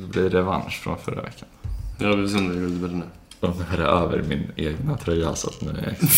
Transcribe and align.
Det 0.00 0.06
blir 0.06 0.30
revansch 0.30 0.80
från 0.82 0.98
förra 0.98 1.22
veckan. 1.22 1.48
Ja, 1.98 2.14
vi 2.16 2.28
får 2.28 2.38
se 2.38 2.44
det 2.44 2.54
lite 2.54 2.80
bättre 2.80 2.96
nu. 2.96 3.04
Och 3.40 3.56
nu 3.56 3.64
är 3.72 3.76
det 3.78 3.84
över 3.84 4.22
min 4.28 4.46
egna 4.56 4.96
tröja 4.96 5.34
så 5.34 5.48
att 5.48 5.60
nu 5.60 5.70
är 5.70 5.96
jag 6.00 6.08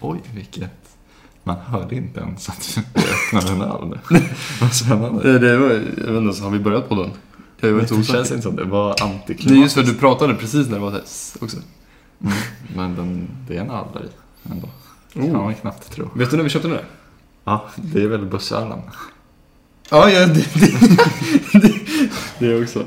Oj, 0.00 0.20
vilket... 0.34 0.70
Man 1.44 1.56
hörde 1.56 1.94
inte 1.94 2.20
ens 2.20 2.48
att 2.48 2.78
du 2.94 3.00
öppnade 3.00 3.50
en 3.52 3.62
öl 3.72 3.86
nu. 4.10 4.20
Vad 4.60 4.72
spännande. 4.74 5.32
Det, 5.32 5.38
det 5.38 5.56
var, 5.58 5.70
jag 5.70 6.12
vet 6.12 6.22
inte, 6.22 6.36
så 6.36 6.44
har 6.44 6.50
vi 6.50 6.58
börjat 6.58 6.88
på 6.88 6.94
den? 6.94 7.10
Jag 7.60 7.72
var 7.72 7.78
Det 7.80 7.82
inte 7.82 7.94
känns 7.94 8.08
osäker. 8.10 8.34
inte 8.34 8.42
som 8.42 8.56
det 8.56 8.64
var 8.64 8.94
Det 8.98 9.02
är 9.02 9.06
antiklimatiskt. 9.06 9.62
just 9.62 9.74
för 9.74 9.80
att 9.80 9.86
du 9.86 9.94
pratade 9.94 10.34
precis 10.34 10.66
när 10.68 10.74
det 10.74 10.80
var 10.80 10.98
test 10.98 11.36
också. 11.42 11.56
Mm, 12.20 12.32
men 12.76 12.94
den, 12.96 13.28
det 13.48 13.56
är 13.56 13.60
en 13.60 13.70
öl 13.70 13.84
där 13.94 14.00
i 14.04 14.08
ändå. 14.52 14.68
Det 15.12 15.20
Oh. 15.20 15.24
kan 15.32 15.42
man 15.44 15.54
knappt 15.54 15.90
tro. 15.92 16.10
Vet 16.14 16.30
du 16.30 16.36
när 16.36 16.44
vi 16.44 16.50
köpte 16.50 16.68
den 16.68 16.76
där? 16.76 16.86
Ja, 17.44 17.64
det 17.76 18.02
är 18.02 18.08
väl 18.08 18.24
bussölen. 18.26 18.78
Ja, 19.90 20.10
ja 20.10 20.26
det, 20.26 20.44
det, 20.54 21.80
det, 22.38 22.62
också. 22.62 22.86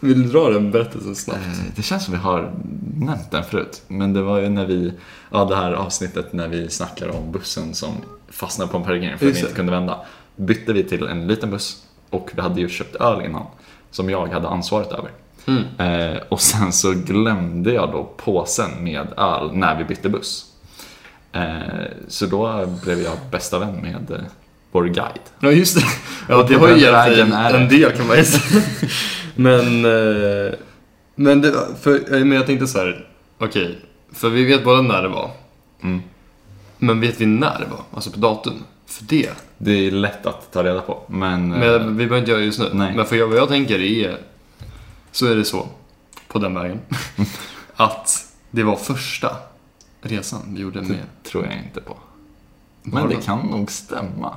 Vill 0.00 0.22
du 0.22 0.28
dra 0.28 0.50
den 0.50 0.70
berättelsen 0.70 1.14
snabbt? 1.16 1.40
Eh, 1.46 1.64
Det 1.76 1.82
känns 1.82 2.04
som 2.04 2.14
vi 2.14 2.20
har 2.20 2.52
nämnt 2.96 3.30
den 3.30 3.44
förut. 3.44 3.82
Men 3.88 4.12
det 4.12 4.22
var 4.22 4.38
ju 4.40 4.48
när 4.48 4.66
vi, 4.66 4.92
ja 5.30 5.44
det 5.44 5.56
här 5.56 5.72
avsnittet 5.72 6.32
när 6.32 6.48
vi 6.48 6.68
snackade 6.70 7.12
om 7.12 7.32
bussen 7.32 7.74
som 7.74 7.92
fastnade 8.28 8.70
på 8.70 8.76
en 8.76 8.82
parkering 8.84 9.18
för 9.18 9.28
att 9.28 9.36
vi 9.36 9.40
inte 9.40 9.52
kunde 9.54 9.72
vända. 9.72 10.00
Bytte 10.36 10.72
vi 10.72 10.84
till 10.84 11.06
en 11.06 11.26
liten 11.26 11.50
buss 11.50 11.82
och 12.10 12.30
vi 12.34 12.40
hade 12.42 12.60
ju 12.60 12.68
köpt 12.68 12.96
öl 12.96 13.24
innan. 13.24 13.46
Som 13.90 14.10
jag 14.10 14.26
hade 14.26 14.48
ansvaret 14.48 14.92
över. 14.92 15.10
Mm. 15.46 15.62
Eh, 15.78 16.22
och 16.28 16.40
sen 16.40 16.72
så 16.72 16.92
glömde 16.92 17.72
jag 17.72 17.92
då 17.92 18.10
påsen 18.16 18.70
med 18.84 19.06
öl 19.16 19.50
när 19.52 19.78
vi 19.78 19.84
bytte 19.84 20.08
buss. 20.08 20.44
Eh, 21.32 21.52
så 22.08 22.26
då 22.26 22.66
blev 22.82 23.00
jag 23.00 23.12
bästa 23.30 23.58
vän 23.58 23.74
med 23.82 24.10
eh, 24.10 24.24
vår 24.74 24.84
guide. 24.84 25.20
Ja, 25.40 25.50
just 25.50 25.76
det. 25.76 25.84
Ja, 26.28 26.42
det 26.48 26.54
har 26.54 26.68
ju 26.68 26.80
hjälpt 26.80 27.30
det. 27.30 27.56
en 27.56 27.68
del 27.68 27.92
kan 27.92 28.06
man 28.06 28.16
ju 28.16 28.24
säga. 28.24 28.62
Men, 29.34 29.84
eh, 29.84 30.54
men, 31.14 31.40
det, 31.40 31.52
för, 31.80 32.14
eh, 32.14 32.24
men 32.24 32.32
jag 32.32 32.46
tänkte 32.46 32.66
så 32.66 32.78
här, 32.78 33.08
okej, 33.38 33.78
för 34.12 34.28
vi 34.28 34.44
vet 34.44 34.64
båda 34.64 34.82
när 34.82 35.02
det 35.02 35.08
var. 35.08 35.30
Mm. 35.82 36.02
Men 36.78 37.00
vet 37.00 37.20
vi 37.20 37.26
när 37.26 37.58
det 37.58 37.66
var? 37.70 37.80
Alltså 37.94 38.10
på 38.10 38.18
datum? 38.18 38.64
För 38.86 39.04
det. 39.04 39.30
Det 39.58 39.86
är 39.86 39.90
lätt 39.90 40.26
att 40.26 40.52
ta 40.52 40.64
reda 40.64 40.80
på. 40.80 41.02
Men, 41.06 41.52
eh, 41.52 41.58
Men 41.58 41.96
vi 41.96 42.06
behöver 42.06 42.18
inte 42.18 42.30
göra 42.30 42.40
det 42.40 42.46
just 42.46 42.58
nu. 42.58 42.70
Nej. 42.72 42.96
Men 42.96 43.06
för 43.06 43.16
jag, 43.16 43.26
vad 43.26 43.38
jag 43.38 43.48
tänker 43.48 43.80
är, 43.80 44.18
så 45.12 45.26
är 45.26 45.36
det 45.36 45.44
så, 45.44 45.68
på 46.28 46.38
den 46.38 46.54
vägen, 46.54 46.80
att 47.76 48.26
det 48.50 48.62
var 48.62 48.76
första 48.76 49.36
resan 50.02 50.40
vi 50.54 50.60
gjorde 50.60 50.82
med 50.82 50.90
det 50.90 51.28
tror 51.30 51.44
jag 51.44 51.56
inte 51.58 51.80
på. 51.80 51.96
Men 52.82 53.08
det 53.08 53.16
kan 53.16 53.38
nog 53.38 53.70
stämma. 53.70 54.34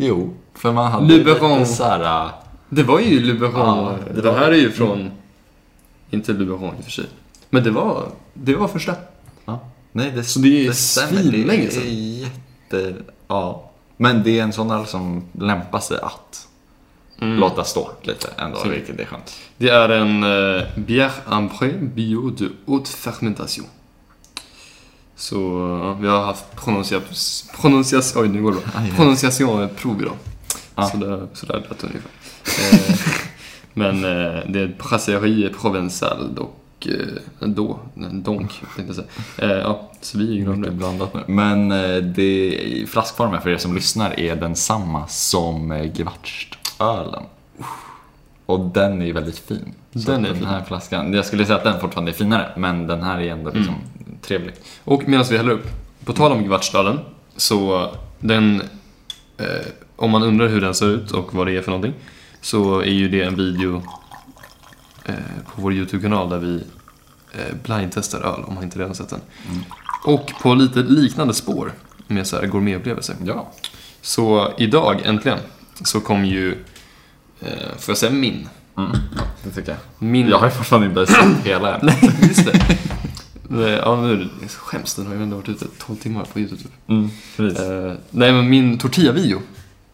Jo, 0.00 0.34
för 0.54 0.72
man 0.72 0.92
hade 0.92 1.06
Luberon. 1.06 1.58
lite 1.58 1.70
såhär... 1.72 2.24
äh, 2.24 2.30
Det 2.68 2.82
var 2.82 3.00
ju 3.00 3.20
Luberon. 3.20 3.54
Ja, 3.78 3.94
det 4.14 4.20
det 4.20 4.32
här 4.32 4.50
är 4.50 4.56
ju 4.56 4.70
från, 4.70 5.10
inte 6.10 6.32
Luberon 6.32 6.74
i 6.76 6.80
och 6.80 6.84
för 6.84 6.90
sig. 6.90 7.04
Men 7.50 7.64
det 7.64 7.70
var, 7.70 8.08
det 8.34 8.54
var 8.54 8.68
första. 8.68 8.94
Ja. 9.44 9.60
Nej, 9.92 10.10
det, 10.14 10.24
Så 10.24 10.38
det 10.38 10.66
är 10.66 10.72
svinlänge 10.72 11.64
Det 11.64 11.70
sedan. 11.70 11.82
är 11.86 12.20
jätte... 12.22 12.94
Ja. 13.28 13.70
Men 13.96 14.22
det 14.22 14.38
är 14.38 14.42
en 14.42 14.52
sån 14.52 14.70
öl 14.70 14.86
som 14.86 15.24
lämpar 15.32 15.80
sig 15.80 15.98
att 16.02 16.48
låta 17.20 17.64
stå 17.64 17.90
lite 18.02 18.28
ändå, 18.36 18.56
Så. 18.58 18.68
vilket 18.68 19.00
är 19.00 19.04
skönt. 19.04 19.36
Det 19.56 19.68
är 19.68 19.88
en 19.88 20.24
uh, 20.24 20.62
bière 20.76 21.10
ambré 21.26 21.72
bio 21.80 22.30
de 22.30 22.48
haute 22.66 22.90
fermentation. 22.90 23.66
Så 25.18 25.36
ja, 25.84 25.92
vi 25.92 26.08
har 26.08 26.24
haft 26.24 26.56
pronunciation, 26.56 27.14
pronunciation, 27.60 28.22
oj 28.22 28.28
nu 28.28 28.42
går 28.42 28.52
det 28.52 28.58
bra. 28.58 28.70
Aj, 28.74 28.90
aj. 28.90 28.96
Pronunciation-prov 28.96 30.02
idag. 30.02 30.16
Ja. 30.74 30.88
Så, 30.88 30.96
där, 30.96 31.28
så 31.32 31.46
där 31.46 31.54
lät 31.54 31.78
det 31.78 31.86
ungefär. 31.86 32.10
Eh, 32.72 32.96
Men 33.74 34.04
eh, 34.04 34.42
det 34.48 34.60
är 34.60 34.76
brasserie 34.78 35.48
provençal 35.48 36.38
och 36.38 36.88
eh, 36.88 37.46
då, 37.48 37.78
donc 38.12 38.50
tänkte 38.76 38.82
jag 38.86 38.94
säga. 38.94 39.08
Eh, 39.38 39.58
ja, 39.58 39.90
så 40.00 40.18
vi 40.18 40.30
är 40.30 40.34
ju 40.34 40.62
det. 40.62 40.70
blandat 40.70 41.14
nu. 41.14 41.24
Men 41.26 41.72
eh, 41.72 41.96
det, 41.96 42.84
flaskformen 42.88 43.42
för 43.42 43.50
er 43.50 43.58
som 43.58 43.74
lyssnar 43.74 44.20
är 44.20 44.36
densamma 44.36 45.06
som 45.08 45.72
eh, 45.72 45.84
Gvartstölen. 45.84 47.22
Och 48.48 48.60
den 48.60 49.02
är 49.02 49.06
ju 49.06 49.12
väldigt 49.12 49.38
fin. 49.38 49.74
Så 49.94 49.98
Den 50.10 50.24
är 50.24 50.28
den 50.28 50.38
fin. 50.38 50.46
här 50.46 50.64
flaskan, 50.64 51.12
jag 51.14 51.26
skulle 51.26 51.46
säga 51.46 51.56
att 51.58 51.64
den 51.64 51.80
fortfarande 51.80 52.10
är 52.10 52.14
finare, 52.14 52.52
men 52.56 52.86
den 52.86 53.02
här 53.02 53.20
är 53.20 53.32
ändå 53.32 53.50
liksom 53.50 53.74
Mm. 53.74 54.18
trevlig. 54.22 54.54
Och 54.84 55.08
medan 55.08 55.26
vi 55.30 55.36
häller 55.36 55.52
upp, 55.52 55.66
på 56.04 56.12
tal 56.12 56.32
om 56.32 56.44
Gvartsdalen, 56.44 56.98
så 57.36 57.90
den, 58.20 58.62
eh, 59.38 59.46
om 59.96 60.10
man 60.10 60.22
undrar 60.22 60.48
hur 60.48 60.60
den 60.60 60.74
ser 60.74 60.86
ut 60.86 61.10
och 61.10 61.34
vad 61.34 61.46
det 61.46 61.56
är 61.56 61.62
för 61.62 61.70
någonting, 61.70 61.94
så 62.40 62.80
är 62.80 62.84
ju 62.92 63.08
det 63.08 63.22
en 63.22 63.36
video 63.36 63.82
eh, 65.04 65.14
på 65.54 65.62
vår 65.62 65.72
YouTube-kanal 65.72 66.28
där 66.30 66.38
vi 66.38 66.54
eh, 67.32 67.54
blindtestar 67.62 68.20
öl, 68.20 68.44
om 68.46 68.54
man 68.54 68.64
inte 68.64 68.78
redan 68.78 68.94
sett 68.94 69.08
den. 69.08 69.20
Och 70.04 70.32
på 70.42 70.54
lite 70.54 70.78
liknande 70.82 71.34
spår 71.34 71.72
med 72.06 72.26
så 72.26 72.36
här 72.36 72.46
gourmetupplevelser. 72.46 73.16
Ja. 73.24 73.52
Så 74.02 74.52
idag, 74.58 75.00
äntligen, 75.04 75.38
så 75.84 76.00
kom 76.00 76.24
ju, 76.24 76.54
eh, 77.40 77.48
får 77.78 77.92
jag 77.92 77.98
säga 77.98 78.12
min? 78.12 78.48
Mm. 78.76 78.90
Det 79.42 79.50
tycker 79.50 79.68
jag. 79.70 79.78
Min... 80.08 80.28
Jag 80.28 80.38
har 80.38 80.46
ju 80.46 80.50
fortfarande 80.52 80.88
inte 80.88 81.12
sett 81.12 81.44
hela 81.46 81.74
än. 81.74 81.80
Nej, 81.86 82.10
just 82.22 82.44
det. 82.46 83.78
Ja, 83.84 83.96
nu 84.00 84.28
skäms, 84.48 84.94
den 84.94 85.06
har 85.06 85.14
ju 85.14 85.22
ändå 85.22 85.36
varit 85.36 85.48
ute 85.48 85.66
12 85.78 85.96
timmar 85.98 86.24
på 86.32 86.38
YouTube. 86.40 86.68
Mm, 86.86 87.10
precis. 87.36 87.60
Eh, 87.60 87.92
nej, 88.10 88.32
men 88.32 88.48
min 88.50 88.78
tortilla-video 88.78 89.40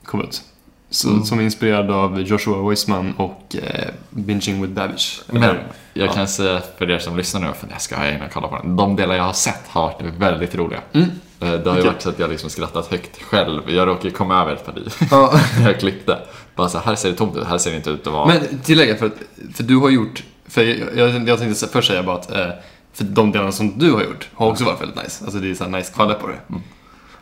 kom 0.04 0.20
ut. 0.22 0.42
Så, 0.90 1.08
Mm. 1.10 1.24
Som 1.24 1.38
är 1.38 1.42
inspirerad 1.42 1.90
av 1.90 2.20
Joshua 2.20 2.68
Weissman 2.68 3.12
och 3.16 3.56
eh, 3.62 3.88
Binging 4.10 4.62
with 4.62 4.72
Babish. 4.74 5.20
Men 5.26 5.42
Eller- 5.42 5.66
jag 5.92 6.08
ja. 6.08 6.12
kan 6.12 6.28
säga 6.28 6.62
för 6.78 6.90
er 6.90 6.98
som 6.98 7.16
lyssnar 7.16 7.40
nu, 7.40 7.52
för 7.60 7.66
det 7.66 7.78
ska 7.78 8.06
jag 8.06 8.22
och 8.26 8.32
kolla 8.32 8.48
på 8.48 8.56
den. 8.56 8.76
De 8.76 8.96
delar 8.96 9.14
jag 9.14 9.24
har 9.24 9.32
sett 9.32 9.60
har 9.68 9.82
varit 9.82 10.14
väldigt 10.18 10.54
roliga. 10.54 10.80
Mm. 10.92 11.08
Eh, 11.44 11.52
Det 11.60 11.70
har 11.70 11.76
ju 11.76 11.82
varit 11.84 12.02
så 12.02 12.08
att 12.08 12.18
jag 12.18 12.30
liksom 12.30 12.50
skrattat 12.50 12.86
högt 12.86 13.22
själv. 13.22 13.62
Jag 13.70 13.88
råkade 13.88 14.10
komma 14.10 14.42
över 14.42 14.52
ett 14.52 14.66
parti 14.66 14.88
Ja. 15.10 15.40
jag 15.64 15.80
klippte. 15.80 16.18
Bara 16.56 16.68
så 16.68 16.78
här, 16.78 16.94
ser 16.94 17.10
det 17.10 17.16
tomt 17.16 17.36
ut, 17.36 17.44
här 17.44 17.58
ser 17.58 17.70
det 17.70 17.76
inte 17.76 17.90
ut 17.90 18.06
att 18.06 18.12
vara... 18.12 18.26
Men 18.26 18.58
tillägga, 18.58 18.96
för, 18.96 19.06
att, 19.06 19.16
för 19.54 19.62
du 19.62 19.76
har 19.76 19.90
gjort... 19.90 20.24
För 20.46 20.62
jag, 20.62 20.96
jag, 20.96 21.28
jag 21.28 21.38
tänkte 21.38 21.66
först 21.66 21.88
säga 21.88 22.02
bara 22.02 22.16
att 22.16 22.30
eh, 22.30 22.48
för 22.92 23.04
de 23.04 23.32
delarna 23.32 23.52
som 23.52 23.78
du 23.78 23.92
har 23.92 24.02
gjort 24.02 24.28
har 24.34 24.50
också 24.50 24.64
varit 24.64 24.80
väldigt 24.80 25.02
nice. 25.02 25.24
Alltså 25.24 25.40
det 25.40 25.50
är 25.50 25.54
så 25.54 25.66
nice 25.66 25.92
kvaller 25.92 26.14
på 26.14 26.26
det. 26.26 26.38
Mm. 26.48 26.62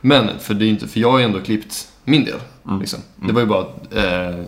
Men, 0.00 0.39
för 0.39 0.54
det 0.54 0.65
är 0.65 0.69
inte, 0.69 0.89
för 0.89 1.00
jag 1.00 1.10
har 1.10 1.19
ju 1.19 1.25
ändå 1.25 1.41
klippt 1.41 1.89
min 2.04 2.25
del. 2.25 2.39
Mm. 2.66 2.81
Liksom. 2.81 3.00
Det 3.16 3.33
var 3.33 3.41
ju 3.41 3.47
bara 3.47 3.60
att 3.60 3.94
eh, 3.94 4.44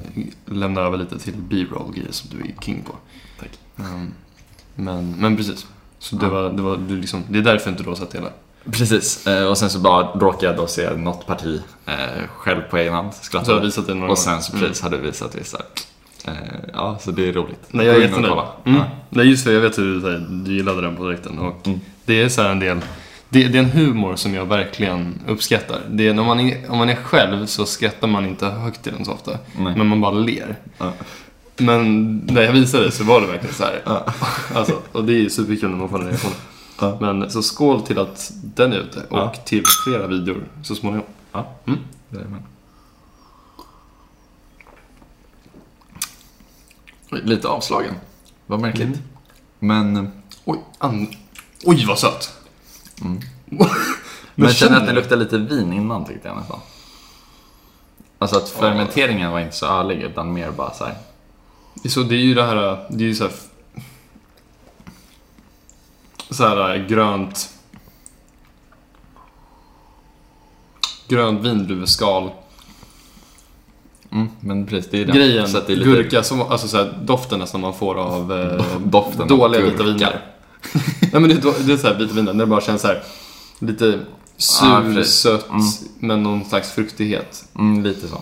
lämna 0.46 0.80
över 0.80 0.96
lite 0.98 1.18
till 1.18 1.34
B-roll 1.36 1.92
grejer 1.94 2.12
som 2.12 2.30
du 2.30 2.44
är 2.48 2.54
king 2.62 2.82
på. 2.86 2.94
Tack. 3.40 3.50
Um, 3.76 4.14
men, 4.74 5.14
men 5.18 5.36
precis. 5.36 5.66
Så 5.98 6.16
det, 6.16 6.28
var, 6.28 6.50
det, 6.50 6.62
var, 6.62 6.76
du 6.76 6.96
liksom, 6.96 7.22
det 7.28 7.38
är 7.38 7.42
därför 7.42 7.70
inte 7.70 7.82
du 7.82 7.88
har 7.88 7.96
sett 7.96 8.14
hela. 8.14 8.28
Precis, 8.72 9.26
eh, 9.26 9.46
och 9.46 9.58
sen 9.58 9.70
så 9.70 9.78
bara 9.78 10.02
råkade 10.06 10.46
jag 10.46 10.56
då 10.56 10.66
se 10.66 10.90
något 10.96 11.26
parti 11.26 11.60
eh, 11.86 11.94
själv 12.36 12.60
på 12.70 12.76
egen 12.76 12.92
hand, 12.94 13.14
skrattade. 13.14 13.54
har 13.58 13.64
visat 13.64 13.86
det 13.86 13.94
några 13.94 14.12
Och 14.12 14.18
sen 14.18 14.42
så 14.42 14.52
gånger. 14.52 14.66
precis 14.66 14.82
hade 14.82 14.96
du 14.96 15.02
visat 15.02 15.34
vissa. 15.34 15.58
Eh, 16.26 16.32
ja, 16.72 16.98
så 17.00 17.10
det 17.10 17.28
är 17.28 17.32
roligt. 17.32 17.60
Nej, 17.68 17.86
jag 17.86 17.96
är 17.96 18.00
jättenöjd. 18.00 18.32
Mm. 18.64 18.78
Ja. 18.78 18.84
Nej, 19.10 19.26
just 19.26 19.44
för 19.44 19.52
jag 19.52 19.60
vet 19.60 19.78
hur 19.78 20.00
här, 20.00 20.26
du 20.30 20.52
gillade 20.54 20.80
den 20.80 20.96
på 20.96 21.04
direkten. 21.08 21.38
Och 21.38 21.66
Mm. 21.66 21.80
Det 22.04 22.22
är 22.22 22.28
så 22.28 22.42
här 22.42 22.50
en 22.50 22.60
del, 22.60 22.80
det, 23.28 23.44
det 23.48 23.58
är 23.58 23.62
en 23.62 23.70
humor 23.70 24.16
som 24.16 24.34
jag 24.34 24.46
verkligen 24.46 25.18
uppskattar. 25.28 25.78
Det 25.90 26.08
är, 26.08 26.20
om, 26.20 26.26
man 26.26 26.40
är, 26.40 26.70
om 26.70 26.78
man 26.78 26.88
är 26.88 26.96
själv 26.96 27.46
så 27.46 27.66
skrattar 27.66 28.08
man 28.08 28.26
inte 28.26 28.46
högt 28.46 28.82
till 28.82 28.92
den 28.92 29.04
så 29.04 29.12
ofta. 29.12 29.30
Nej. 29.58 29.74
Men 29.76 29.86
man 29.86 30.00
bara 30.00 30.12
ler. 30.12 30.56
Ja. 30.78 30.92
Men 31.56 32.16
när 32.18 32.42
jag 32.42 32.52
visade 32.52 32.84
det 32.84 32.90
så 32.90 33.04
var 33.04 33.20
det 33.20 33.26
verkligen 33.26 33.54
så 33.54 33.62
här. 33.64 33.82
Ja. 33.86 34.04
Alltså, 34.54 34.82
och 34.92 35.04
det 35.04 35.12
är 35.12 35.18
ju 35.18 35.30
superkul 35.30 35.70
när 35.70 35.76
man 35.76 35.88
får 35.88 35.98
den 35.98 36.08
reaktionen. 36.08 36.36
Ja. 36.80 36.98
Men 37.00 37.30
så 37.30 37.42
skål 37.42 37.82
till 37.82 37.98
att 37.98 38.32
den 38.42 38.72
är 38.72 38.76
ute 38.76 39.00
och 39.10 39.18
Ja. 39.18 39.34
till 39.44 39.62
flera 39.84 40.06
videor 40.06 40.44
så 40.62 40.74
småningom. 40.74 41.06
Ja, 41.32 41.46
Mm. 41.66 41.78
Jajamän. 42.10 42.42
Lite 47.10 47.48
avslagen. 47.48 47.94
Vad 48.46 48.60
märkligt. 48.60 48.86
Mm. 48.86 48.98
Men, 49.58 50.12
Oj, 50.44 50.58
an... 50.78 51.08
Oj 51.64 51.84
vad 51.88 51.98
söt! 51.98 52.32
Mm. 53.00 53.20
men 53.46 53.58
men 54.34 54.46
jag 54.48 54.56
känner 54.56 54.76
att 54.76 54.86
det 54.86 54.92
du? 54.92 55.00
luktar 55.00 55.16
lite 55.16 55.38
vin 55.38 55.72
innan 55.72 56.04
tyckte 56.04 56.28
jag 56.28 56.36
nästan. 56.36 56.60
Alltså 58.18 58.36
att 58.36 58.48
fermenteringen 58.48 59.30
var 59.30 59.40
inte 59.40 59.56
så 59.56 59.66
ärlig 59.80 60.02
utan 60.02 60.32
mer 60.32 60.50
bara 60.50 60.70
så 60.74 60.84
här. 60.84 60.94
Så 61.88 62.02
det 62.02 62.14
är 62.14 62.18
ju 62.18 62.34
det 62.34 62.42
här, 62.44 62.86
det 62.90 63.04
är 63.04 63.08
ju 63.08 63.14
så 63.14 63.24
här, 63.24 63.32
så 66.34 66.48
här 66.48 66.74
äh, 66.76 66.86
grönt 66.86 67.50
grönt 71.08 71.44
vindruveskal 71.44 72.30
Mm, 74.12 74.28
men 74.40 74.66
precis, 74.66 74.90
det 74.90 75.00
är 75.00 75.04
det. 75.04 75.12
grejen, 75.12 75.48
Så 75.48 75.58
att 75.58 75.66
det 75.66 75.72
är 75.72 75.76
lite 75.76 75.90
gurka, 75.90 76.22
som, 76.22 76.40
alltså 76.42 76.68
så 76.68 76.76
här, 76.76 76.98
doften 77.02 77.38
nästan 77.38 77.60
man 77.60 77.74
får 77.74 77.94
av 77.94 78.32
eh, 78.32 78.78
doften 78.84 79.22
av 79.22 79.28
dåliga 79.28 79.60
gurka. 79.60 79.72
vita 79.72 79.84
viner. 79.84 80.20
Nej 81.00 81.20
men 81.20 81.22
det, 81.28 81.34
är 81.34 81.66
det 81.66 81.72
är 81.72 81.76
så 81.76 81.86
här 81.88 81.94
vita 81.94 82.14
viner, 82.14 82.32
när 82.32 82.44
det 82.44 82.46
bara 82.50 82.60
känns 82.60 82.82
så 82.82 82.88
här 82.88 83.02
lite 83.58 84.00
sur, 84.36 84.94
precis. 84.94 85.14
sött, 85.14 85.48
Mm. 85.48 85.60
men 85.98 86.22
någon 86.22 86.44
slags 86.44 86.72
fruktighet. 86.72 87.44
Mm, 87.58 87.82
lite 87.84 88.08
så. 88.08 88.20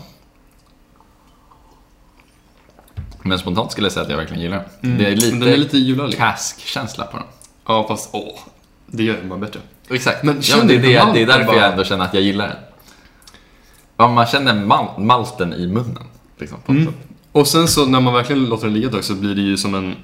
Men 3.22 3.38
spontant 3.38 3.72
skulle 3.72 3.84
jag 3.84 3.92
säga 3.92 4.04
att 4.04 4.10
jag 4.10 4.16
verkligen 4.16 4.42
gillar 4.42 4.68
den. 4.80 4.98
Det 4.98 5.06
är 5.06 5.16
lite, 5.16 5.30
Men 5.30 5.40
den 5.40 5.48
är 5.48 5.56
lite 5.56 5.78
jularlig. 5.78 6.18
cask-känsla 6.18 7.04
på 7.06 7.16
den. 7.16 7.26
Ja, 7.66 7.88
fast 7.88 8.08
åh. 8.12 8.38
Det 8.86 9.02
gör 9.02 9.16
den 9.16 9.28
bara 9.28 9.38
bättre. 9.38 9.60
Exakt. 9.90 10.22
Men 10.22 10.34
Men 10.34 10.42
ja, 10.46 10.56
det, 10.64 10.74
är 10.74 10.78
det, 10.78 11.12
det 11.14 11.22
är 11.22 11.26
därför 11.26 11.44
bara- 11.44 11.56
jag 11.56 11.70
ändå 11.72 11.84
känner 11.84 12.04
att 12.04 12.14
jag 12.14 12.22
gillar 12.22 12.48
den. 12.48 12.56
Ja, 13.96 14.08
man 14.08 14.26
känner 14.26 14.54
mal- 14.54 14.98
malten 15.00 15.52
i 15.52 15.66
munnen. 15.66 16.02
Liksom, 16.38 16.58
Mm. 16.68 16.94
Och 17.32 17.46
sen 17.48 17.68
så 17.68 17.86
när 17.86 18.00
man 18.00 18.14
verkligen 18.14 18.44
låter 18.44 18.64
den 18.64 18.74
ligga 18.74 18.86
ett 18.86 18.92
tag 18.92 19.04
så 19.04 19.14
blir 19.14 19.34
det 19.34 19.40
ju 19.40 19.56
som 19.56 19.74
en... 19.74 19.94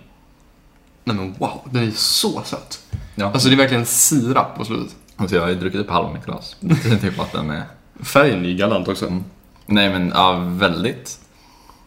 Nej 1.05 1.17
men 1.17 1.35
wow, 1.39 1.61
den 1.71 1.87
är 1.87 1.91
så 1.91 2.43
söt. 2.45 2.81
Ja. 3.15 3.27
Alltså 3.33 3.49
det 3.49 3.55
är 3.55 3.57
verkligen 3.57 3.87
sirap 3.87 4.57
på 4.57 4.65
slutet. 4.65 4.97
Alltså, 5.17 5.37
jag 5.37 5.43
har 5.43 5.49
ju 5.49 5.55
druckit 5.55 5.81
upp 5.81 5.91
halva 5.91 6.13
mitt 6.13 6.25
glas. 6.25 6.57
Typ 7.01 7.21
att 7.21 7.33
den 7.33 7.51
är... 7.51 7.63
Färgen 8.03 8.45
är 8.47 8.53
galant 8.55 8.89
också. 8.89 9.23
Nej 9.67 9.91
men 9.91 10.13
ja, 10.15 10.33
väldigt. 10.47 11.19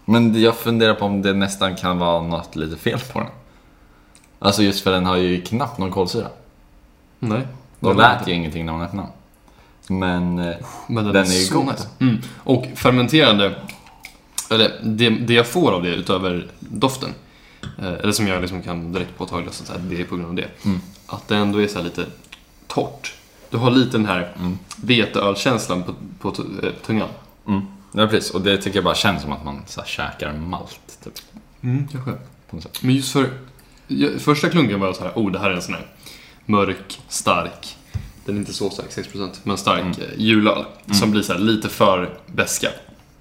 Men 0.05 0.41
jag 0.41 0.55
funderar 0.55 0.93
på 0.93 1.05
om 1.05 1.21
det 1.21 1.33
nästan 1.33 1.75
kan 1.75 1.97
vara 1.97 2.21
något 2.21 2.55
lite 2.55 2.77
fel 2.77 2.99
på 3.13 3.19
den. 3.19 3.27
Alltså 4.43 4.63
just 4.63 4.83
för 4.83 4.91
den 4.91 5.05
har 5.05 5.15
ju 5.17 5.41
knappt 5.41 5.77
någon 5.77 5.91
kolsyra. 5.91 6.27
Nej. 7.19 7.47
Det 7.79 7.93
lät 7.93 8.27
ju 8.27 8.31
ingenting 8.33 8.65
när 8.65 8.73
man 8.73 8.81
öppnade. 8.81 9.07
Men 9.87 10.39
eh, 10.39 10.55
Men 10.87 11.03
den, 11.03 11.13
Den 11.13 11.25
är, 11.25 11.29
är 11.31 11.33
ju 11.39 11.45
så 11.45 11.55
god. 11.59 11.65
nice. 11.65 11.87
Mm. 11.99 12.17
Och 12.37 12.65
fermenterande, 12.75 13.55
eller 14.49 14.79
det, 14.83 15.09
det 15.09 15.33
jag 15.33 15.47
får 15.47 15.71
av 15.71 15.83
det 15.83 15.89
utöver 15.95 16.47
doften, 16.59 17.09
eh, 17.79 17.85
eller 17.93 18.11
som 18.11 18.27
jag 18.27 18.41
liksom 18.41 18.61
kan 18.61 18.91
direkt 18.93 19.17
påtagligt 19.17 19.53
säga 19.53 19.79
att 19.79 19.89
det 19.89 20.01
är 20.01 20.05
på 20.05 20.15
grund 20.15 20.29
av 20.29 20.35
det, 20.35 20.47
Mm. 20.65 20.81
att 21.07 21.27
det 21.27 21.35
ändå 21.35 21.61
är 21.61 21.67
så 21.67 21.81
lite 21.81 22.05
torrt. 22.67 23.13
Du 23.49 23.57
har 23.57 23.71
lite 23.71 23.91
den 23.97 24.05
här 24.05 24.33
Mm. 24.39 24.57
veteölkänslan 24.75 25.83
på, 25.83 25.93
på 26.19 26.43
eh, 26.63 26.69
tungan. 26.85 27.09
mm. 27.47 27.61
ja, 27.91 28.07
precis. 28.07 28.31
Och 28.31 28.41
det 28.41 28.57
tycker 28.57 28.77
jag 28.77 28.83
bara 28.83 28.95
känns 28.95 29.21
som 29.21 29.31
att 29.31 29.45
man 29.45 29.61
så 29.67 29.81
här, 29.81 29.87
käkar 29.87 30.33
malt. 30.33 30.79
Typ, 31.03 31.13
Mm, 31.63 31.87
kanske. 31.87 32.11
Men 32.81 32.95
just 32.95 33.11
för, 33.13 33.29
första 34.19 34.49
klunken 34.49 34.79
var 34.79 34.87
jag 34.87 34.95
så 34.95 35.03
här, 35.03 35.11
oh 35.15 35.31
det 35.31 35.39
här 35.39 35.49
är 35.49 35.55
en 35.55 35.61
sån 35.61 35.73
här 35.73 35.85
mörk, 36.45 36.99
stark, 37.07 37.77
den 38.25 38.35
är 38.35 38.39
inte 38.39 38.53
så 38.53 38.69
stark, 38.69 38.89
6% 38.89 39.29
men 39.43 39.57
stark 39.57 39.79
Mm. 39.81 39.93
mm. 39.93 40.09
julöl. 40.17 40.65
Som 40.99 41.11
blir 41.11 41.21
så 41.21 41.33
här 41.33 41.39
lite 41.39 41.69
för 41.69 42.17
beska. 42.27 42.69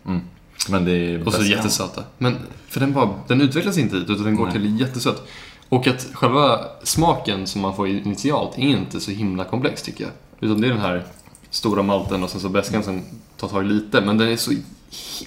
Mm. 0.06 0.20
Men 0.69 0.84
det 0.84 0.93
är 0.93 1.26
Och 1.26 1.32
så 1.32 1.38
bäst- 1.38 1.50
jättesöta. 1.50 2.05
Men 2.19 2.37
för 2.69 2.81
den, 2.81 2.93
bara, 2.93 3.11
den 3.28 3.40
utvecklas 3.40 3.78
inte 3.78 3.96
hit 3.96 4.11
utan 4.11 4.25
den 4.25 4.37
går 4.37 4.44
Nej. 4.44 4.52
till 4.52 4.81
jättesött. 4.81 5.28
Och 5.69 5.87
att 5.87 6.08
själva 6.12 6.61
smaken 6.82 7.46
som 7.46 7.61
man 7.61 7.76
får 7.76 7.88
initialt 7.88 8.58
är 8.58 8.62
inte 8.62 9.00
så 9.00 9.11
himla 9.11 9.44
komplex 9.44 9.82
tycker 9.82 10.05
jag. 10.05 10.12
Utan 10.40 10.61
det 10.61 10.66
är 10.66 10.70
den 10.73 10.81
här 10.81 11.05
stora 11.50 11.82
malten 11.82 12.23
och 12.23 12.31
sen 12.31 12.40
så 12.40 12.49
beskan 12.49 12.82
som 12.82 13.02
tar 13.37 13.49
tag 13.49 13.64
lite. 13.64 14.00
Men 14.00 14.19
den 14.19 14.28
är 14.28 14.37
så... 14.37 14.50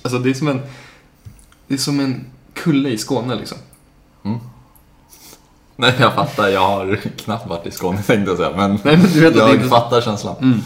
Alltså 0.01 0.19
det 0.19 0.29
är 0.29 0.33
som 0.33 0.47
en... 0.47 0.61
Det 1.67 1.73
är 1.73 1.77
som 1.77 1.99
en 1.99 2.25
kulle 2.53 2.89
i 2.89 2.97
Skåne 2.97 3.35
liksom. 3.35 3.57
Nej, 5.77 5.93
jag 5.99 6.13
fattar. 6.13 6.47
Jag 6.47 6.67
har 6.67 6.95
knappt 6.95 7.47
varit 7.47 7.65
i 7.65 7.71
Skåne 7.71 8.01
tänkte 8.03 8.31
jag 8.31 8.37
säga. 8.37 8.51
Men, 8.57 8.79
Nej, 8.83 8.97
men 8.97 9.11
du 9.13 9.21
vet 9.21 9.35
jag 9.35 9.55
inte- 9.55 9.67
fattar 9.67 10.01
känslan. 10.01 10.35
Mm. 10.41 10.59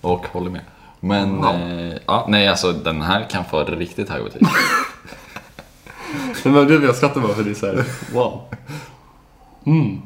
Och 0.00 0.26
håller 0.26 0.50
med. 0.50 0.64
Men, 1.00 1.36
Wow. 1.36 1.54
eh, 1.54 1.98
ja, 2.06 2.26
nej 2.28 2.48
alltså 2.48 2.72
den 2.72 3.02
här 3.02 3.26
kan 3.30 3.44
få 3.44 3.64
riktigt 3.64 4.08
höga 4.08 4.24
betyg. 4.24 4.42
Men 6.44 6.68
det 6.68 6.74
jag 6.74 6.96
skrattade 6.96 7.20
bara 7.26 7.34
för 7.36 7.42
det 7.44 7.50
är 7.50 7.54
såhär, 7.54 7.84
wow. 8.12 8.42
Mm. 9.66 10.02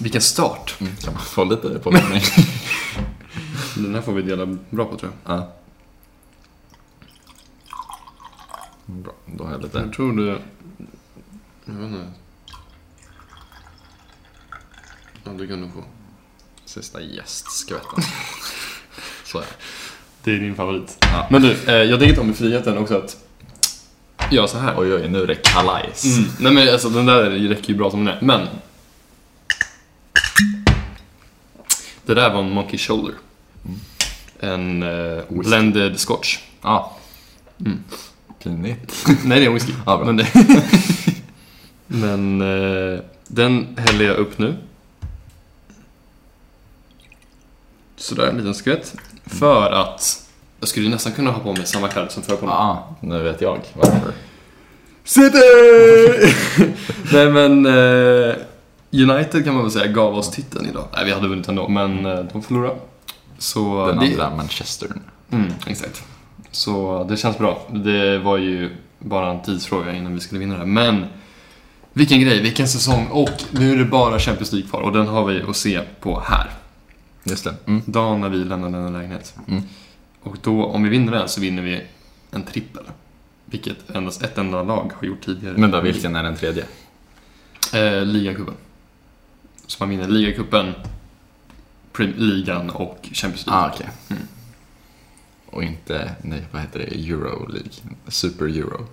Vilken 0.00 0.20
start. 0.20 0.74
Mm, 0.80 0.96
kan 0.96 1.12
man 1.14 1.22
få 1.22 1.44
lite 1.44 1.68
påminning? 1.78 2.22
Den 3.76 3.94
här 3.94 4.02
får 4.02 4.12
vi 4.12 4.22
dela 4.22 4.46
bra 4.70 4.84
på 4.84 4.96
tror 4.96 5.12
jag. 5.26 5.36
ja. 5.38 5.48
Bra, 8.86 9.12
då 9.26 9.44
har 9.44 9.52
jag 9.52 9.62
lite... 9.62 9.78
Jag 9.78 9.92
tror 9.92 10.12
du... 10.12 10.38
Jag 11.64 11.74
vet 11.74 11.84
inte. 11.84 12.06
Ja, 15.24 15.32
du 15.32 15.48
kan 15.48 15.60
nog 15.60 15.72
få. 15.74 15.84
Sista 16.64 17.00
gästskvätten. 17.00 18.02
Så 19.24 19.38
är 19.38 19.42
det. 19.42 19.48
Det 20.24 20.36
är 20.36 20.40
din 20.40 20.54
favorit. 20.54 20.96
Ja. 21.00 21.26
Men 21.30 21.42
du, 21.42 21.52
eh, 21.66 21.74
jag 21.74 22.00
tänkte 22.00 22.20
om 22.20 22.30
i 22.30 22.34
friheten 22.34 22.78
också 22.78 22.98
att 22.98 23.16
göra 24.30 24.48
så 24.48 24.58
här. 24.58 24.74
Oj, 24.78 24.94
oj, 24.94 25.08
nu 25.08 25.22
är 25.22 25.26
det 25.26 25.34
kalajs. 25.34 26.04
Mm. 26.04 26.30
Nej 26.38 26.52
men 26.52 26.72
alltså 26.72 26.88
den 26.88 27.06
där 27.06 27.30
räcker 27.30 27.68
ju 27.68 27.74
bra 27.74 27.90
som 27.90 28.04
den 28.04 28.14
är. 28.14 28.20
Men. 28.22 28.48
Det 32.06 32.14
där 32.14 32.32
var 32.32 32.40
en 32.40 32.50
Monkey 32.50 32.78
Shoulder. 32.78 33.14
En 34.40 34.82
eh, 34.82 35.22
Whisky. 35.28 35.48
blended 35.48 36.00
scotch. 36.00 36.38
Ja. 36.62 36.96
Mm. 37.60 37.84
Pinigt. 38.42 39.04
Nej, 39.24 39.38
det 39.38 39.44
är 39.44 39.48
en 39.48 39.54
whisky. 39.54 39.72
Bra. 39.84 40.04
men 40.04 40.16
det... 40.16 40.26
men 41.92 42.40
eh, 42.40 43.00
den 43.28 43.76
häller 43.76 44.04
jag 44.04 44.16
upp 44.16 44.38
nu. 44.38 44.54
Sådär, 47.96 48.26
en 48.26 48.36
liten 48.36 48.54
skvätt. 48.54 48.94
För 49.26 49.70
att 49.70 50.28
jag 50.60 50.68
skulle 50.68 50.88
nästan 50.88 51.12
kunna 51.12 51.30
ha 51.30 51.40
på 51.40 51.52
mig 51.52 51.66
samma 51.66 51.88
kläder 51.88 52.08
som 52.08 52.22
förra 52.22 52.36
på 52.36 52.46
mig. 52.46 52.54
Ja, 52.54 52.96
nu 53.00 53.22
vet 53.22 53.40
jag 53.40 53.60
varför. 53.74 54.12
City! 55.04 55.38
Nej 57.12 57.30
men 57.30 57.66
eh, 57.66 58.34
United 58.92 59.44
kan 59.44 59.54
man 59.54 59.62
väl 59.62 59.72
säga 59.72 59.86
gav 59.86 60.14
oss 60.14 60.30
titeln 60.30 60.66
idag. 60.66 60.84
Nej, 60.94 61.04
vi 61.04 61.12
hade 61.12 61.28
vunnit 61.28 61.48
ändå, 61.48 61.68
men 61.68 62.06
eh, 62.06 62.18
de 62.32 62.42
förlorade. 62.42 62.76
Så 63.38 63.86
Den 63.86 63.98
det, 63.98 64.06
andra 64.06 64.36
Manchester. 64.36 64.88
Mm, 65.30 65.52
exakt. 65.66 66.02
Så 66.50 67.04
det 67.08 67.16
känns 67.16 67.38
bra. 67.38 67.66
Det 67.70 68.18
var 68.18 68.36
ju 68.36 68.70
bara 68.98 69.30
en 69.30 69.42
tidsfråga 69.42 69.92
innan 69.92 70.14
vi 70.14 70.20
skulle 70.20 70.38
vinna 70.38 70.54
det 70.54 70.60
här. 70.60 70.66
Men 70.66 71.06
vilken 71.92 72.20
grej, 72.20 72.42
vilken 72.42 72.68
säsong. 72.68 73.06
Och 73.06 73.44
nu 73.50 73.72
är 73.72 73.76
det 73.76 73.84
bara 73.84 74.18
Champions 74.18 74.52
League 74.52 74.70
kvar 74.70 74.80
och 74.80 74.92
den 74.92 75.06
har 75.06 75.24
vi 75.24 75.42
att 75.42 75.56
se 75.56 75.80
på 76.00 76.20
här. 76.20 76.50
Just 77.24 77.44
det. 77.44 77.54
Mm. 77.66 77.82
Dagen 77.86 78.20
när 78.20 78.28
vi 78.28 78.36
lämnar 78.36 78.70
denna 78.70 78.88
lägenhet. 78.88 79.34
Mm. 79.48 79.62
Och 80.22 80.36
då, 80.42 80.64
om 80.64 80.82
vi 80.82 80.88
vinner 80.88 81.12
den 81.12 81.28
så 81.28 81.40
vinner 81.40 81.62
vi 81.62 81.82
en 82.30 82.42
trippel. 82.42 82.84
Vilket 83.44 83.90
endast 83.90 84.22
ett 84.22 84.38
enda 84.38 84.62
lag 84.62 84.92
har 85.00 85.06
gjort 85.06 85.24
tidigare. 85.24 85.56
Men 85.58 85.70
då, 85.70 85.80
vilken 85.80 86.16
är 86.16 86.22
den 86.22 86.36
tredje? 86.36 86.64
Eh, 87.74 88.04
ligacupen. 88.04 88.54
Så 89.66 89.76
man 89.80 89.88
vinner 89.88 90.08
ligacupen, 90.08 90.72
ligan 91.98 92.70
och 92.70 93.08
Champions 93.12 93.46
League. 93.46 93.64
Ah, 93.64 93.70
okej. 93.74 93.88
Mm. 94.10 94.22
Och 95.52 95.62
inte, 95.62 96.10
nej, 96.22 96.42
vad 96.52 96.62
heter 96.62 96.78
det? 96.78 96.84
Euro 97.10 97.46
League? 97.48 97.70
Super 98.08 98.44
Euro. 98.44 98.86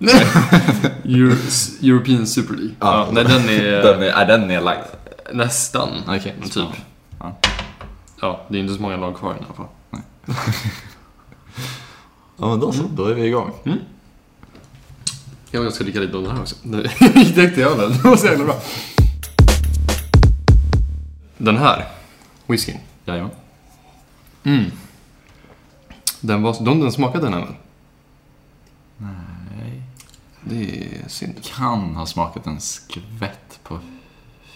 Euro, 1.04 1.36
European 1.82 2.26
Super 2.26 2.54
League. 2.54 2.74
Ja. 2.80 3.06
Ja, 3.06 3.12
nej, 3.12 3.24
den 3.24 3.48
är 3.48 3.82
Den 3.82 4.02
är, 4.02 4.06
är 4.06 4.26
den 4.26 4.48
nedlagd? 4.48 4.84
nästan. 5.32 5.88
Okej, 6.06 6.34
typ. 6.50 6.68
Ja. 7.18 7.38
Ja, 8.20 8.46
det 8.48 8.58
är 8.58 8.60
inte 8.60 8.74
så 8.74 8.82
många 8.82 8.96
lag 8.96 9.16
kvar 9.16 9.34
i 9.34 9.36
alla 9.44 9.54
fall. 9.54 9.66
Ja, 12.42 12.48
men 12.48 12.60
då 12.60 12.72
så. 12.72 12.82
Då 12.82 13.04
är 13.04 13.14
vi 13.14 13.26
igång. 13.26 13.52
Jag 15.50 15.72
ska 15.72 15.84
dricka 15.84 16.00
lite 16.00 16.16
av 16.16 16.22
den 16.22 16.32
här 16.32 16.40
också. 16.42 16.56
Nu 16.62 16.86
gick 17.14 17.34
direkt 17.34 17.54
till 17.54 17.64
ölen. 17.64 17.92
Det 17.92 18.08
var 18.08 18.16
så 18.16 18.26
jävla 18.26 18.44
bra. 18.44 18.60
Den 21.38 21.56
här 21.56 21.84
whiskyn. 22.46 22.78
Jajamän. 23.04 23.30
Mm. 24.44 24.64
Den, 26.20 26.42
var, 26.42 26.56
de, 26.64 26.80
den 26.80 26.92
smakade 26.92 27.24
den 27.24 27.32
väl? 27.40 27.54
Nej. 28.96 29.82
Det 30.44 30.84
är 31.04 31.08
synd. 31.08 31.34
Kan 31.44 31.94
ha 31.94 32.06
smakat 32.06 32.46
en 32.46 32.60
skvätt 32.60 33.60
på 33.62 33.78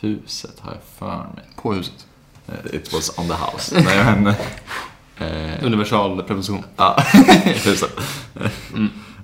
huset, 0.00 0.60
har 0.60 0.72
jag 0.72 0.82
för 0.98 1.16
mig. 1.34 1.44
På 1.62 1.72
huset. 1.74 2.06
Eh, 2.48 2.74
It 2.74 2.92
was 2.92 3.18
on 3.18 3.28
the 3.28 3.34
house. 3.34 3.80
Nej, 3.84 4.04
men... 4.04 4.34
Eh, 5.18 5.64
Universal 5.64 6.22
preposition. 6.22 6.64
ja, 6.76 6.96
huset. 7.44 7.90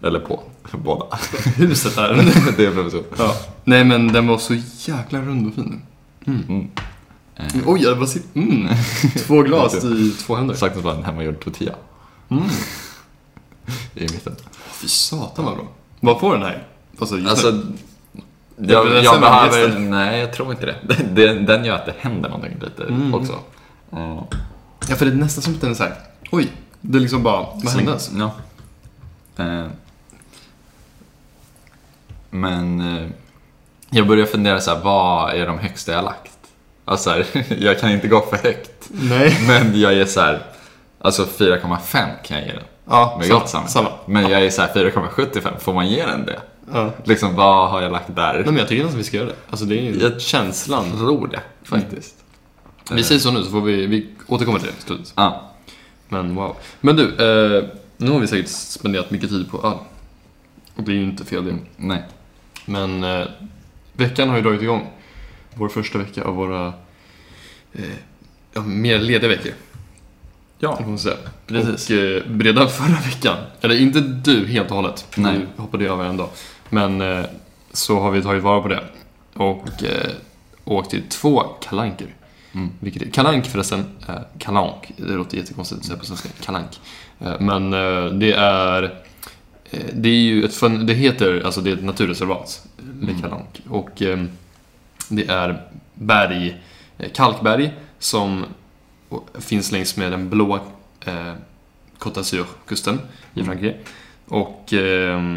Eller 0.02 0.20
på, 0.20 0.42
båda. 0.72 1.18
Huset 1.56 1.96
där. 1.96 2.14
det 2.56 2.66
är 2.66 2.74
precis 2.74 3.00
ja. 3.18 3.34
Nej 3.64 3.84
men 3.84 4.12
den 4.12 4.26
var 4.26 4.38
så 4.38 4.54
jäkla 4.90 5.20
rund 5.20 5.48
och 5.48 5.54
fin. 5.54 5.82
Mm. 6.26 6.70
Eh, 7.36 7.46
Oj, 7.66 7.82
jag 7.82 7.98
bara 7.98 8.06
sitter... 8.06 8.40
Mm. 8.40 8.68
Två 9.26 9.42
glas 9.42 9.84
i 9.84 10.10
två 10.10 10.36
händer. 10.36 10.54
Saknas 10.54 10.84
bara 10.84 10.96
en 10.96 11.04
hemmagjord 11.04 11.40
tortilla 11.44 11.74
Mm. 12.30 12.44
i 13.94 14.00
mitten. 14.00 14.36
Fy 14.72 14.88
satan 14.88 15.44
vad 15.44 15.54
bra. 15.56 15.64
Vad 16.00 16.20
får 16.20 16.32
den 16.32 16.42
här? 16.42 16.66
Alltså, 17.00 17.16
just 17.18 17.30
Alltså, 17.30 17.50
nu. 18.56 18.72
jag, 18.72 19.04
jag 19.04 19.14
än 19.14 19.20
behöver... 19.20 19.78
Nej, 19.78 20.20
jag 20.20 20.32
tror 20.32 20.50
inte 20.52 20.66
det. 20.66 20.76
Den, 21.14 21.46
den 21.46 21.64
gör 21.64 21.74
att 21.74 21.86
det 21.86 21.94
händer 21.98 22.28
någonting 22.28 22.58
lite 22.60 22.84
Mm. 22.84 23.14
också. 23.14 23.38
Mm. 23.92 24.16
Ja, 24.88 24.96
för 24.96 25.06
det 25.06 25.12
är 25.12 25.16
nästan 25.16 25.42
som 25.42 25.54
att 25.54 25.60
den 25.60 25.70
är 25.70 25.74
såhär, 25.74 25.94
oj, 26.30 26.52
det 26.80 26.98
är 26.98 27.00
liksom 27.00 27.22
bara, 27.22 27.40
vad 27.54 27.68
hände 27.72 27.90
ens? 27.90 28.10
Ja. 28.18 28.32
Eh, 29.44 29.66
men 32.30 32.80
eh, 32.80 33.06
jag 33.90 34.06
börjar 34.08 34.26
fundera 34.26 34.60
så 34.60 34.74
här, 34.74 34.80
vad 34.84 35.34
är 35.34 35.46
de 35.46 35.58
högsta 35.58 35.92
jag 35.92 36.04
lagt? 36.04 36.32
Alltså 36.84 37.10
här, 37.10 37.26
jag 37.58 37.80
kan 37.80 37.90
inte 37.90 38.08
gå 38.08 38.20
för 38.20 38.36
högt. 38.36 38.88
Nej. 38.88 39.38
Men 39.46 39.80
jag 39.80 39.92
är 39.92 40.04
så 40.04 40.20
här, 40.20 40.42
alltså 41.00 41.24
4,5 41.24 42.08
kan 42.24 42.36
jag 42.38 42.46
ge 42.46 42.52
den. 42.52 42.62
Ja, 42.88 43.14
med 43.18 43.26
samma, 43.26 43.38
gott 43.40 43.48
samvete. 43.48 43.72
samma. 43.72 43.88
Men 44.06 44.30
jag 44.30 44.44
är 44.44 44.50
så 44.50 44.62
här 44.62 44.74
4,75, 44.74 45.58
får 45.58 45.74
man 45.74 45.88
ge 45.88 46.06
den 46.06 46.26
det? 46.26 46.40
Ja. 46.72 46.90
Liksom, 47.04 47.34
vad 47.34 47.70
har 47.70 47.82
jag 47.82 47.92
lagt 47.92 48.16
där? 48.16 48.34
Nej, 48.34 48.44
men 48.44 48.56
jag 48.56 48.68
tycker 48.68 48.82
nästan 48.84 48.98
vi 48.98 49.04
ska 49.04 49.16
göra 49.16 49.26
det. 49.28 49.34
Alltså 49.50 49.66
det 49.66 49.78
är 49.78 49.82
ju 49.82 50.00
Jag- 50.00 50.20
känslan. 50.20 50.98
tror 50.98 51.26
det, 51.28 51.40
faktiskt. 51.62 52.14
Vi 52.92 53.02
säger 53.04 53.20
så 53.20 53.30
nu 53.30 53.42
så 53.42 53.50
får 53.50 53.60
vi, 53.60 53.86
vi 53.86 54.08
återkomma 54.26 54.58
till 54.58 54.66
det 54.68 54.72
i 54.78 54.82
slutet. 54.82 55.12
Ja. 55.16 55.50
Men 56.08 56.34
wow. 56.34 56.56
Men 56.80 56.96
du, 56.96 57.02
eh, 57.04 57.64
nu 57.96 58.10
har 58.10 58.18
vi 58.20 58.26
säkert 58.26 58.48
spenderat 58.48 59.10
mycket 59.10 59.28
tid 59.28 59.50
på 59.50 59.58
öl. 59.66 59.78
Och 60.76 60.82
det 60.82 60.92
är 60.92 60.94
ju 60.96 61.02
inte 61.02 61.24
fel 61.24 61.44
det. 61.44 61.54
Nej. 61.76 62.02
Men 62.66 63.04
eh, 63.04 63.26
veckan 63.92 64.28
har 64.28 64.36
ju 64.36 64.42
dragit 64.42 64.62
igång. 64.62 64.90
Vår 65.54 65.68
första 65.68 65.98
vecka 65.98 66.24
av 66.24 66.34
våra 66.34 66.66
eh, 67.72 67.84
ja, 68.52 68.60
mer 68.60 68.98
lediga 68.98 69.28
veckor. 69.28 69.52
Ja, 70.62 70.76
Kan 70.76 70.88
man 70.88 70.98
säga. 70.98 71.16
Precis. 71.46 71.90
Och 71.90 71.96
eh, 71.96 72.38
redan 72.40 72.68
förra 72.68 73.00
veckan, 73.00 73.36
eller 73.60 73.80
inte 73.80 74.00
du 74.00 74.46
helt 74.46 74.70
och 74.70 74.76
hållet, 74.76 75.06
Nej. 75.16 75.38
du 75.56 75.62
hoppade 75.62 75.84
över 75.84 76.04
en 76.04 76.16
dag. 76.16 76.28
Men 76.68 77.00
eh, 77.00 77.24
så 77.72 78.00
har 78.00 78.10
vi 78.10 78.22
tagit 78.22 78.42
vara 78.42 78.62
på 78.62 78.68
det 78.68 78.84
och 79.34 79.84
eh, 79.84 80.10
åkt 80.64 80.90
till 80.90 81.02
två 81.08 81.40
kalanker. 81.40 82.14
Mm. 82.52 82.70
Vilket 82.80 83.02
är, 83.02 83.10
kalank 83.10 83.46
förresten, 83.46 83.84
eh, 84.08 84.14
kalank, 84.38 84.92
det 84.96 85.12
låter 85.12 85.36
jättekonstigt 85.36 85.80
att 85.80 85.86
säga 85.86 85.98
på 85.98 86.04
svenska, 86.04 86.28
kalank. 86.44 86.80
Eh, 87.20 87.40
men 87.40 87.72
eh, 87.72 88.04
det 88.04 88.32
är, 88.32 88.82
eh, 89.70 89.80
det 89.92 90.08
är 90.08 90.14
ju 90.20 90.44
ett, 90.44 90.60
det 90.86 90.94
heter, 90.94 91.42
alltså 91.44 91.60
det 91.60 91.70
är 91.70 91.74
ett 91.74 91.84
naturreservat, 91.84 92.66
Mm. 93.02 93.20
Calanque. 93.20 93.62
Och 93.68 94.02
eh, 94.02 94.24
det 95.08 95.28
är 95.28 95.62
berg, 95.94 96.56
kalkberg 97.14 97.72
som 97.98 98.44
finns 99.38 99.72
längs 99.72 99.96
med 99.96 100.12
den 100.12 100.28
blå 100.30 100.54
eh, 101.04 101.32
Côte 101.98 102.20
d'Azur-kusten 102.20 102.98
i 103.34 103.40
Mm. 103.40 103.46
Frankrike. 103.46 103.76
Och, 104.28 104.72
eh, 104.72 105.36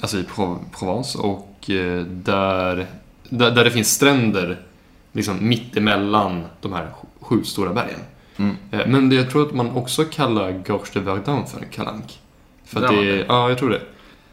alltså 0.00 0.18
i 0.18 0.22
Pro- 0.24 0.64
Provence. 0.78 1.18
Och 1.18 1.70
eh, 1.70 2.02
där, 2.04 2.86
där, 3.28 3.50
där 3.50 3.64
det 3.64 3.70
finns 3.70 3.90
stränder 3.94 4.62
liksom 5.12 5.48
mitt 5.48 5.76
emellan 5.76 6.44
de 6.60 6.72
här 6.72 6.84
sj- 6.84 7.06
sju 7.20 7.44
stora 7.44 7.72
bergen. 7.72 8.00
Mm. 8.36 8.56
Eh, 8.70 8.86
men 8.86 9.08
det, 9.08 9.16
jag 9.16 9.30
tror 9.30 9.46
att 9.48 9.54
man 9.54 9.70
också 9.70 10.04
kallar 10.04 10.52
Gorge 10.52 10.90
de 10.92 11.00
Verdun 11.00 11.46
för 11.46 11.58
en 11.60 11.68
kalank. 11.70 12.20
För 12.64 12.80
det, 12.80 13.04
det? 13.16 13.24
ja, 13.28 13.48
jag 13.48 13.58
tror 13.58 13.70
det. 13.70 13.80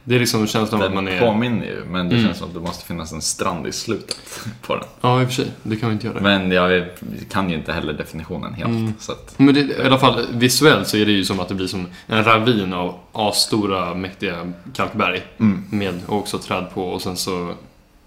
Det 0.04 0.16
är 0.16 0.20
liksom 0.20 0.48
känslan 0.48 0.82
av 0.82 0.88
att 0.88 0.94
man 0.94 1.06
Den 1.06 1.14
är... 1.14 1.20
påminner 1.20 1.66
ju, 1.66 1.84
men 1.86 2.10
det 2.10 2.16
Mm. 2.16 2.28
känns 2.28 2.38
som 2.38 2.48
att 2.48 2.54
det 2.54 2.60
måste 2.60 2.86
finnas 2.86 3.12
en 3.12 3.22
strand 3.22 3.68
i 3.68 3.72
slutet 3.72 4.18
på 4.62 4.76
den. 4.76 4.86
Ja, 5.02 5.22
i 5.22 5.26
och 5.26 5.28
för 5.28 5.36
sig. 5.36 5.52
Det 5.64 5.76
kan 5.76 5.90
vi 5.90 5.94
inte 5.94 6.08
göra. 6.08 6.20
Men 6.22 6.52
jag 6.52 6.86
kan 7.32 7.50
ju 7.50 7.56
inte 7.56 7.74
heller 7.74 7.94
definitionen 7.94 8.54
helt. 8.54 8.70
Mm. 8.70 8.94
Så 9.00 9.12
att, 9.12 9.34
Men 9.40 9.54
det, 9.54 9.60
i 9.62 9.86
alla 9.86 9.98
fall 9.98 10.26
visuellt 10.34 10.88
så 10.88 10.98
är 10.98 11.06
det 11.06 11.12
ju 11.12 11.26
som 11.26 11.40
att 11.40 11.48
det 11.48 11.56
blir 11.56 11.68
som 11.68 11.88
en 12.08 12.24
ravin 12.24 12.74
av 12.74 12.96
asstora, 13.14 13.94
mäktiga 13.94 14.52
kalkberg. 14.76 15.22
mm. 15.40 15.64
Med 15.70 16.00
och 16.08 16.18
också 16.18 16.38
träd 16.38 16.66
på 16.74 16.84
och 16.88 17.02
sen 17.02 17.18
så 17.18 17.54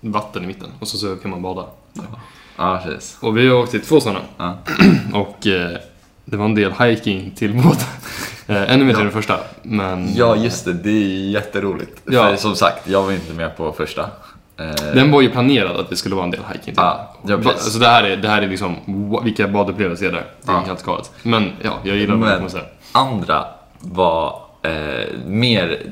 vatten 0.00 0.44
i 0.44 0.46
mitten. 0.46 0.68
Och 0.78 0.88
så, 0.88 0.98
så 0.98 1.16
kan 1.16 1.30
man 1.30 1.42
bada. 1.42 1.66
Ja, 2.56 2.80
precis. 2.84 3.16
Och 3.20 3.38
vi 3.38 3.48
har 3.48 3.56
åkt 3.56 3.70
till 3.70 3.80
två 3.80 4.00
sådana. 4.00 4.20
Ja. 4.36 4.58
Och 5.12 5.46
eh, 5.46 5.78
det 6.25 6.37
var 6.37 6.45
en 6.45 6.54
del 6.54 6.73
hiking 6.73 7.31
till 7.37 7.54
båda. 7.54 7.76
Eh, 8.47 8.73
ännu 8.73 8.85
mer 8.85 8.93
till 8.93 8.99
Ja. 9.00 9.04
den 9.04 9.12
första. 9.12 9.38
Men 9.62 10.14
ja, 10.16 10.37
just 10.37 10.64
det. 10.64 10.73
Det 10.73 10.90
är 10.90 11.31
jätteroligt. 11.31 12.00
Ja. 12.04 12.28
För 12.28 12.37
som 12.37 12.57
sagt, 12.57 12.88
jag 12.88 13.02
var 13.02 13.12
inte 13.12 13.33
med 13.33 13.57
på 13.57 13.73
första. 13.73 14.02
Eh, 14.57 14.71
den 14.95 15.11
var 15.11 15.21
ju 15.21 15.31
planerad 15.31 15.76
att 15.76 15.90
det 15.90 15.97
skulle 15.97 16.14
vara 16.14 16.25
en 16.25 16.31
del 16.31 16.40
hiking 16.49 16.62
till. 16.64 16.75
Ja, 16.76 17.14
ja, 17.26 17.37
precis. 17.37 17.52
alltså 17.52 17.78
det 17.78 17.87
här 17.88 18.04
är, 18.04 18.16
det 18.16 18.28
här 18.28 18.43
är 18.43 18.49
liksom, 18.49 18.76
vilka 19.25 19.49
badupplevelser 19.49 20.07
är 20.07 20.12
det? 20.12 20.25
Det 20.43 20.52
är 20.52 20.54
Ja. 20.54 20.61
helt 20.66 20.83
galet. 20.83 21.11
Men 21.23 21.52
ja, 21.62 21.73
jag 21.85 21.97
gillar 21.97 22.14
det, 22.14 22.21
Men- 22.21 22.61
andra 22.93 23.45
var 23.81 24.40
eh, 24.62 24.73
mer... 25.26 25.83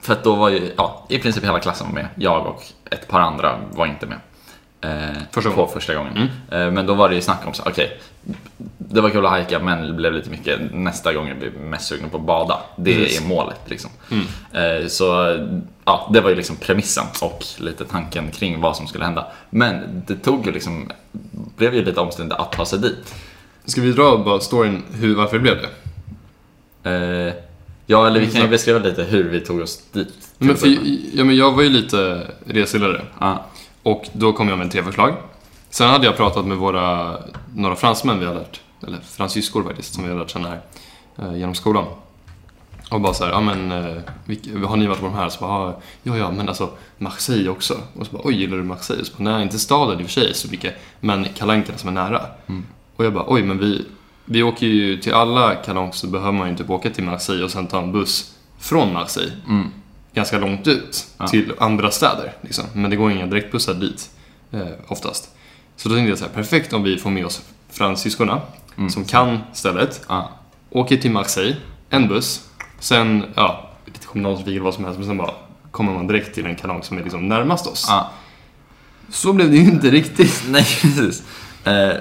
För 0.00 0.12
att 0.12 0.24
då 0.24 0.34
var 0.34 0.48
ju, 0.48 0.72
ja, 0.76 1.06
i 1.08 1.18
princip 1.18 1.44
hela 1.44 1.58
klassen 1.60 1.86
var 1.86 1.94
med. 1.94 2.06
Jag 2.14 2.46
och 2.46 2.62
ett 2.90 3.08
par 3.08 3.20
andra 3.20 3.56
var 3.72 3.86
inte 3.86 4.06
med. 4.06 4.18
Eh, 4.80 5.16
Första 5.32 5.50
på 5.50 5.56
gången. 5.56 5.72
första 5.72 5.94
gången. 5.94 6.12
Mm. 6.50 6.66
Eh, 6.66 6.72
men 6.72 6.86
då 6.86 6.94
var 6.94 7.08
det 7.08 7.14
ju 7.14 7.20
snack 7.20 7.46
om 7.46 7.52
så, 7.54 7.62
okej. 7.66 8.00
Det 8.90 9.00
var 9.00 9.10
kul 9.10 9.24
att 9.24 9.30
hajka 9.30 9.58
men 9.58 9.86
det 9.86 9.92
blev 9.92 10.12
lite 10.12 10.30
mycket. 10.30 10.60
Nästa 10.72 11.12
gång 11.12 11.38
blir 11.38 11.50
vi 11.50 11.58
mest 11.58 11.86
sugna 11.86 12.08
på 12.08 12.16
att 12.16 12.22
bada. 12.22 12.60
Det 12.76 12.94
Precis. 12.94 13.20
är 13.20 13.26
målet 13.26 13.60
liksom. 13.64 13.90
Mm. 14.10 14.26
Eh, 14.52 14.88
så 14.88 15.04
ja, 15.84 16.10
det 16.12 16.20
var 16.20 16.30
ju 16.30 16.36
liksom 16.36 16.56
premissen 16.56 17.04
och 17.22 17.44
lite 17.58 17.84
tanken 17.84 18.30
kring 18.30 18.60
vad 18.60 18.76
som 18.76 18.86
skulle 18.86 19.04
hända. 19.04 19.26
Men 19.50 20.02
det 20.06 20.14
tog 20.16 20.46
ju 20.46 20.52
liksom, 20.52 20.90
blev 21.56 21.74
ju 21.74 21.84
lite 21.84 22.00
omständigt 22.00 22.38
att 22.38 22.52
ta 22.52 22.66
sig 22.66 22.78
dit. 22.78 23.14
Ska 23.64 23.80
vi 23.80 23.92
dra 23.92 24.18
bara 24.18 24.40
storyn 24.40 24.82
hur, 24.92 25.16
varför 25.16 25.36
det 25.36 25.42
blev 25.42 25.56
det? 25.62 25.68
Eh, 26.90 27.34
ja, 27.86 28.06
eller 28.06 28.20
vi 28.20 28.26
kan 28.26 28.42
ju 28.42 28.48
beskriva 28.48 28.78
lite 28.78 29.02
hur 29.02 29.24
vi 29.24 29.40
tog 29.40 29.60
oss 29.60 29.82
dit. 29.92 30.14
Men, 30.38 30.56
för, 30.56 30.68
ja, 31.12 31.24
men 31.24 31.36
jag 31.36 31.52
var 31.52 31.62
ju 31.62 31.68
lite 31.68 32.26
reseledare. 32.46 33.02
Ja, 33.20 33.46
Och 33.82 34.08
då 34.12 34.32
kom 34.32 34.48
jag 34.48 34.58
med 34.58 34.72
tre 34.72 34.82
förslag. 34.82 35.14
Sen 35.70 35.90
hade 35.90 36.06
jag 36.06 36.16
pratat 36.16 36.46
med 36.46 36.56
våra, 36.56 37.16
några 37.54 37.76
fransmän 37.76 38.20
vi 38.20 38.26
har 38.26 38.34
lärt, 38.34 38.60
eller 38.86 38.98
fransyskor 39.00 39.64
faktiskt, 39.64 39.94
som 39.94 40.04
vi 40.04 40.10
har 40.10 40.18
lärt 40.18 40.30
känna 40.30 40.48
här 40.48 40.60
eh, 41.18 41.36
genom 41.36 41.54
skolan. 41.54 41.84
Och 42.90 43.00
bara 43.00 43.14
så 43.14 43.24
här, 43.24 43.32
ja 43.32 43.40
men, 43.40 43.72
eh, 43.72 44.66
har 44.68 44.76
ni 44.76 44.86
varit 44.86 45.00
på 45.00 45.06
de 45.06 45.14
här? 45.14 45.28
Så 45.28 45.40
bara, 45.40 45.70
"Ja, 45.70 45.80
ja, 46.02 46.16
ja, 46.16 46.30
men 46.30 46.48
alltså 46.48 46.70
Marseille 46.98 47.48
också. 47.48 47.74
Och 47.94 48.06
så 48.06 48.12
bara, 48.12 48.22
oj, 48.24 48.34
gillar 48.40 48.56
du 48.56 48.62
Marseille? 48.62 49.04
Så 49.04 49.12
bara, 49.16 49.32
nej, 49.32 49.42
inte 49.42 49.58
staden 49.58 50.00
i 50.00 50.02
och 50.02 50.06
för 50.06 50.12
sig 50.20 50.34
så 50.34 50.48
mycket, 50.50 50.74
men 51.00 51.26
kalankerna 51.36 51.78
som 51.78 51.88
är 51.88 51.92
nära. 51.92 52.26
Mm. 52.46 52.64
Och 52.96 53.04
jag 53.04 53.12
bara, 53.12 53.24
oj, 53.26 53.42
men 53.42 53.58
vi, 53.58 53.84
vi 54.24 54.42
åker 54.42 54.66
ju 54.66 54.96
till 54.96 55.12
alla 55.12 55.54
kalanker 55.54 55.96
så 55.98 56.06
behöver 56.06 56.32
man 56.32 56.48
ju 56.50 56.56
typ 56.56 56.70
åka 56.70 56.90
till 56.90 57.04
Marseille 57.04 57.44
och 57.44 57.50
sen 57.50 57.66
ta 57.66 57.78
en 57.82 57.92
buss 57.92 58.34
från 58.58 58.92
Marseille 58.92 59.32
mm, 59.48 59.70
ganska 60.14 60.38
långt 60.38 60.66
ut 60.66 61.06
Ja. 61.18 61.26
till 61.26 61.52
andra 61.58 61.90
städer. 61.90 62.32
Liksom. 62.40 62.64
Men 62.72 62.90
det 62.90 62.96
går 62.96 63.10
inga 63.12 63.26
direktbussar 63.26 63.74
dit 63.74 64.10
eh, 64.50 64.60
oftast. 64.88 65.30
Så 65.76 65.88
då 65.88 65.94
tänkte 65.94 66.08
jag 66.10 66.18
så 66.18 66.24
här, 66.24 66.32
perfekt 66.32 66.72
om 66.72 66.82
vi 66.82 66.96
får 66.98 67.10
med 67.10 67.26
oss 67.26 67.42
fransyskorna 67.70 68.40
Mm. 68.78 68.90
som 68.90 69.04
kan 69.04 69.38
stället, 69.52 70.00
ja, 70.08 70.30
åker 70.70 70.96
till 70.96 71.10
Marseille, 71.10 71.56
en 71.90 72.08
buss, 72.08 72.48
sen, 72.80 73.24
ja, 73.34 73.70
lite 73.86 74.06
kommunaltrafik 74.06 74.52
eller 74.54 74.64
vad 74.64 74.74
som 74.74 74.84
helst, 74.84 74.98
men 74.98 75.08
sen 75.08 75.16
bara 75.18 75.30
kommer 75.70 75.92
man 75.92 76.06
direkt 76.06 76.34
till 76.34 76.46
en 76.46 76.56
kanal 76.56 76.82
som 76.82 76.98
är 76.98 77.02
liksom 77.02 77.28
närmast 77.28 77.66
oss. 77.66 77.86
ja. 77.88 78.10
Så 79.10 79.32
blev 79.32 79.50
det 79.50 79.56
ju 79.56 79.64
inte 79.70 79.90
riktigt. 79.90 80.42
Nej, 80.48 80.66
precis. 80.82 81.22
Eh, 81.64 81.92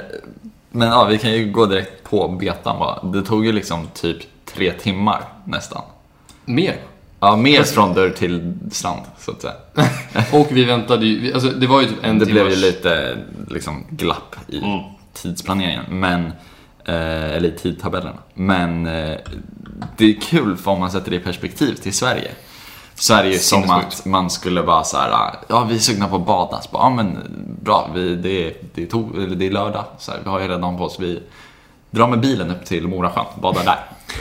men 0.72 0.88
ja, 0.88 1.04
vi 1.06 1.18
kan 1.18 1.32
ju 1.32 1.52
gå 1.52 1.66
direkt 1.66 2.04
på 2.04 2.28
betan 2.28 2.80
va. 2.80 3.04
Det 3.14 3.22
tog 3.22 3.46
ju 3.46 3.52
liksom 3.52 3.88
typ 3.94 4.18
tre 4.46 4.72
timmar 4.72 5.24
nästan. 5.46 5.82
Mer. 6.46 6.76
Ja, 7.20 7.36
mer 7.36 7.64
från 7.64 7.94
dörr 7.94 8.10
till 8.10 8.54
strand 8.72 9.02
så 9.20 9.32
att 9.32 9.42
säga. 9.42 9.54
Och 10.34 10.48
vi 10.52 10.64
väntade 10.66 11.06
ju, 11.06 11.34
alltså 11.34 11.50
det 11.50 11.68
var 11.68 11.82
ju 11.82 11.88
typ 11.88 11.98
en 12.02 12.20
det 12.20 12.26
blev 12.26 12.46
ju 12.50 12.56
timmars- 12.56 12.62
lite 12.62 13.18
liksom 13.48 13.84
glapp 13.90 14.36
i 14.48 14.58
Mm. 14.58 14.80
tidsplaneringen. 15.14 15.84
Men, 15.90 16.32
eller 16.94 17.50
i 17.50 17.52
tidtabellerna. 17.52 18.18
Men 18.34 18.86
eh, 18.86 19.18
det 19.98 20.06
är 20.06 20.22
kul 20.22 20.58
för 20.58 20.72
om 20.72 20.80
man 20.80 20.92
sätter 20.92 21.12
det 21.12 21.18
i 21.18 21.20
perspektiv 21.20 21.76
till 21.76 21.94
Sverige. 21.94 22.32
Så 22.96 23.14
är 23.14 23.24
det 23.24 23.40
som 23.40 23.70
att 23.70 24.06
man 24.06 24.30
skulle 24.30 24.64
bara 24.64 24.84
så 24.84 24.98
här, 24.98 25.36
ja 25.48 25.64
vi 25.64 25.76
är 25.76 25.80
sugna 25.80 26.08
på 26.08 26.16
att 26.16 26.26
bada. 26.26 26.62
Så 26.62 26.70
bara, 26.72 26.84
ja 26.84 26.90
men 26.90 27.18
bra, 27.62 27.90
vi, 27.96 28.16
det, 28.16 28.48
är, 28.48 28.54
det, 28.76 28.84
är 28.84 28.88
to, 28.88 29.10
eller 29.16 29.36
det 29.36 29.48
är 29.48 29.52
lördag. 29.52 29.84
Så 29.98 30.12
här, 30.12 30.20
vi 30.24 30.30
har 30.30 30.40
ju 30.40 30.44
hela 30.44 30.58
dagen 30.58 30.78
på 30.78 30.84
oss. 30.84 31.00
Vi 31.00 31.24
drar 31.92 32.08
med 32.08 32.20
bilen 32.20 32.52
upp 32.52 32.66
till 32.66 32.88
Morasjön, 32.88 33.26
badar 33.42 33.64
där. 33.66 33.80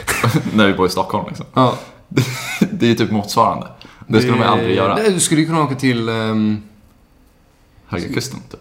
När 0.53 0.67
vi 0.67 0.73
bor 0.73 0.85
i 0.85 0.89
Stockholm 0.89 1.25
liksom. 1.27 1.45
Ja. 1.53 1.73
Det 2.71 2.85
är 2.85 2.89
ju 2.89 2.95
typ 2.95 3.11
motsvarande. 3.11 3.67
Det 4.07 4.19
skulle 4.19 4.37
man 4.37 4.45
ju 4.45 4.51
aldrig 4.53 4.75
göra. 4.75 4.95
Du 4.95 5.19
skulle 5.19 5.41
ju 5.41 5.47
kunna 5.47 5.63
åka 5.63 5.75
till... 5.75 6.09
ehm, 6.09 6.63
Höga 7.87 8.13
kusten 8.13 8.39
typ. 8.51 8.59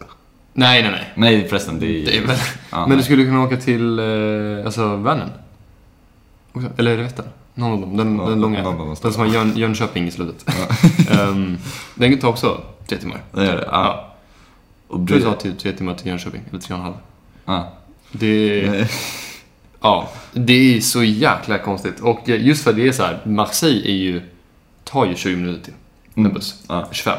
Nej, 0.59 0.83
nej, 0.83 0.91
nej. 0.91 1.13
Nej 1.15 1.49
förresten, 1.49 1.81
det 1.81 1.87
är, 1.87 2.07
Det 2.07 2.17
är 2.17 2.27
väl... 2.27 2.37
ja, 2.71 2.87
Men 2.87 2.99
du 2.99 3.05
skulle 3.05 3.25
kunna 3.25 3.43
åka 3.43 3.57
till, 3.57 3.99
eh, 3.99 4.65
alltså 4.67 4.97
Vänern? 4.97 5.31
Eller 6.77 6.97
Vättern? 6.97 7.27
Någon 7.55 7.73
av 7.73 7.81
dem. 7.81 7.97
Den, 7.97 8.19
Ja, 8.19 8.29
den 8.29 8.41
långa. 8.41 8.63
dem 8.63 8.97
den 9.03 9.13
som 9.13 9.21
har 9.27 9.35
Jön, 9.35 9.57
Jönköping 9.57 10.07
i 10.09 10.11
slutet. 10.11 10.45
Ehm, 11.11 11.59
den 11.95 12.19
tar 12.19 12.29
också 12.29 12.61
tre 12.87 12.99
timmar. 12.99 13.21
Det 13.33 13.45
gör 13.45 13.57
det. 13.57 13.69
Ja. 13.73 13.73
Ja. 13.73 14.15
Och 14.89 15.01
Jag 15.01 15.09
tror 15.09 15.19
det 15.19 15.25
tar 15.25 15.35
till 15.35 15.57
tre 15.57 15.73
timmar 15.73 15.95
till 15.95 16.07
Jönköping. 16.07 16.43
Eller 16.51 16.61
tre 16.61 16.75
och 16.75 16.79
en 16.79 16.85
halv. 16.85 16.95
ja. 17.45 17.73
Det, 18.13 18.71
Nej. 18.71 18.89
ja, 19.81 20.09
det 20.33 20.77
är 20.77 20.81
så 20.81 21.03
jäkla 21.05 21.59
konstigt. 21.59 22.01
Och 22.01 22.29
eh, 22.29 22.47
just 22.47 22.63
för 22.65 22.71
att 22.71 22.77
det 22.77 22.89
är 22.89 22.93
så 22.93 23.03
här, 23.03 23.21
Marseille 23.25 23.89
är 23.91 23.95
ju, 23.97 24.23
tar 24.85 25.07
ju 25.07 25.15
20 25.15 25.37
minuter 25.37 25.65
till 25.65 25.73
med 26.15 26.21
Mm. 26.27 26.35
buss. 26.35 26.63
Ja. 26.69 26.89
25. 26.93 27.19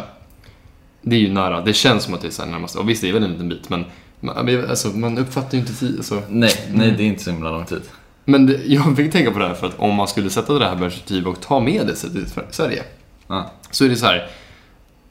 Det 1.09 1.15
är 1.15 1.19
ju 1.19 1.33
nära. 1.33 1.61
Det 1.61 1.73
känns 1.73 2.03
som 2.03 2.13
att 2.13 2.21
det 2.21 2.27
är 2.27 2.31
så 2.31 2.43
här 2.43 2.49
närmast. 2.49 2.75
Och 2.75 2.89
visst, 2.89 3.01
det 3.01 3.09
är 3.09 3.13
väl 3.13 3.23
en 3.23 3.31
liten 3.31 3.49
bit, 3.49 3.69
men 3.69 3.85
man, 4.19 4.65
alltså, 4.69 4.87
man 4.87 5.17
uppfattar 5.17 5.53
ju 5.53 5.59
inte 5.59 5.73
tid. 5.73 5.95
Alltså. 5.97 6.21
Nej, 6.29 6.51
nej, 6.73 6.93
det 6.97 7.03
är 7.03 7.07
inte 7.07 7.23
så 7.23 7.31
himla 7.31 7.51
lång 7.51 7.65
tid. 7.65 7.81
Men 8.25 8.45
det, 8.45 8.61
jag 8.65 8.97
fick 8.97 9.11
tänka 9.11 9.31
på 9.31 9.39
det 9.39 9.47
här 9.47 9.53
för 9.53 9.67
att 9.67 9.79
om 9.79 9.95
man 9.95 10.07
skulle 10.07 10.29
sätta 10.29 10.59
det 10.59 10.65
här 10.65 10.75
i 10.75 10.79
perspektiv 10.79 11.27
och 11.27 11.41
ta 11.41 11.59
med 11.59 11.87
det 11.87 11.95
sig 11.95 12.11
till 12.11 12.25
Sverige. 12.51 12.83
Ja. 13.27 13.51
Så 13.71 13.85
är 13.85 13.89
det 13.89 13.95
så 13.95 14.05
här. 14.05 14.27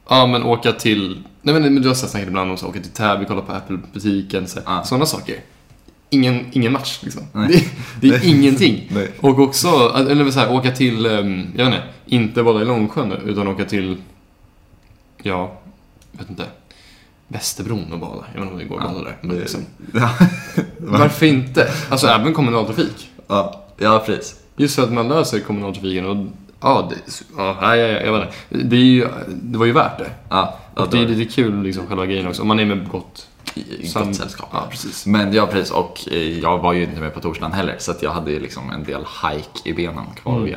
Ja 0.09 0.27
men 0.27 0.43
åka 0.43 0.73
till, 0.73 1.23
nej 1.43 1.55
men, 1.55 1.75
men 1.75 1.83
du 1.83 1.89
har 1.89 1.95
snackat 1.95 2.29
ibland 2.29 2.51
om 2.51 2.57
så 2.57 2.67
åka 2.67 2.81
till 2.81 2.91
Täby, 2.91 3.25
kolla 3.29 3.41
på 3.41 3.53
Apple-butiken, 3.53 4.47
så, 4.49 4.61
Ja. 4.67 4.83
sådana 4.85 5.07
saker. 5.07 5.37
ingen, 6.11 6.47
ingen 6.53 6.73
match 6.73 6.99
liksom. 7.03 7.23
Det, 7.33 7.65
det 8.01 8.09
är 8.09 8.29
ingenting. 8.29 8.89
Nej. 8.95 9.09
Och 9.21 9.39
också, 9.39 9.69
eller 10.11 10.31
så 10.31 10.41
här, 10.41 10.53
åka 10.53 10.71
till, 10.71 11.07
ehm, 11.07 11.47
jag 11.57 11.65
vet 11.65 11.75
inte, 11.75 11.87
inte 12.07 12.43
bara 12.43 12.63
i 12.63 12.65
Långsjön 12.65 13.13
utan 13.13 13.49
åka 13.49 13.65
till, 13.65 13.97
ja, 15.23 15.61
vet 16.19 16.31
inte, 16.31 16.45
Västerbron 17.29 17.93
och 17.93 17.99
bada. 17.99 18.25
Jag 18.35 18.41
vet 18.41 18.43
inte 18.43 18.53
om 18.53 18.59
det 18.59 18.65
går 18.65 18.81
att 18.81 18.93
bada 18.93 19.05
där. 19.05 19.17
Men 19.21 19.37
liksom, 19.39 19.61
Ja. 19.95 20.11
varför 20.79 21.27
inte? 21.27 21.71
Alltså 21.91 22.07
även 22.07 22.35
kommunaltrafik. 22.35 23.11
ja, 23.27 23.67
ja, 23.79 24.03
precis. 24.07 24.41
Just 24.57 24.75
för 24.77 24.83
att 24.83 24.93
man 24.93 25.09
löser 25.09 25.41
kommunaltrafiken 25.41 26.07
och 26.07 26.27
ja, 26.61 26.91
det, 26.91 27.23
ja, 27.37 27.59
nej, 27.61 27.79
jag, 27.81 28.07
jag 28.07 28.13
vet 28.13 28.23
inte. 28.51 28.65
Det, 28.69 28.77
är 28.77 28.81
ju, 28.81 29.09
det 29.29 29.59
var 29.59 29.67
ju 29.67 29.73
värt 29.73 29.99
det. 29.99 30.11
Ja, 30.29 30.59
ja, 30.77 30.83
Och 30.83 30.91
det 30.91 30.99
är 30.99 31.09
lite 31.09 31.33
kul 31.35 31.63
liksom 31.63 31.87
själva 31.87 32.07
grejen 32.07 32.27
också. 32.29 32.43
Om 32.43 32.49
man 32.49 32.61
är 32.61 32.65
med 32.65 32.89
gott 32.89 33.29
i 33.55 33.87
sam- 33.87 34.07
gott 34.07 34.17
sällskap. 34.17 34.49
Ja, 34.53 34.67
precis. 34.71 35.07
Men 35.07 35.33
ja, 35.33 35.47
precis. 35.47 35.71
Och 35.73 36.09
eh, 36.11 36.39
jag 36.39 36.59
var 36.59 36.73
ju 36.73 36.83
inte 36.83 37.01
med 37.01 37.15
på 37.15 37.21
torsdagen 37.21 37.53
heller, 37.53 37.77
så 37.79 37.91
att 37.91 38.03
jag 38.03 38.11
hade 38.11 38.31
ju 38.33 38.41
liksom 38.41 38.71
en 38.71 38.85
del 38.85 39.05
hike 39.23 39.69
i 39.69 39.73
benen 39.73 40.05
kvar 40.23 40.37
Mm. 40.37 40.47
ge. 40.49 40.55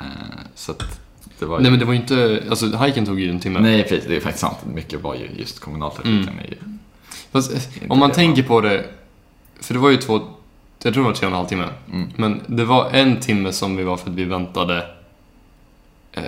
Eh, 0.00 0.06
Så 0.54 0.72
att 0.72 1.00
det 1.40 1.46
var 1.46 1.56
ju... 1.58 1.62
Nej 1.62 1.70
men 1.70 1.80
det 1.80 1.86
var 1.86 1.92
ju 1.92 2.00
inte, 2.00 2.44
alltså 2.50 2.76
hiken 2.76 3.06
tog 3.06 3.20
ju 3.20 3.30
en 3.30 3.40
timme. 3.40 3.60
Nej, 3.60 3.82
precis. 3.82 4.04
Det 4.08 4.16
är 4.16 4.20
faktiskt 4.20 4.40
sant. 4.40 4.56
Mycket 4.74 5.00
var 5.00 5.14
ju 5.14 5.28
just 5.36 5.60
kommunaltrafiken. 5.60 6.28
Mm. 6.28 6.44
ju- 6.48 6.56
Fast, 7.32 7.52
eh, 7.52 7.90
om 7.90 7.98
man 7.98 8.10
tänker 8.12 8.42
på 8.42 8.60
det, 8.60 8.84
för 9.60 9.74
det 9.74 9.80
var 9.80 9.90
ju 9.90 9.96
två, 9.96 10.20
jag 10.82 10.94
tror 10.94 11.02
det 11.04 11.08
var 11.08 11.14
tre 11.16 11.26
och 11.26 11.32
en 11.32 11.36
halv 11.36 11.46
timme. 11.48 11.68
Mm. 11.92 12.10
Men 12.16 12.40
det 12.46 12.64
var 12.64 12.90
en 12.90 13.20
timme 13.20 13.52
som 13.52 13.76
vi 13.76 13.82
var 13.84 13.96
för 13.96 14.10
att 14.10 14.16
vi 14.16 14.24
väntade. 14.24 14.86
Eh, 16.12 16.24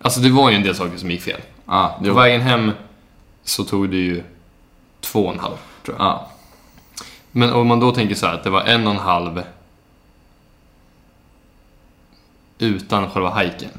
alltså 0.00 0.20
det 0.20 0.30
var 0.30 0.50
ju 0.50 0.56
en 0.56 0.62
del 0.62 0.74
saker 0.74 0.96
som 0.98 1.10
gick 1.10 1.20
fel. 1.22 1.40
Ja, 1.66 1.96
På 1.98 2.06
jo. 2.06 2.14
vägen 2.14 2.40
hem 2.40 2.70
så 3.44 3.64
tog 3.64 3.90
det 3.90 3.96
ju 3.96 4.22
två 5.00 5.26
och 5.26 5.32
en 5.32 5.38
halv, 5.40 5.56
tror 5.84 5.96
jag. 5.98 6.06
Ja, 6.06 6.30
Men 7.32 7.52
om 7.52 7.66
man 7.66 7.80
då 7.80 7.92
tänker 7.92 8.14
så 8.14 8.26
här 8.26 8.34
att 8.34 8.44
det 8.44 8.50
var 8.50 8.62
en 8.62 8.86
och 8.86 8.92
en 8.92 8.98
halv 9.00 9.42
utan 12.58 13.10
själva 13.10 13.34
hiken. 13.38 13.70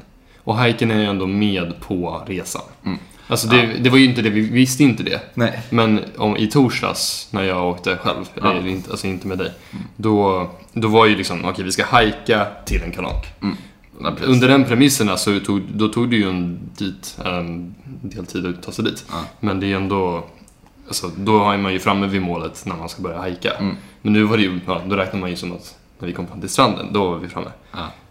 Och 0.44 0.64
hiken 0.64 0.90
är 0.90 0.98
ju 1.00 1.04
ändå 1.06 1.26
med 1.26 1.80
på 1.80 2.22
resan. 2.26 2.62
Mm. 2.84 2.98
Alltså 3.28 3.48
det, 3.48 3.66
det 3.66 3.90
var 3.90 3.98
ju 3.98 4.04
inte 4.04 4.22
det, 4.22 4.30
vi 4.30 4.40
visste 4.40 4.82
inte 4.82 5.02
det. 5.02 5.20
nej. 5.34 5.60
Men 5.70 6.00
om, 6.16 6.36
i 6.36 6.46
torsdags 6.46 7.28
när 7.30 7.42
jag 7.42 7.68
åkte 7.70 7.96
själv, 7.96 8.24
Ja. 8.34 8.50
eller 8.50 8.66
inte, 8.68 8.90
alltså 8.90 9.06
inte 9.06 9.26
med 9.26 9.38
dig, 9.38 9.52
då, 9.96 10.50
då 10.72 10.88
var 10.88 11.06
ju 11.06 11.16
liksom, 11.16 11.44
okej 11.44 11.64
vi 11.64 11.72
ska 11.72 11.84
hajka 11.84 12.46
till 12.64 12.82
en 12.82 12.92
kanal. 12.92 13.14
Ja, 14.00 14.10
precis. 14.10 14.26
Under 14.28 14.48
den 14.48 14.64
premisserna 14.64 15.16
så 15.16 15.40
tog, 15.40 15.62
då 15.74 15.88
tog 15.88 16.10
det 16.10 16.16
ju 16.16 16.28
en 16.28 16.58
dit, 16.78 17.18
en 17.24 17.74
del 17.84 18.26
tid 18.26 18.46
att 18.46 18.62
ta 18.62 18.72
sig 18.72 18.84
dit. 18.84 19.04
Ja. 19.10 19.24
Men 19.40 19.60
det 19.60 19.72
är 19.72 19.76
ändå, 19.76 20.24
alltså, 20.86 21.10
då 21.16 21.50
är 21.50 21.58
man 21.58 21.72
ju 21.72 21.78
framme 21.78 22.06
vid 22.06 22.22
målet 22.22 22.62
när 22.66 22.76
man 22.76 22.88
ska 22.88 23.02
börja 23.02 23.18
hajka. 23.18 23.50
Mm. 23.50 23.76
Men 24.02 24.12
nu 24.12 24.22
var 24.22 24.36
det 24.36 24.42
ju, 24.42 24.60
ja, 24.66 24.82
då 24.86 24.96
räknar 24.96 25.20
man 25.20 25.30
ju 25.30 25.36
som 25.36 25.52
att 25.52 25.76
när 25.98 26.06
vi 26.08 26.14
kom 26.14 26.26
fram 26.26 26.40
till 26.40 26.50
stranden, 26.50 26.86
då 26.92 27.10
var 27.10 27.18
vi 27.18 27.28
framme. 27.28 27.50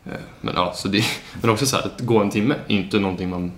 Eh, 0.06 0.12
Men 0.42 0.54
ja, 0.56 0.74
så 0.76 0.88
det, 0.88 1.06
men 1.42 1.50
också 1.50 1.66
så 1.66 1.76
här, 1.76 1.84
att 1.86 2.02
gå 2.02 2.20
en 2.20 2.30
timme 2.30 2.56
är 2.68 2.76
inte 2.76 3.00
någonting 3.00 3.30
man... 3.30 3.52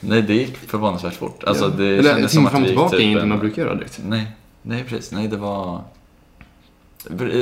Nej, 0.00 0.22
det 0.22 0.34
gick 0.34 0.56
förvånansvärt 0.56 1.14
fort. 1.14 1.44
Alltså, 1.44 1.68
det 1.68 1.84
Eller 1.98 2.10
en 2.10 2.16
timme 2.16 2.28
som 2.28 2.46
fram 2.50 2.62
och 2.62 2.68
tillbaka 2.68 2.96
är 2.96 3.00
typ 3.00 3.08
inte 3.08 3.22
en- 3.22 3.28
man 3.28 3.38
brukar 3.38 3.62
göra 3.62 3.74
direkt. 3.74 4.00
Nej, 4.04 4.26
nej 4.62 4.84
precis. 4.88 5.12
Nej, 5.12 5.28
det 5.28 5.36
var... 5.36 5.82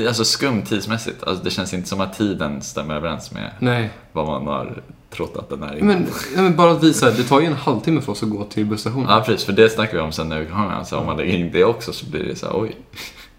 Alltså 0.08 0.24
skum 0.24 0.62
tidsmässigt. 0.62 1.22
Alltså, 1.22 1.44
det 1.44 1.50
känns 1.50 1.74
inte 1.74 1.88
som 1.88 2.00
att 2.00 2.18
tiden 2.18 2.62
stämmer 2.62 2.94
överens 2.94 3.32
med 3.32 3.50
Nej. 3.58 3.90
vad 4.12 4.26
man 4.26 4.46
har 4.46 4.82
trott 5.10 5.36
att 5.36 5.48
den 5.48 5.62
är. 5.62 5.80
Men, 5.80 6.06
ja, 6.36 6.42
men 6.42 6.56
bara 6.56 6.72
att 6.72 6.82
visa, 6.82 7.10
det 7.10 7.22
tar 7.22 7.40
ju 7.40 7.46
en 7.46 7.52
halvtimme 7.52 8.00
för 8.00 8.12
oss 8.12 8.22
att 8.22 8.30
gå 8.30 8.44
till 8.44 8.66
busstationen. 8.66 9.06
Ja, 9.08 9.22
precis. 9.26 9.46
För 9.46 9.52
det 9.52 9.70
snackar 9.70 9.94
vi 9.94 10.00
om 10.00 10.12
sen 10.12 10.28
när 10.28 10.40
vi 10.40 10.46
kommer. 10.46 10.72
Alltså, 10.74 10.96
om 10.96 11.06
man 11.06 11.16
lägger 11.16 11.34
in 11.34 11.50
det 11.52 11.64
också 11.64 11.92
så 11.92 12.06
blir 12.06 12.24
det 12.24 12.36
så 12.36 12.46
här, 12.46 12.60
oj. 12.60 12.76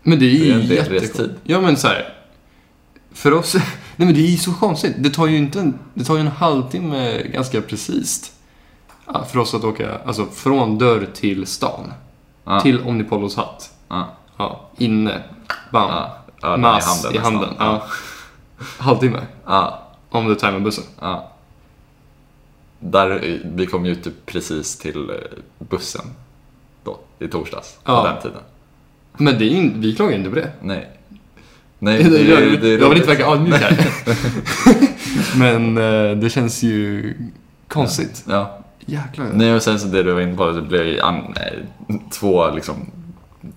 Men 0.04 0.20
det 0.20 0.26
är 0.26 0.30
ju 0.30 0.52
är 0.52 0.58
jättekonstigt. 0.62 1.34
Ja 1.44 1.62
men 1.62 1.78
så 1.78 1.88
här. 1.88 2.14
För 3.14 3.34
oss, 3.34 3.56
nej 4.00 4.06
men 4.06 4.14
det 4.16 4.22
är 4.22 4.32
ju 4.32 4.38
så 4.38 4.54
konstigt. 4.54 4.96
Det 4.98 5.10
tar 5.10 5.28
ju 5.28 5.38
inte 5.38 5.60
en, 5.60 5.80
det 5.94 6.04
tar 6.04 6.16
ju 6.16 6.22
en 6.22 6.28
halvtimme 6.28 7.22
ganska 7.24 7.62
precis. 7.62 8.34
ja, 9.14 9.24
För 9.26 9.40
oss 9.40 9.54
att 9.54 9.64
åka, 9.64 9.98
alltså 10.06 10.26
från 10.26 10.78
dörr 10.78 11.08
till 11.14 11.46
stan. 11.48 11.94
Ja, 12.44 12.60
Till 12.62 12.82
Omnipollos 12.82 13.36
hatt. 13.36 13.74
ja, 13.90 14.08
Ja, 14.38 14.70
inne. 14.78 15.24
Bam. 15.72 15.90
ja. 15.90 16.18
ja 16.42 16.58
Mass 16.58 17.06
i 17.14 17.18
handen. 17.18 17.50
Ja. 17.60 17.84
Halvtimme. 18.78 19.20
Ja, 19.46 19.84
Om 20.10 20.28
du 20.28 20.36
tajmar 20.36 20.60
bussen. 20.60 20.84
ja. 21.00 21.32
Där, 22.80 23.40
vi 23.56 23.66
kom 23.68 23.86
ju 23.86 23.96
typ 23.96 24.26
precis 24.26 24.78
till 24.78 25.10
eh, 25.10 25.16
bussen 25.60 26.02
då, 26.84 27.00
i 27.20 27.28
torsdags, 27.28 27.78
på 27.84 27.92
Ja. 27.92 28.04
den 28.04 28.22
tiden. 28.22 28.42
Men 29.18 29.38
det 29.40 29.46
är 29.46 29.50
in, 29.50 29.82
vi 29.82 29.96
klagar 29.96 30.16
inte 30.18 30.30
på 30.30 30.36
det. 30.36 30.52
Nej. 30.62 30.90
Nej, 31.80 32.04
det, 32.04 32.22
jag, 32.30 32.42
det, 32.42 32.58
det, 32.58 32.68
jag 32.70 32.90
vill 32.90 32.98
inte 32.98 33.10
verka 33.10 33.26
ödmjuk 33.26 33.56
här. 33.56 33.88
men 35.40 35.78
eh, 35.78 36.18
det 36.18 36.30
känns 36.30 36.64
ju 36.64 37.14
konstigt. 37.68 38.24
Ja. 38.28 38.60
Jäklar. 38.86 39.26
Nej, 39.34 39.54
och 39.56 39.64
sen 39.64 39.80
så 39.80 39.88
det 39.88 40.04
du 40.04 40.12
var 40.14 40.22
inne 40.22 40.36
på, 40.38 40.52
det 40.52 40.62
blev 40.62 40.86
ju 40.88 41.00
an, 41.02 41.36
två 42.12 42.52
liksom 42.52 42.76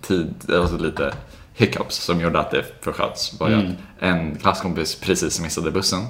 tid, 0.01 0.35
alltså 0.55 0.77
lite 0.79 1.13
hiccups 1.55 1.97
som 1.97 2.21
gjorde 2.21 2.41
att 2.41 2.51
det 2.51 2.65
försköts. 2.81 3.41
Var 3.41 3.49
Mm. 3.49 3.73
en 4.01 4.37
klasskompis 4.37 4.95
precis 4.95 5.41
missade 5.41 5.71
bussen, 5.71 6.01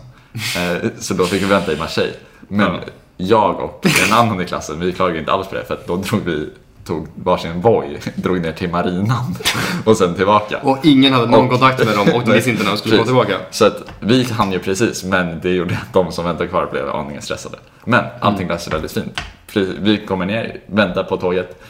eh, 0.57 0.89
så 0.99 1.15
då 1.15 1.27
fick 1.27 1.43
vi 1.43 1.47
vänta 1.47 1.73
i 1.73 1.77
Marseille. 1.77 2.13
Men 2.49 2.61
Ja. 2.75 2.81
jag 3.17 3.61
och 3.61 3.87
en 4.07 4.13
annan 4.13 4.41
i 4.41 4.45
klassen, 4.45 4.81
vi 4.81 4.93
klagade 4.93 5.19
inte 5.19 5.33
alls 5.33 5.49
på 5.49 5.55
det 5.55 5.65
för 5.65 5.75
att 5.75 5.87
då 5.87 5.97
drog 5.97 6.21
vi 6.25 6.49
tog 6.85 7.09
varsin 7.15 7.61
Voi, 7.61 7.99
drog 8.15 8.41
ner 8.41 8.53
till 8.53 8.71
marinan 8.71 9.35
och 9.85 9.97
sen 9.97 10.15
tillbaka. 10.15 10.59
Och 10.63 10.79
ingen 10.83 11.13
hade 11.13 11.27
någon 11.27 11.45
Och- 11.45 11.51
kontakt 11.51 11.85
med 11.87 11.97
dem 11.97 12.09
och 12.15 12.23
de 12.27 12.33
visste 12.33 12.51
inte 12.51 12.63
när 12.65 12.71
de 12.71 12.77
skulle 12.77 12.97
gå 12.97 13.05
tillbaka. 13.05 13.35
Så 13.51 13.65
att 13.67 13.77
vi 14.01 14.25
hann 14.25 14.53
ju 14.53 14.59
precis, 14.59 15.05
men 15.05 15.41
det 15.41 15.51
gjorde 15.51 15.75
att 15.75 15.93
de 15.93 16.13
som 16.13 16.25
väntade 16.25 16.49
kvar 16.49 16.69
blev 16.73 16.91
aningen 16.91 17.23
stressade. 17.23 17.57
Men 17.85 18.05
allting 18.21 18.49
löste 18.49 18.65
sig 18.65 18.73
väldigt 18.73 18.93
fint. 18.93 19.21
Vi 19.81 20.07
kommer 20.07 20.27
ner, 20.27 20.61
väntar 20.67 21.05
på 21.05 21.17
tåget, 21.17 21.63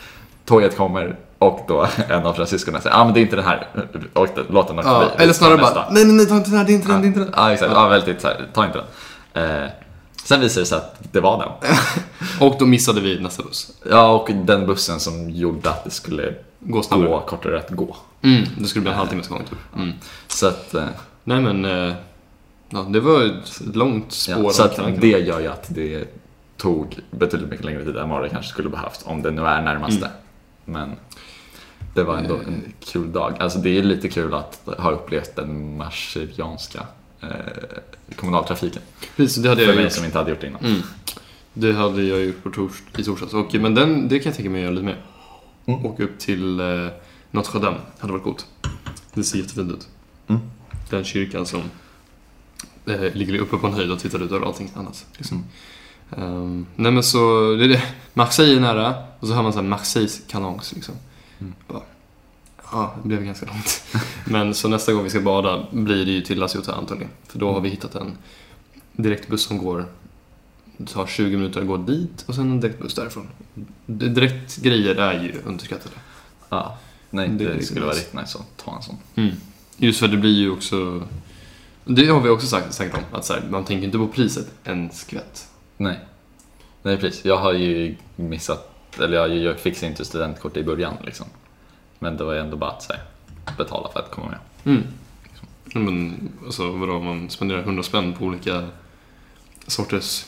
tåget 0.44 0.77
kommer 0.77 1.16
och 1.38 1.61
då 1.68 1.87
en 2.09 2.27
av 2.27 2.33
fransyskorna 2.35 2.81
säger 2.81 2.96
ah, 2.96 3.05
men 3.05 3.14
det 3.14 3.20
är 3.20 3.22
inte 3.22 3.37
den 3.37 3.44
här, 3.44 3.66
och 4.12 4.27
låt 4.51 4.68
den 4.68 4.79
åka 4.79 4.88
Ja, 4.88 5.01
förbi. 5.01 5.22
eller 5.25 5.33
snarare 5.33 5.57
bara, 5.57 5.87
nej 5.90 6.05
nej 6.05 6.14
nej 6.14 6.27
ta 6.27 6.37
inte 6.37 6.51
den 6.51 6.59
här, 6.59 6.64
det 6.66 6.72
är 6.72 6.75
inte 6.75 6.88
den, 6.88 7.01
det 7.01 7.07
är 7.07 7.09
inte 7.09 7.20
den. 7.20 7.31
Ja, 7.37 7.53
exakt. 7.53 7.72
Ja, 7.75 7.88
väldigt 7.88 8.20
så 8.20 8.27
här, 8.29 8.46
ta 8.53 8.64
inte 8.64 8.79
den. 9.33 9.44
Eh, 9.62 9.68
sen 10.24 10.40
visade 10.40 10.62
det 10.62 10.66
sig 10.66 10.78
att 10.78 11.12
det 11.12 11.20
var 11.20 11.38
den. 11.38 11.70
Och 12.48 12.56
då 12.58 12.66
missade 12.66 13.00
vi 13.00 13.20
nästa 13.20 13.42
buss. 13.42 13.72
Ja, 13.90 14.12
och 14.12 14.30
den 14.35 14.66
bussen 14.66 15.00
som 15.00 15.30
gjorde 15.30 15.70
att 15.70 15.85
det 15.85 15.90
skulle 15.90 16.35
Gå 16.58 16.82
snabbare. 16.82 17.08
gå 17.08 17.20
kortare 17.20 17.58
att 17.58 17.70
gå. 17.70 17.96
Mm, 18.22 18.44
det 18.58 18.64
skulle 18.68 18.82
bli 18.82 18.90
en 18.90 18.96
halvtimmes 18.98 19.28
gång 19.28 19.44
typ. 19.50 19.58
Mm. 19.76 19.92
Så 20.28 20.46
att, 20.46 20.74
eh, 20.74 20.85
Nej 21.24 21.40
men, 21.40 21.64
eh, 21.64 21.94
ja, 22.70 22.78
det 22.90 23.00
var 23.00 23.22
ett 23.22 23.61
långt 23.74 24.12
spår. 24.12 24.44
ja, 24.44 24.50
så 24.50 24.62
att 24.62 25.00
det 25.00 25.06
gör 25.08 25.40
ju 25.40 25.46
att 25.46 25.66
det 25.68 26.04
tog 26.56 26.98
betydligt 27.11 27.48
mycket 27.50 27.64
längre 27.64 27.85
tid 27.85 27.96
än 27.96 28.08
vad 28.08 28.22
det 28.22 28.28
kanske 28.28 28.50
skulle 28.50 28.68
behövt 28.68 29.00
om 29.04 29.22
det 29.22 29.30
nu 29.30 29.42
är 29.46 29.62
närmaste. 29.62 30.06
Mm. 30.06 30.11
Men 30.64 30.96
det 31.94 32.02
var 32.02 32.16
ändå 32.16 32.35
en 32.35 32.72
kul 32.85 33.12
dag. 33.12 33.37
Alltså 33.40 33.58
det 33.58 33.78
är 33.78 33.82
lite 33.82 34.08
kul 34.08 34.35
att 34.35 34.61
ha 34.78 34.90
upplevt 34.90 35.37
den 35.37 35.76
marsianska 35.76 36.87
eh, 37.20 37.28
kommunaltrafiken. 38.16 38.83
Precis, 39.16 39.42
det 39.42 39.48
hade 39.48 39.61
För 39.61 39.68
jag 39.68 39.75
mig 39.77 39.85
gjort. 39.85 39.92
som 39.92 40.05
inte 40.05 40.18
hade 40.18 40.31
gjort 40.31 40.40
det 40.40 40.46
innan. 40.46 40.64
Mm. 40.64 40.83
Det 41.55 41.72
hade 41.72 42.03
jag 42.03 42.25
gjort 42.25 42.42
på 42.42 42.51
tors 42.51 42.83
i 42.98 43.05
torsdags. 43.05 43.35
Och, 43.35 43.55
men 43.55 43.75
den, 43.75 44.09
det 44.09 44.18
kan 44.18 44.31
jag 44.31 44.37
tänka 44.37 44.51
mig 44.51 44.59
att 44.61 44.62
göra 44.64 44.75
lite 44.75 44.85
mer. 44.87 45.01
Mm. 45.66 45.87
Åka 45.87 46.03
upp 46.05 46.18
till 46.18 46.61
eh, 46.61 46.88
Notre 47.31 47.61
Dame. 47.61 47.79
hade 47.98 48.12
varit 48.12 48.25
coolt. 48.25 48.46
Det 49.14 49.25
ser 49.25 49.38
jättefint 49.38 49.72
ut. 49.72 49.88
Mm. 50.27 50.40
Den 50.90 51.05
kyrkan 51.05 51.46
som 51.46 51.61
eh, 52.87 53.14
ligger 53.14 53.38
uppe 53.38 53.57
på 53.57 53.66
en 53.66 53.72
höjd 53.72 53.90
och 53.90 53.98
tittar 53.98 54.22
ut 54.25 54.33
över 54.33 54.46
allting 54.46 54.70
annat. 54.75 55.07
Liksom. 55.16 55.44
Ehm, 56.16 56.66
nej 56.77 56.92
men 56.92 57.03
så, 57.03 57.55
det 57.59 57.64
är 57.64 57.68
det. 57.68 57.83
Marseille 58.14 58.57
är 58.57 58.61
nära 58.61 58.94
och 59.20 59.29
så 59.29 59.35
hör 59.35 59.42
man 59.42 59.53
så 59.53 59.61
här 59.61 59.66
Marseilles 59.68 60.22
kalongs 60.29 60.72
liksom. 60.72 60.94
Mm. 61.38 61.53
Bara, 61.68 61.83
ja, 62.72 62.94
det 63.02 63.08
blev 63.08 63.24
ganska 63.24 63.46
långt. 63.46 63.85
men 64.24 64.54
så 64.54 64.68
nästa 64.68 64.92
gång 64.92 65.04
vi 65.04 65.11
ska 65.11 65.20
bada 65.20 65.66
blir 65.70 66.06
det 66.06 66.12
ju 66.12 66.20
till 66.20 66.38
La 66.38 66.48
Ciotat 66.48 66.78
antagligen. 66.78 67.11
För 67.28 67.38
då 67.38 67.52
har 67.52 67.61
vi 67.61 67.68
hittat 67.68 67.94
en 67.94 68.16
direktbuss 68.92 69.42
som 69.42 69.58
går, 69.58 69.87
det 70.76 70.92
tar 70.92 71.06
20 71.06 71.37
minuter 71.37 71.61
att 71.61 71.66
gå 71.66 71.76
dit 71.76 72.24
och 72.26 72.35
sen 72.35 72.50
en 72.50 72.61
direktbuss 72.61 72.94
därifrån. 72.94 73.28
Direktgrejer 73.87 74.94
är 74.94 75.22
ju 75.22 75.35
underskattade. 75.44 75.94
Ja. 76.48 76.78
Nej, 77.11 77.28
Det 77.28 77.54
det, 77.54 77.62
skulle 77.62 77.85
vara 77.85 77.94
riktigt 77.94 78.14
nice 78.14 78.38
att 78.38 78.64
ta 78.64 78.76
en 78.76 78.82
sån. 78.82 78.96
Just 79.76 80.00
för 80.00 80.08
det 80.08 80.16
blir 80.16 80.35
ju 80.35 80.50
också, 80.50 81.02
det 81.85 82.06
har 82.06 82.20
vi 82.20 82.28
också 82.28 82.46
sagt, 82.46 82.74
sagt 82.74 82.94
om, 82.94 83.18
att 83.18 83.28
här, 83.28 83.48
man 83.50 83.64
tänker 83.64 83.85
inte 83.85 83.98
på 83.98 84.08
priset 84.08 84.50
en 84.64 84.90
skvätt. 84.90 85.48
Nej. 85.76 86.00
Nej, 86.82 86.96
precis. 86.96 87.24
Jag 87.24 87.38
har 87.38 87.52
ju 87.52 87.96
missat, 88.16 88.70
eller 88.98 89.16
jag, 89.16 89.37
jag 89.37 89.61
fixade 89.61 89.90
inte 89.90 90.04
studentkort 90.04 90.56
i 90.56 90.62
början 90.62 90.94
liksom. 91.04 91.26
Men 92.03 92.17
det 92.17 92.25
var 92.25 92.35
ändå 92.35 92.57
bara 92.57 92.71
att 92.71 92.88
här, 92.91 93.03
betala 93.59 93.88
för 93.93 94.01
att 94.01 94.11
komma 94.11 94.29
med. 94.29 94.38
Mm. 94.75 94.83
Men 95.75 96.29
alltså 96.45 96.73
vadå, 96.73 97.01
man 97.01 97.31
spenderar 97.31 97.61
100 97.61 97.83
spänn 97.83 98.12
på 98.12 98.25
olika 98.25 98.69
sorters 99.67 100.27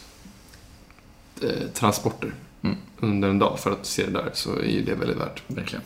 eh, 1.43 1.69
transporter 1.75 2.35
Mm. 2.63 2.77
under 3.01 3.29
en 3.29 3.39
dag 3.39 3.59
för 3.59 3.71
att 3.71 3.87
se 3.87 4.07
det 4.07 4.13
där 4.13 4.31
så 4.33 4.57
är 4.59 4.69
ju 4.71 4.83
det 4.85 4.95
väldigt 4.95 5.17
värt. 5.17 5.43
Verkligen. 5.47 5.85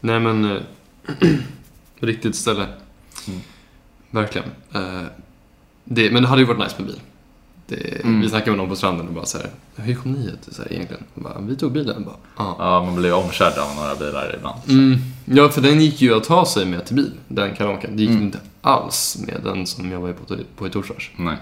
Nej 0.00 0.20
men, 0.20 0.44
eh, 0.44 0.62
Riktigt 2.00 2.36
ställe. 2.36 2.66
Mm. 3.28 3.40
Verkligen. 4.10 4.48
Eh, 4.72 5.02
det, 5.84 6.10
men 6.10 6.22
det 6.22 6.28
hade 6.28 6.40
ju 6.40 6.46
varit 6.46 6.58
nice 6.58 6.74
med 6.78 6.86
bil. 6.86 7.00
Det, 7.70 8.00
Mm. 8.04 8.20
Vi 8.20 8.28
snackade 8.28 8.50
med 8.50 8.58
någon 8.58 8.68
på 8.68 8.76
stranden 8.76 9.08
och 9.08 9.14
bara 9.14 9.26
så 9.26 9.38
här, 9.38 9.50
hur 9.76 9.94
kom 9.94 10.12
ni 10.12 10.22
hit 10.22 10.48
så 10.52 10.62
här, 10.62 10.72
egentligen? 10.72 11.04
Bara, 11.14 11.38
vi 11.40 11.56
tog 11.56 11.72
bilen. 11.72 12.04
Bara, 12.04 12.16
ah. 12.46 12.54
Ja, 12.58 12.84
man 12.84 12.96
blir 12.96 13.12
omkörd 13.14 13.58
av 13.58 13.74
några 13.76 13.94
bilar 13.94 14.34
ibland. 14.38 14.60
Mm. 14.68 14.98
Ja, 15.24 15.48
för 15.48 15.60
den 15.60 15.80
gick 15.80 16.00
ju 16.02 16.14
att 16.16 16.24
ta 16.24 16.46
sig 16.46 16.66
med 16.66 16.86
till 16.86 16.96
bil, 16.96 17.12
den 17.28 17.54
karaoken. 17.56 17.96
Det 17.96 18.02
gick 18.02 18.10
Mm. 18.10 18.22
inte 18.22 18.38
alls 18.60 19.18
med 19.26 19.40
den 19.44 19.66
som 19.66 19.92
jag 19.92 20.00
var 20.00 20.12
på, 20.12 20.36
på 20.56 20.66
i 20.66 20.70
torsdags. 20.70 21.04
Nej. 21.16 21.36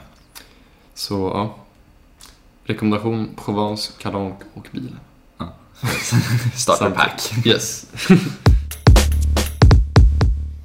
Så 0.95 1.15
ja. 1.35 1.57
Rekommendation, 2.65 3.29
Provence, 3.45 3.93
kalank 3.99 4.35
och 4.55 4.69
bil. 4.73 4.97
Starter 6.55 6.91
pack. 6.91 7.33
Yes. 7.47 7.87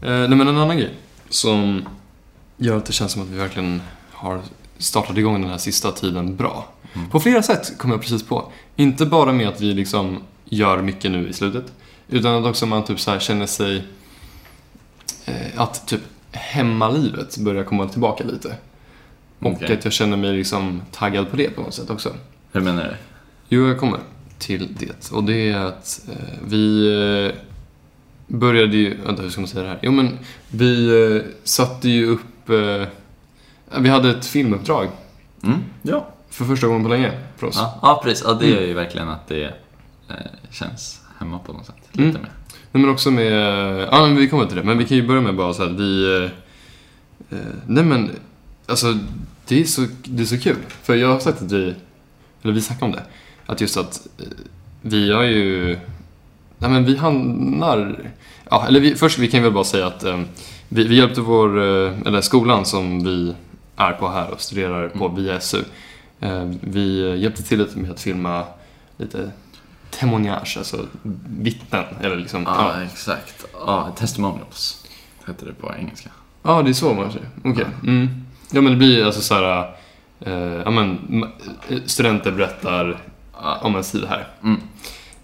eh, 0.02 0.10
nej 0.10 0.30
men 0.30 0.48
en 0.48 0.58
annan 0.58 0.78
grej 0.78 0.94
som 1.30 1.84
gör 2.58 2.78
att 2.78 2.86
det 2.86 2.94
känns 2.94 3.12
som 3.12 3.22
att 3.22 3.28
vi 3.28 3.38
verkligen 3.38 3.82
har 4.12 4.42
startat 4.78 5.18
igång 5.18 5.42
den 5.42 5.50
här 5.50 5.58
sista 5.58 5.92
tiden 5.92 6.36
bra. 6.36 6.68
Mm. 6.94 7.10
På 7.10 7.20
flera 7.20 7.44
sätt 7.44 7.78
kom 7.78 7.92
jag 7.92 8.02
precis 8.02 8.24
på. 8.24 8.52
Inte 8.76 9.06
bara 9.06 9.34
med 9.34 9.48
att 9.48 9.62
vi 9.62 9.74
liksom 9.74 10.20
gör 10.46 10.82
mycket 10.82 11.12
nu 11.12 11.30
i 11.30 11.34
slutet. 11.34 11.66
Utan 12.10 12.36
att 12.36 12.50
också 12.50 12.66
man 12.66 12.84
typ 12.84 13.00
så 13.00 13.12
här 13.12 13.20
känner 13.20 13.46
sig... 13.46 13.84
Eh, 15.26 15.62
att 15.62 15.88
typ 15.88 16.02
hemmalivet 16.32 17.38
börjar 17.38 17.64
komma 17.64 17.88
tillbaka 17.88 18.24
lite. 18.24 18.56
Och 19.40 19.52
Okej. 19.52 19.78
att 19.78 19.84
jag 19.84 19.94
känner 19.94 20.18
mig 20.18 20.38
liksom 20.38 20.82
taggad 20.92 21.32
på 21.32 21.38
det 21.38 21.50
på 21.50 21.62
något 21.62 21.74
sätt 21.74 21.90
också. 21.90 22.14
Hur 22.52 22.62
menar 22.62 22.84
du? 22.84 22.96
Jo, 23.50 23.68
jag 23.68 23.80
kommer 23.80 24.00
till 24.38 24.76
det. 24.80 25.12
Och 25.12 25.24
det 25.24 25.50
är 25.50 25.58
att 25.58 26.02
eh, 26.10 26.38
vi 26.48 26.88
eh, 27.26 27.40
började 28.28 28.78
ju... 28.78 28.98
Vänta, 29.06 29.22
hur 29.22 29.30
ska 29.30 29.42
man 29.42 29.48
säga 29.48 29.64
det 29.64 29.70
här? 29.70 29.80
Jo, 29.82 29.92
men 29.92 30.20
vi 30.50 30.88
eh, 31.16 31.22
satte 31.44 31.90
ju 31.90 32.06
upp... 32.06 32.50
Vi 33.80 33.90
hade 33.90 34.10
ett 34.10 34.26
filmuppdrag 34.26 34.88
Mm. 35.44 35.60
Ja. 35.82 36.08
för 36.30 36.46
första 36.46 36.68
gången 36.68 36.84
på 36.84 36.90
länge 36.90 37.12
för 37.38 37.48
oss. 37.48 37.56
Ja, 37.58 37.80
ja 37.82 38.02
precis. 38.04 38.24
Ja, 38.28 38.34
det 38.34 38.46
Mm. 38.48 38.58
är 38.64 38.68
ju 38.68 38.74
verkligen 38.74 39.10
att 39.10 39.28
det 39.28 39.44
eh, 40.10 40.16
känns 40.52 41.02
hemma 41.20 41.40
på 41.40 41.54
något 41.54 41.66
sätt. 41.66 41.76
Mm. 41.98 42.08
Lite 42.08 42.20
mer. 42.20 42.30
Nej, 42.72 42.82
men 42.84 42.90
också 42.90 43.12
med... 43.12 43.34
Ja, 43.92 44.02
men 44.08 44.16
vi 44.16 44.30
kommer 44.30 44.46
till 44.46 44.56
det. 44.58 44.64
Men 44.64 44.78
vi 44.78 44.86
kan 44.86 44.98
ju 44.98 45.08
börja 45.08 45.22
med 45.22 45.36
bara 45.36 45.54
så 45.54 45.64
att 45.64 45.72
vi... 45.72 46.18
Eh, 46.18 47.38
eh, 47.38 47.46
nej, 47.68 47.84
men... 47.84 48.12
Alltså, 48.68 48.98
det 49.48 49.62
är, 49.62 49.64
så, 49.66 49.86
det 50.04 50.22
är 50.24 50.26
så 50.26 50.40
kul. 50.40 50.56
För 50.84 50.96
jag 50.96 51.08
har 51.08 51.20
sagt 51.20 51.42
att 51.42 51.52
vi... 51.52 51.76
Eller 52.44 52.54
vi 52.54 52.62
snackade 52.62 52.86
om 52.86 52.92
det. 52.92 53.04
Att 53.46 53.62
just 53.62 53.78
att 53.78 54.08
eh, 54.20 54.26
vi 54.82 55.14
har 55.14 55.24
ju... 55.24 55.78
Nej, 56.58 56.70
men 56.72 56.86
vi 56.86 56.98
hamnar... 56.98 58.00
Ja, 58.50 58.66
eller 58.68 58.80
vi, 58.80 58.96
först 58.96 59.20
vi 59.20 59.28
kan 59.28 59.44
väl 59.44 59.52
bara 59.52 59.64
säga 59.64 59.88
att 59.88 60.04
eh, 60.04 60.22
vi, 60.70 60.88
vi 60.88 60.96
hjälpte 60.98 61.22
vår... 61.22 61.60
Eller 61.62 62.22
skolan 62.22 62.66
som 62.66 63.04
vi 63.04 63.34
är 63.90 63.94
på 63.94 64.08
här 64.10 64.32
och 64.32 64.42
studerar 64.42 64.90
på 64.90 65.06
Mm. 65.06 65.16
via 65.24 65.40
SU. 65.40 65.64
Eh, 66.20 66.50
vi 66.62 67.18
hjälpte 67.20 67.44
till 67.44 67.60
lite 67.60 67.78
med 67.80 67.92
att 67.92 68.02
filma 68.02 68.44
lite 68.98 69.32
témoignage, 69.92 70.56
alltså 70.58 70.86
vittnen. 71.40 71.84
Eller 72.02 72.16
liksom, 72.16 72.44
Ja, 72.44 72.84
exakt. 72.84 73.46
Ja, 73.54 73.96
testimonials 73.98 74.86
heter 75.28 75.46
det 75.46 75.54
på 75.54 75.74
engelska. 75.80 76.10
Ja, 76.44 76.62
det 76.62 76.70
är 76.70 76.74
så 76.74 76.94
man 76.94 77.12
säger. 77.12 77.28
Okej. 77.44 77.66
Mm. 77.84 78.10
Ja, 78.52 78.62
men 78.62 78.72
det 78.72 78.78
blir 78.78 79.06
alltså 79.06 79.22
så 79.22 79.34
här... 79.36 79.76
Eh, 80.20 80.34
ja, 80.34 80.70
men, 80.72 81.00
ma- 81.00 81.30
studenter 81.86 82.32
berättar 82.32 82.98
om 83.62 83.76
en 83.76 83.84
sida 83.84 84.08
här. 84.08 84.28
Mm. 84.44 84.62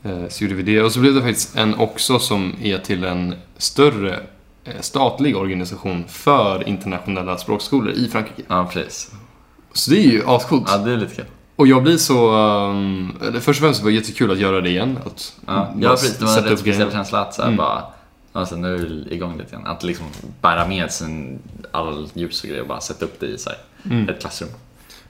Eh, 0.03 0.29
så 0.29 0.43
gjorde 0.43 0.55
vi 0.55 0.63
det. 0.63 0.81
Och 0.83 0.91
så 0.91 0.99
blev 0.99 1.13
det 1.13 1.21
faktiskt 1.21 1.55
en 1.55 1.75
också 1.75 2.19
som 2.19 2.53
är 2.61 2.77
till 2.77 3.03
en 3.03 3.35
större 3.57 4.13
eh, 4.13 4.19
statlig 4.81 5.37
organisation 5.37 6.03
för 6.07 6.67
internationella 6.67 7.37
språkskolor 7.37 7.93
i 7.93 8.07
Frankrike. 8.07 8.41
ja, 8.47 8.69
precis. 8.73 9.11
Så 9.73 9.91
det 9.91 9.97
är 9.97 10.11
ju 10.11 10.23
ascoolt. 10.27 10.63
Ja, 10.67 10.77
det 10.77 10.91
är 10.91 10.97
lite 10.97 11.15
kul. 11.15 11.25
Och 11.55 11.67
jag 11.67 11.83
blir 11.83 11.97
så... 11.97 12.35
Um, 12.35 13.13
först 13.33 13.47
och 13.47 13.55
främst 13.55 13.83
var 13.83 13.89
det 13.89 13.95
jättekul 13.95 14.31
att 14.31 14.37
göra 14.39 14.61
det 14.61 14.69
igen. 14.69 14.99
Att 15.05 15.33
Ja, 15.47 15.73
precis. 15.81 16.17
Det 16.17 16.25
var 16.25 16.37
en 16.37 16.43
rätt 16.43 16.59
speciell 16.59 16.91
känsla 16.91 17.21
att 17.21 17.33
så 17.33 17.41
Mm. 17.41 17.55
bara, 17.57 17.83
alltså 18.33 18.55
nu 18.55 18.75
är 18.75 18.79
vi 18.79 19.07
igång 19.15 19.37
lite 19.37 19.51
grann. 19.51 19.65
Att 19.67 19.83
liksom 19.83 20.05
bära 20.41 20.67
med 20.67 20.91
sin 20.91 21.39
all 21.71 22.07
ljus 22.13 22.43
och 22.43 22.47
grejer 22.49 22.61
och 22.61 22.67
bara 22.67 22.81
sätta 22.81 23.05
upp 23.05 23.19
det 23.19 23.25
i 23.25 23.37
här, 23.45 23.57
Mm. 23.91 24.09
ett 24.09 24.21
klassrum. 24.21 24.49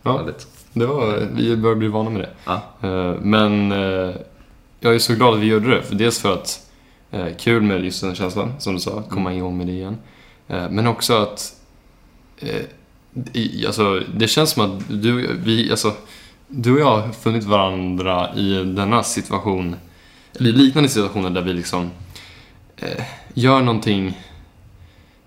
Ja. 0.04 0.18
Väldigt. 0.18 0.48
Det 0.74 0.86
var, 0.86 1.28
vi 1.34 1.56
börjar 1.58 1.76
bli 1.76 1.88
vana 1.88 2.10
med 2.10 2.22
det. 2.22 2.30
Ja. 2.46 2.62
Eh, 2.88 3.14
Men 3.22 3.72
eh, 3.72 4.16
jag 4.80 4.96
är 4.96 5.00
så 5.00 5.14
glad 5.14 5.34
att 5.34 5.40
vi 5.40 5.46
gjorde 5.46 5.76
det. 5.76 5.82
För 5.84 5.96
dels 5.96 6.20
för 6.20 6.34
att 6.34 6.48
eh, 6.48 6.69
kul 7.38 7.62
med 7.62 7.86
just 7.86 8.02
den 8.02 8.16
känslan, 8.16 8.54
som 8.60 8.74
du 8.74 8.80
sa, 8.80 9.00
att 9.00 9.10
komma 9.10 9.34
igång 9.34 9.58
med 9.58 9.68
det 9.68 9.74
igen. 9.74 9.98
Eh, 10.48 10.70
Men 10.70 10.88
också 10.88 11.14
att 11.14 11.56
eh, 12.40 12.62
i, 13.34 13.66
alltså, 13.66 14.00
det 14.16 14.28
känns 14.28 14.50
som 14.50 14.64
att 14.66 14.84
du, 14.88 15.38
vi, 15.38 15.72
alltså, 15.72 15.94
du 16.48 16.74
och 16.74 16.80
jag 16.80 16.98
har 16.98 17.12
funnit 17.12 17.44
varandra 17.44 18.36
i 18.36 18.64
denna 18.64 19.04
situation, 19.04 19.76
eller 20.40 20.50
i 20.50 20.54
liknande 20.54 20.90
situationer 20.90 21.30
där 21.30 21.42
vi 21.42 21.54
liksom 21.54 21.92
eh, 22.78 23.04
gör 23.34 23.62
någonting 23.62 24.18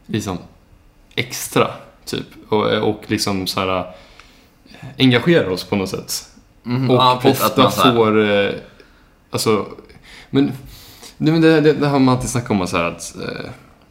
liksom 0.06 0.38
extra, 1.14 1.70
typ. 2.04 2.26
Och, 2.48 2.72
och 2.72 3.02
liksom 3.06 3.46
så 3.46 3.60
här 3.60 3.78
eh, 3.78 3.84
engagerar 4.98 5.48
oss 5.48 5.64
på 5.64 5.76
något 5.76 5.88
sätt. 5.88 6.12
Mhm. 6.62 6.90
Och 6.90 6.96
Ja, 6.96 7.20
ofta 7.24 7.70
får, 7.70 8.30
eh, 8.30 8.50
alltså, 9.30 9.66
men, 10.30 10.52
det, 11.24 11.32
men 11.32 11.40
det, 11.40 11.60
det, 11.60 11.72
det 11.72 11.88
har 11.88 11.98
man 11.98 12.14
alltid 12.14 12.30
snackat 12.30 12.50
om, 12.50 12.66
så 12.66 12.76
här, 12.76 12.84
att 12.84 13.14
eh, 13.16 13.50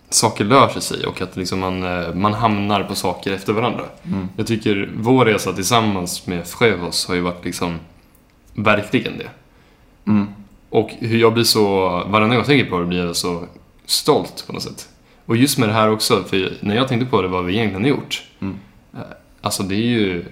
saker 0.09 0.45
löser 0.45 0.79
sig 0.79 1.05
och 1.05 1.21
att 1.21 1.35
liksom 1.37 1.59
man, 1.59 1.83
eh, 1.83 2.13
man 2.13 2.33
hamnar 2.33 2.83
på 2.83 2.95
saker 2.95 3.33
efter 3.33 3.53
varandra. 3.53 3.83
Mm. 4.03 4.27
Jag 4.37 4.47
tycker 4.47 4.89
vår 4.95 5.25
resa 5.25 5.53
tillsammans 5.53 6.27
med 6.27 6.47
Frövos 6.47 7.07
har 7.07 7.15
ju 7.15 7.21
varit 7.21 7.45
liksom 7.45 7.79
verkligen 8.53 9.17
det. 9.17 9.29
Mm. 10.11 10.27
Och 10.69 10.89
hur 10.99 11.17
jag 11.17 11.33
blir 11.33 11.43
så, 11.43 11.89
varje 12.07 12.27
gång 12.27 12.35
jag 12.37 12.45
tänker 12.45 12.69
på 12.69 12.79
det 12.79 12.85
blir 12.85 13.05
jag 13.05 13.15
så 13.15 13.43
stolt 13.85 14.43
på 14.47 14.53
något 14.53 14.63
sätt. 14.63 14.89
Och 15.25 15.37
just 15.37 15.57
med 15.57 15.69
det 15.69 15.73
här 15.73 15.91
också, 15.91 16.23
för 16.23 16.53
när 16.59 16.75
jag 16.75 16.87
tänkte 16.87 17.05
på 17.05 17.21
det, 17.21 17.27
vad 17.27 17.45
vi 17.45 17.53
egentligen 17.53 17.81
har 17.83 17.89
gjort. 17.89 18.23
Mm. 18.39 18.57
Eh, 18.93 18.99
Alltså 19.43 19.63
det 19.63 19.75
är 19.75 19.77
ju, 19.99 20.25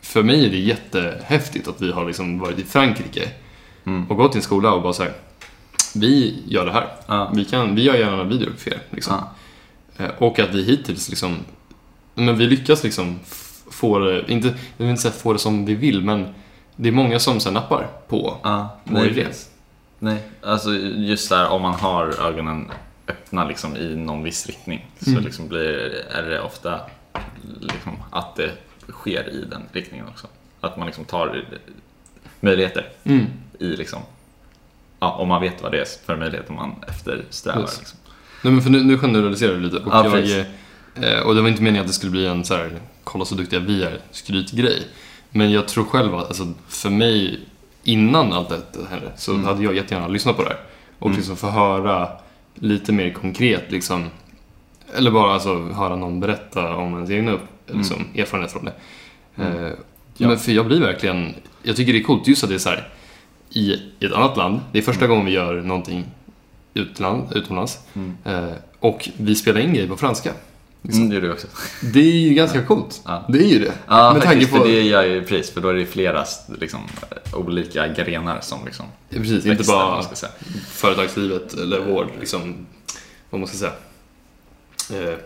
för 0.00 0.22
mig 0.22 0.46
är 0.46 0.50
det 0.50 0.56
jättehäftigt 0.58 1.68
att 1.68 1.82
vi 1.82 1.92
har 1.92 2.04
liksom 2.06 2.38
varit 2.38 2.58
i 2.58 2.64
Frankrike 2.64 3.28
Mm. 3.86 4.10
och 4.10 4.16
gått 4.16 4.32
till 4.32 4.38
en 4.38 4.42
skola 4.42 4.72
och 4.72 4.82
bara 4.82 4.92
så 4.92 5.02
här, 5.02 5.12
vi 5.96 6.42
gör 6.48 6.66
det 6.66 6.72
här. 6.72 6.88
Ja. 7.06 7.30
Vi, 7.34 7.44
kan, 7.44 7.74
vi 7.74 7.82
gör 7.82 7.94
gärna 7.94 8.22
en 8.22 8.28
video 8.28 8.50
för 8.56 8.70
er. 8.70 8.80
Liksom. 8.90 9.14
Ja. 9.96 10.04
Eh, 10.04 10.10
Och 10.18 10.38
att 10.38 10.54
vi 10.54 10.62
hittills 10.62 11.08
liksom, 11.08 11.36
men 12.14 12.38
vi 12.38 12.46
lyckas 12.46 12.84
liksom 12.84 13.18
få 13.70 13.98
det, 13.98 14.24
inte, 14.32 14.48
jag 14.48 14.54
vill 14.84 14.88
inte 14.90 15.02
säga 15.02 15.12
få 15.12 15.32
det 15.32 15.38
som 15.38 15.66
vi 15.66 15.74
vill, 15.74 16.02
men 16.02 16.26
det 16.76 16.88
är 16.88 16.92
många 16.92 17.18
som 17.18 17.40
så 17.40 17.50
nappar 17.50 17.86
på 18.08 18.38
Ja, 18.42 18.76
vår 18.84 18.98
nej, 19.00 19.10
idé. 19.10 19.26
Nej, 19.98 20.22
alltså 20.42 20.70
just 20.96 21.28
där 21.28 21.48
om 21.48 21.62
man 21.62 21.74
har 21.74 22.26
ögonen 22.26 22.70
öppna 23.08 23.44
liksom 23.48 23.76
i 23.76 23.96
någon 23.96 24.22
viss 24.22 24.46
riktning 24.46 24.86
så 25.00 25.10
Mm. 25.10 25.24
liksom 25.24 25.48
blir, 25.48 26.04
är 26.10 26.22
det 26.22 26.40
ofta 26.40 26.80
liksom 27.60 27.92
att 28.10 28.36
det 28.36 28.50
sker 28.92 29.28
i 29.28 29.44
den 29.50 29.62
riktningen 29.72 30.06
också. 30.08 30.26
Att 30.60 30.76
man 30.76 30.86
liksom 30.86 31.04
tar 31.04 31.44
möjligheter 32.40 32.88
Mm. 33.04 33.26
i 33.58 33.64
liksom, 33.66 34.00
ja, 35.04 35.10
om 35.12 35.28
man 35.28 35.40
vet 35.42 35.62
vad 35.62 35.72
det 35.72 35.80
är 35.80 35.86
för 36.06 36.16
möjligheter 36.16 36.52
man 36.52 36.74
eftersträvar. 36.88 37.60
Liksom. 37.60 37.98
Nej 38.42 38.52
men 38.52 38.62
för 38.62 38.70
nu, 38.70 38.82
nu 38.84 38.98
generaliserar 38.98 39.54
du 39.54 39.60
lite. 39.60 39.76
Och, 39.76 39.82
Ja, 39.94 40.18
jag, 40.18 40.38
eh, 41.18 41.20
och 41.26 41.34
det 41.34 41.40
var 41.42 41.48
inte 41.48 41.62
meningen 41.62 41.80
att 41.80 41.86
det 41.86 41.92
skulle 41.94 42.12
bli 42.12 42.26
en 42.26 42.44
så 42.44 42.54
här, 42.54 42.70
kolla 43.04 43.24
så 43.24 43.34
duktiga 43.34 43.60
vi 43.60 43.82
är, 43.84 43.98
skrytgrej. 44.10 44.82
Men 45.30 45.50
jag 45.52 45.68
tror 45.68 45.84
själv 45.84 46.14
att, 46.14 46.26
alltså, 46.26 46.52
för 46.68 46.90
mig, 46.90 47.40
innan 47.82 48.32
allt 48.32 48.48
detta 48.48 48.78
hände, 48.90 49.12
så 49.16 49.32
Mm. 49.32 49.44
hade 49.44 49.64
jag 49.64 49.74
jättegärna 49.76 50.08
lyssnat 50.08 50.36
på 50.36 50.42
det 50.42 50.48
här. 50.48 50.58
Och 50.98 51.06
Mm. 51.06 51.16
liksom 51.18 51.36
få 51.36 51.46
höra 51.50 52.08
lite 52.54 52.92
mer 52.92 53.10
konkret, 53.12 53.64
liksom. 53.72 54.10
Eller 54.94 55.10
bara 55.10 55.32
alltså, 55.32 55.62
höra 55.68 55.96
någon 55.96 56.20
berätta 56.20 56.74
om 56.74 56.94
ens 56.94 57.10
egna 57.10 57.32
upp, 57.32 57.40
liksom, 57.66 58.04
erfarenhet 58.16 58.52
från 58.52 58.64
det. 58.64 58.72
Mm. 59.36 59.64
Eh, 59.64 59.72
Ja. 60.16 60.28
Men 60.28 60.38
för 60.38 60.52
jag 60.52 60.66
blir 60.66 60.80
verkligen, 60.80 61.34
jag 61.62 61.76
tycker 61.76 61.92
det 61.92 61.98
är 61.98 62.02
coolt 62.02 62.28
just 62.28 62.42
att 62.44 62.48
det 62.50 62.54
är 62.54 62.58
så 62.58 62.68
här, 62.68 62.88
i, 63.54 63.72
i 64.00 64.04
ett 64.06 64.12
annat 64.12 64.36
land, 64.36 64.60
det 64.72 64.78
är 64.78 64.82
första 64.82 65.06
gången 65.06 65.26
vi 65.26 65.32
gör 65.32 65.54
någonting 65.54 66.04
utland, 66.74 67.36
utomlands. 67.36 67.78
Mm. 67.94 68.16
Eh, 68.24 68.54
och 68.80 69.08
vi 69.16 69.34
spelar 69.34 69.60
in 69.60 69.72
grejer 69.74 69.88
på 69.88 69.96
franska. 69.96 70.32
Liksom. 70.82 71.00
Mm, 71.02 71.08
det 71.10 71.14
gjorde 71.14 71.26
vi 71.26 71.32
också. 71.34 71.46
Det 71.92 71.98
är 72.00 72.12
ju 72.28 72.34
ganska 72.34 72.62
coolt. 72.62 73.02
Ja. 73.04 73.24
Det 73.28 73.38
är 73.38 73.48
ju 73.48 73.58
det. 73.58 73.72
Ja, 73.88 74.12
Med 74.12 74.22
faktiskt, 74.22 74.50
på- 74.52 74.56
för 74.58 74.64
det 74.64 74.82
gör 74.82 75.02
ju 75.04 75.24
pris, 75.24 75.50
för 75.50 75.60
då 75.60 75.68
är 75.68 75.74
det 75.74 75.86
flera 75.86 76.24
liksom, 76.60 76.80
olika 77.32 77.88
grenar 77.88 78.40
som 78.40 78.64
liksom 78.64 78.86
Ja, 79.08 79.18
Precis, 79.18 79.46
inte 79.46 79.64
bara 79.64 80.02
företagslivet 80.68 81.54
eller 81.54 81.80
vår, 81.80 82.08
liksom, 82.20 82.66
vad 83.30 83.40
man 83.40 83.48
ska 83.48 83.56
säga. 83.58 83.72
Eh, 85.10 85.18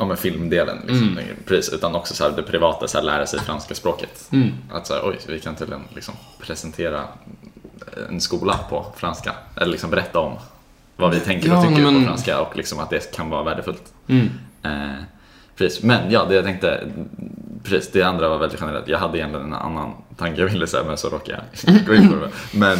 Ja, 0.00 0.06
men 0.06 0.16
filmdelen, 0.16 0.78
liksom, 0.86 1.08
Mm. 1.18 1.24
precis, 1.46 1.72
utan 1.74 1.94
också 1.94 2.14
så 2.14 2.24
här, 2.24 2.30
det 2.36 2.42
privata, 2.42 2.88
så 2.88 2.98
här, 2.98 3.04
lära 3.04 3.26
sig 3.26 3.40
franska 3.40 3.74
språket. 3.74 4.28
mm. 4.32 4.48
Att 4.72 4.86
så 4.86 4.94
här, 4.94 5.02
oj, 5.08 5.18
vi 5.28 5.40
kan 5.40 5.54
tydligen 5.54 5.82
liksom 5.94 6.14
presentera 6.40 7.04
en 8.08 8.20
skola 8.20 8.58
på 8.70 8.86
franska. 8.96 9.34
Eller 9.56 9.70
liksom 9.72 9.90
berätta 9.90 10.18
om 10.18 10.36
vad 10.96 11.10
vi 11.10 11.20
tänker 11.20 11.48
Ja, 11.48 11.56
och 11.58 11.68
tycker 11.68 11.82
men- 11.82 11.94
på 12.00 12.06
franska 12.06 12.40
och 12.40 12.56
liksom 12.56 12.78
att 12.78 12.90
det 12.90 13.12
kan 13.16 13.30
vara 13.30 13.42
värdefullt. 13.42 13.82
Mm. 14.08 14.28
Eh, 14.62 15.02
precis, 15.60 15.82
men 15.82 16.10
ja, 16.10 16.24
det 16.24 16.34
jag 16.34 16.44
tänkte, 16.44 16.88
precis, 17.62 17.90
det 17.92 18.02
andra 18.02 18.28
var 18.28 18.38
väldigt 18.38 18.60
generellt. 18.60 18.88
Jag 18.88 18.98
hade 18.98 19.18
egentligen 19.18 19.46
en 19.46 19.52
annan 19.52 19.92
tanke 20.16 20.40
jag 20.40 20.48
ville 20.48 20.66
säga, 20.66 20.84
men 20.84 20.96
så 20.96 21.08
råkade 21.08 21.42
jag 21.62 21.86
gå 21.86 21.94
in 21.94 22.08
på 22.08 22.14
det. 22.14 22.30
Men 22.58 22.78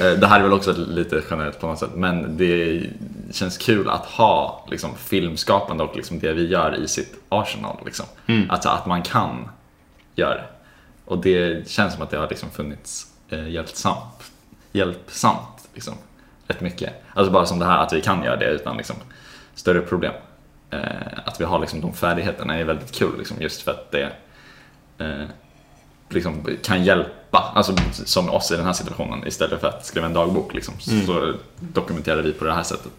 eh, 0.00 0.18
det 0.18 0.26
här 0.26 0.38
är 0.38 0.42
väl 0.42 0.52
också 0.52 0.72
lite 0.72 1.22
generellt 1.30 1.60
på 1.60 1.66
något 1.66 1.78
sätt, 1.78 1.94
men 1.94 2.36
det 2.36 2.82
känns 3.30 3.58
kul 3.58 3.88
att 3.88 4.06
ha 4.06 4.66
liksom, 4.70 4.90
filmskapande 4.96 5.84
och 5.84 5.96
liksom, 5.96 6.18
det 6.18 6.32
vi 6.32 6.46
gör 6.48 6.76
i 6.84 6.88
sitt 6.88 7.14
arsenal. 7.28 7.76
Liksom. 7.84 8.06
Mm. 8.26 8.50
Alltså 8.50 8.68
att 8.68 8.86
man 8.86 9.02
kan 9.02 9.48
göra 10.14 10.34
det. 10.34 10.46
Och 11.04 11.18
det 11.18 11.68
känns 11.68 11.94
som 11.94 12.02
att 12.02 12.10
det 12.10 12.16
har 12.16 12.28
liksom 12.28 12.50
funnits 12.50 13.06
eh, 13.28 13.48
hjälpsamt, 13.48 14.32
hjälpsamt 14.72 15.68
liksom, 15.74 15.94
rätt 16.46 16.60
mycket. 16.60 16.92
Alltså 17.14 17.32
bara 17.32 17.46
som 17.46 17.58
det 17.58 17.64
här 17.64 17.78
att 17.78 17.92
vi 17.92 18.00
kan 18.00 18.24
göra 18.24 18.36
det 18.36 18.50
utan 18.50 18.76
liksom, 18.76 18.96
större 19.54 19.80
problem. 19.80 20.12
Eh, 20.72 21.18
att 21.24 21.40
vi 21.40 21.44
har 21.44 21.58
liksom, 21.58 21.80
de 21.80 21.92
färdigheterna 21.92 22.58
är 22.58 22.64
väldigt 22.64 22.92
kul 22.92 23.18
liksom, 23.18 23.36
just 23.40 23.62
för 23.62 23.70
att 23.70 23.90
det 23.90 24.12
eh, 24.98 25.24
liksom, 26.08 26.46
kan 26.62 26.84
hjälpa, 26.84 27.52
alltså 27.54 27.76
som 27.92 28.30
oss 28.30 28.50
i 28.50 28.56
den 28.56 28.64
här 28.64 28.72
situationen 28.72 29.26
istället 29.26 29.60
för 29.60 29.68
att 29.68 29.86
skriva 29.86 30.06
en 30.06 30.12
dagbok 30.12 30.54
liksom, 30.54 30.74
så 31.06 31.34
dokumenterar 31.60 32.22
vi 32.22 32.32
på 32.32 32.44
det 32.44 32.54
här 32.54 32.62
sättet. 32.62 32.92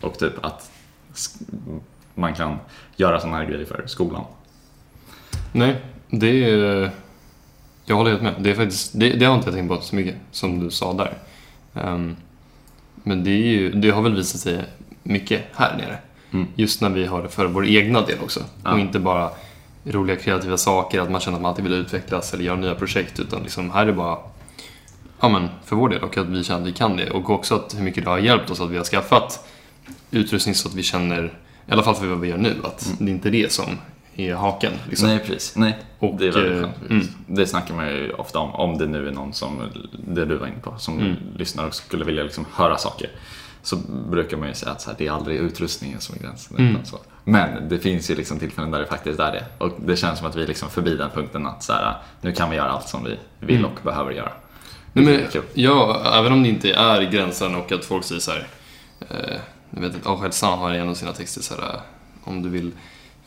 Och 0.00 0.18
typ 0.18 0.44
att 0.44 0.70
man 2.14 2.34
kan 2.34 2.58
göra 2.96 3.20
sådana 3.20 3.36
här 3.36 3.44
grejer 3.44 3.64
för 3.64 3.82
skolan. 3.86 4.24
Nej, 5.52 5.82
det 6.10 6.50
är... 6.50 6.90
Jag 7.84 7.96
håller 7.96 8.10
helt 8.10 8.22
med. 8.22 8.34
Det, 8.38 8.50
är 8.50 8.54
faktiskt, 8.54 8.92
det, 8.94 9.12
det 9.12 9.24
har 9.24 9.34
inte 9.34 9.46
jag 9.46 9.54
tänkt 9.54 9.68
på 9.68 9.80
så 9.80 9.96
mycket 9.96 10.14
som 10.30 10.64
du 10.64 10.70
sa 10.70 10.92
där. 10.92 11.18
Ehm, 11.74 12.16
men 12.94 13.24
det, 13.24 13.30
är 13.30 13.46
ju, 13.46 13.72
det 13.72 13.90
har 13.90 14.02
väl 14.02 14.14
visat 14.14 14.40
sig 14.40 14.64
mycket 15.02 15.44
här 15.52 15.76
nere. 15.76 15.98
Mm. 16.32 16.46
Just 16.54 16.80
när 16.80 16.90
vi 16.90 17.06
har 17.06 17.22
det 17.22 17.28
för 17.28 17.46
vår 17.46 17.66
egna 17.66 18.00
del 18.06 18.18
också. 18.22 18.40
Ja. 18.64 18.72
Och 18.72 18.78
inte 18.78 18.98
bara 18.98 19.30
roliga 19.84 20.16
kreativa 20.16 20.56
saker, 20.56 21.00
att 21.00 21.10
man 21.10 21.20
känner 21.20 21.36
att 21.36 21.42
man 21.42 21.48
alltid 21.48 21.64
vill 21.64 21.72
utvecklas 21.74 22.34
eller 22.34 22.44
göra 22.44 22.56
nya 22.56 22.74
projekt. 22.74 23.20
Utan 23.20 23.42
liksom 23.42 23.70
här 23.70 23.82
är 23.82 23.86
det 23.86 23.92
bara 23.92 24.18
ja, 25.20 25.28
men 25.28 25.48
för 25.64 25.76
vår 25.76 25.88
del 25.88 26.02
och 26.02 26.18
att 26.18 26.26
vi 26.26 26.44
känner 26.44 26.60
att 26.60 26.66
vi 26.66 26.72
kan 26.72 26.96
det. 26.96 27.10
Och 27.10 27.30
också 27.30 27.54
att 27.54 27.74
hur 27.76 27.82
mycket 27.82 28.04
det 28.04 28.10
har 28.10 28.18
hjälpt 28.18 28.50
oss 28.50 28.60
att 28.60 28.70
vi 28.70 28.76
har 28.76 28.84
skaffat 28.84 29.48
utrustning 30.10 30.54
så 30.54 30.68
att 30.68 30.74
vi 30.74 30.82
känner, 30.82 31.24
i 31.68 31.72
alla 31.72 31.82
fall 31.82 31.94
för 31.94 32.06
vad 32.06 32.20
vi 32.20 32.28
gör 32.28 32.38
nu, 32.38 32.54
att 32.64 32.92
det 32.98 33.04
är 33.04 33.08
inte 33.14 33.30
det 33.30 33.52
som 33.52 33.64
är 34.16 34.34
haken. 34.34 34.72
Liksom. 34.88 35.08
Nej, 35.08 35.18
precis. 35.18 35.56
Nej, 35.56 35.76
Och, 35.98 36.14
det 36.18 36.26
är 36.26 36.32
väldigt 36.32 36.52
eh, 36.52 36.60
skönt. 36.60 36.90
mm. 36.90 37.06
Det 37.26 37.46
snackar 37.46 37.74
man 37.74 37.88
ju 37.88 38.12
ofta 38.12 38.38
om, 38.38 38.54
om 38.54 38.78
det 38.78 38.86
nu 38.86 39.08
är 39.08 39.12
någon 39.12 39.32
som, 39.32 39.62
det 40.08 40.24
du 40.24 40.36
var 40.36 40.46
inne 40.46 40.58
på, 40.62 40.74
som 40.78 40.98
Mm. 40.98 41.16
lyssnar 41.36 41.66
och 41.66 41.74
skulle 41.74 42.04
vilja 42.04 42.22
liksom 42.22 42.46
höra 42.54 42.76
saker. 42.78 43.10
Så 43.62 43.76
brukar 44.10 44.36
man 44.36 44.48
ju 44.48 44.54
säga 44.54 44.72
att 44.72 44.80
så 44.80 44.90
här, 44.90 44.96
det 44.98 45.06
är 45.06 45.12
aldrig 45.12 45.36
utrustningen 45.38 46.00
som 46.00 46.14
är 46.14 46.20
gränsen. 46.22 46.56
Mm. 46.58 46.72
utan 46.72 46.86
Så. 46.86 46.98
Men 47.24 47.68
det 47.68 47.78
finns 47.78 48.10
ju 48.10 48.14
liksom 48.14 48.38
tillfällen 48.38 48.70
där 48.70 48.78
det 48.80 48.86
faktiskt 48.86 49.20
är 49.20 49.32
det. 49.32 49.44
Och 49.58 49.72
det 49.80 49.96
känns 49.96 50.18
som 50.18 50.28
att 50.28 50.36
vi 50.36 50.42
är 50.42 50.46
liksom 50.46 50.70
förbi 50.70 50.96
den 50.96 51.10
punkten 51.10 51.46
att 51.46 51.62
så 51.62 51.72
här, 51.72 51.96
nu 52.20 52.32
kan 52.32 52.50
vi 52.50 52.56
göra 52.56 52.70
allt 52.70 52.88
som 52.88 53.04
vi 53.04 53.18
vill 53.40 53.58
Mm. 53.58 53.70
och 53.70 53.78
behöver 53.82 54.10
göra. 54.10 54.32
Nej, 54.92 55.04
men, 55.04 55.42
ja, 55.54 56.02
även 56.18 56.32
om 56.32 56.42
det 56.42 56.48
inte 56.48 56.72
är 56.72 57.02
gränsen 57.10 57.54
och 57.54 57.72
att 57.72 57.84
folk 57.84 58.04
säger 58.04 58.20
så 58.20 58.30
här. 58.30 58.46
Eh, 59.08 59.40
jag 59.70 59.80
vet 59.80 59.94
att 59.96 60.06
Angel 60.06 60.32
San 60.32 60.58
har 60.58 60.70
en 60.70 60.88
av 60.88 60.94
sina 60.94 61.12
texter 61.12 61.42
så 61.42 61.54
här. 61.54 61.62
eh, 61.74 61.80
Om 62.24 62.42
du 62.42 62.48
vill 62.48 62.70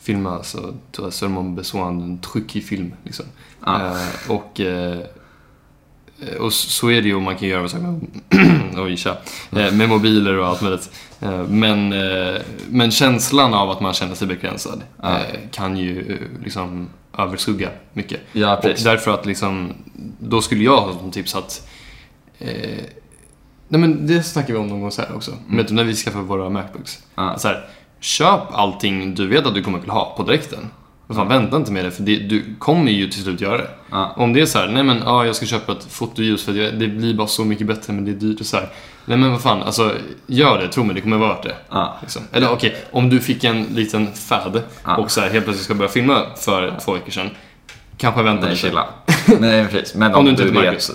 filma 0.00 0.42
så 0.42 0.74
tu 0.92 1.04
as 1.06 1.14
seulement 1.16 1.56
besoin 1.56 2.00
d'un 2.02 2.20
truc 2.32 2.64
film. 2.66 2.94
Liksom. 3.04 3.24
Ja. 3.66 3.86
Eh, 3.86 4.30
och, 4.30 4.60
eh, 4.60 4.98
och 6.40 6.52
så 6.52 6.90
är 6.90 7.02
det 7.02 7.08
ju 7.08 7.14
och 7.14 7.22
man 7.22 7.36
kan 7.36 7.48
göra 7.48 7.68
saker 7.68 7.84
med, 7.84 8.00
oj, 8.84 8.96
tja, 8.96 9.16
eh, 9.56 9.72
med 9.72 9.88
mobiler 9.88 10.38
och 10.38 10.46
allt 10.46 10.62
möjligt. 10.62 10.90
Eh, 11.20 11.42
men, 11.48 11.92
eh, 11.92 12.40
men 12.68 12.90
känslan 12.90 13.54
av 13.54 13.70
att 13.70 13.80
man 13.80 13.92
känner 13.92 14.14
sig 14.14 14.28
begränsad 14.28 14.82
Ja. 15.02 15.08
eh, 15.18 15.40
kan 15.50 15.76
ju 15.76 16.12
eh, 16.12 16.44
liksom 16.44 16.88
överskugga 17.18 17.68
mycket. 17.92 18.20
Ja, 18.32 18.56
Och 18.56 18.62
därför 18.84 19.10
att 19.14 19.26
liksom, 19.26 19.72
då 20.18 20.42
skulle 20.42 20.64
jag 20.64 20.80
ha 20.80 20.98
som 20.98 21.10
tips 21.10 21.34
att 21.34 21.68
eh, 22.38 22.48
Nej 23.68 23.80
men 23.80 24.06
det 24.06 24.22
snackar 24.22 24.52
vi 24.52 24.58
om 24.58 24.66
någon 24.66 24.80
gång 24.80 24.90
så 24.90 25.02
här 25.02 25.16
också. 25.16 25.32
Men 25.46 25.66
när 25.70 25.84
vi 25.84 25.94
skaffar 25.94 26.20
våra 26.20 26.50
Macbooks. 26.50 26.98
Ja. 27.14 27.38
Så 27.38 27.48
här, 27.48 27.68
köp 28.00 28.40
allting 28.52 29.14
du 29.14 29.28
vet 29.28 29.46
att 29.46 29.54
du 29.54 29.62
kommer 29.62 29.78
att 29.78 29.88
ha 29.88 30.14
på 30.16 30.22
direkten. 30.22 30.70
Och 31.06 31.16
fan, 31.16 31.28
vänta 31.28 31.56
inte 31.56 31.72
med 31.72 31.84
det, 31.84 31.90
för 31.90 32.02
det, 32.02 32.16
du 32.16 32.44
kommer 32.58 32.92
ju 32.92 33.08
till 33.08 33.22
slut 33.22 33.40
göra 33.40 33.56
det. 33.56 33.68
Ja. 33.90 34.12
Om 34.16 34.32
det 34.32 34.40
är 34.40 34.46
så 34.46 34.58
här, 34.58 34.68
nej 34.68 34.82
men 34.82 34.98
ja, 35.04 35.26
jag 35.26 35.36
ska 35.36 35.46
köpa 35.46 35.72
ett 35.72 35.84
fotoljus 35.90 36.44
för 36.44 36.52
det, 36.52 36.70
det 36.70 36.88
blir 36.88 37.14
bara 37.14 37.26
så 37.26 37.44
mycket 37.44 37.66
bättre 37.66 37.92
men 37.92 38.04
det 38.04 38.10
är 38.10 38.14
dyrt 38.14 38.40
och 38.40 38.46
så 38.46 38.56
här. 38.56 38.68
Nej 39.04 39.18
men 39.18 39.30
vad 39.30 39.40
fan, 39.42 39.62
alltså 39.62 39.92
gör 40.26 40.58
det, 40.58 40.68
tro 40.68 40.84
mig, 40.84 40.94
det 40.94 41.00
kommer 41.00 41.16
vara 41.16 41.34
värt 41.34 41.42
det. 41.42 41.54
Ja. 41.70 41.96
Liksom. 42.02 42.22
Eller 42.32 42.52
okej, 42.52 42.76
om 42.90 43.10
du 43.10 43.20
fick 43.20 43.44
en 43.44 43.62
liten 43.64 44.12
fad 44.12 44.62
Ja. 44.84 44.96
och 44.96 45.10
så 45.10 45.20
här, 45.20 45.30
helt 45.30 45.44
plötsligt 45.44 45.64
ska 45.64 45.74
börja 45.74 45.90
filma 45.90 46.22
för 46.36 46.74
två 46.84 46.92
veckor 46.92 47.10
sedan. 47.10 47.30
Kanske 47.96 48.22
vänta 48.22 48.46
lite. 48.46 48.56
chilla. 48.56 48.86
Nej, 49.40 49.66
precis. 49.68 49.94
Men 49.94 50.12
Om 50.14 50.18
om, 50.18 50.24
du 50.24 50.30
inte 50.30 50.44
du 50.44 50.50
vet, 50.50 50.90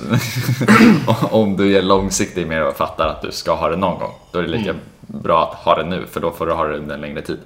om 1.31 1.57
du 1.57 1.77
är 1.77 1.81
långsiktig 1.81 2.47
med 2.47 2.63
och 2.67 2.77
fattar 2.77 3.07
att 3.07 3.21
du 3.21 3.31
ska 3.31 3.55
ha 3.55 3.69
det 3.69 3.77
någon 3.77 3.99
gång, 3.99 4.11
då 4.31 4.39
är 4.39 4.43
det 4.43 4.49
lika 4.49 4.75
bra 5.13 5.49
att 5.51 5.57
ha 5.57 5.75
det 5.75 5.85
nu, 5.89 6.05
för 6.11 6.19
då 6.21 6.31
får 6.31 6.45
du 6.45 6.51
ha 6.53 6.63
det 6.67 6.77
under 6.77 6.95
en 6.95 7.01
längre 7.01 7.21
tid. 7.21 7.39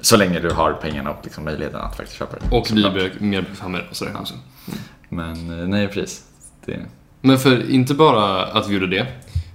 Så 0.00 0.16
länge 0.16 0.40
du 0.40 0.50
har 0.50 0.72
pengarna 0.72 1.10
och 1.10 1.20
liksom 1.24 1.44
möjligheten 1.44 1.80
att 1.80 1.96
faktiskt 1.96 2.18
köpa 2.18 2.36
det. 2.36 2.56
Och 2.56 2.66
bli 2.72 2.82
Såklart. 2.82 2.94
be- 3.18 3.24
mer 3.24 3.42
bekväm 3.42 3.72
med 3.72 3.80
det 3.80 3.86
och 3.90 3.96
sådär 3.96 4.12
också. 4.20 4.34
Men 5.08 5.60
eh, 5.60 5.66
nej, 5.68 5.88
precis. 5.88 6.24
Det, 6.64 6.80
Men 7.20 7.38
för 7.38 7.70
inte 7.70 7.94
bara 7.94 8.44
att 8.46 8.68
vi 8.68 8.74
gjorde 8.74 8.86
det, 8.86 9.06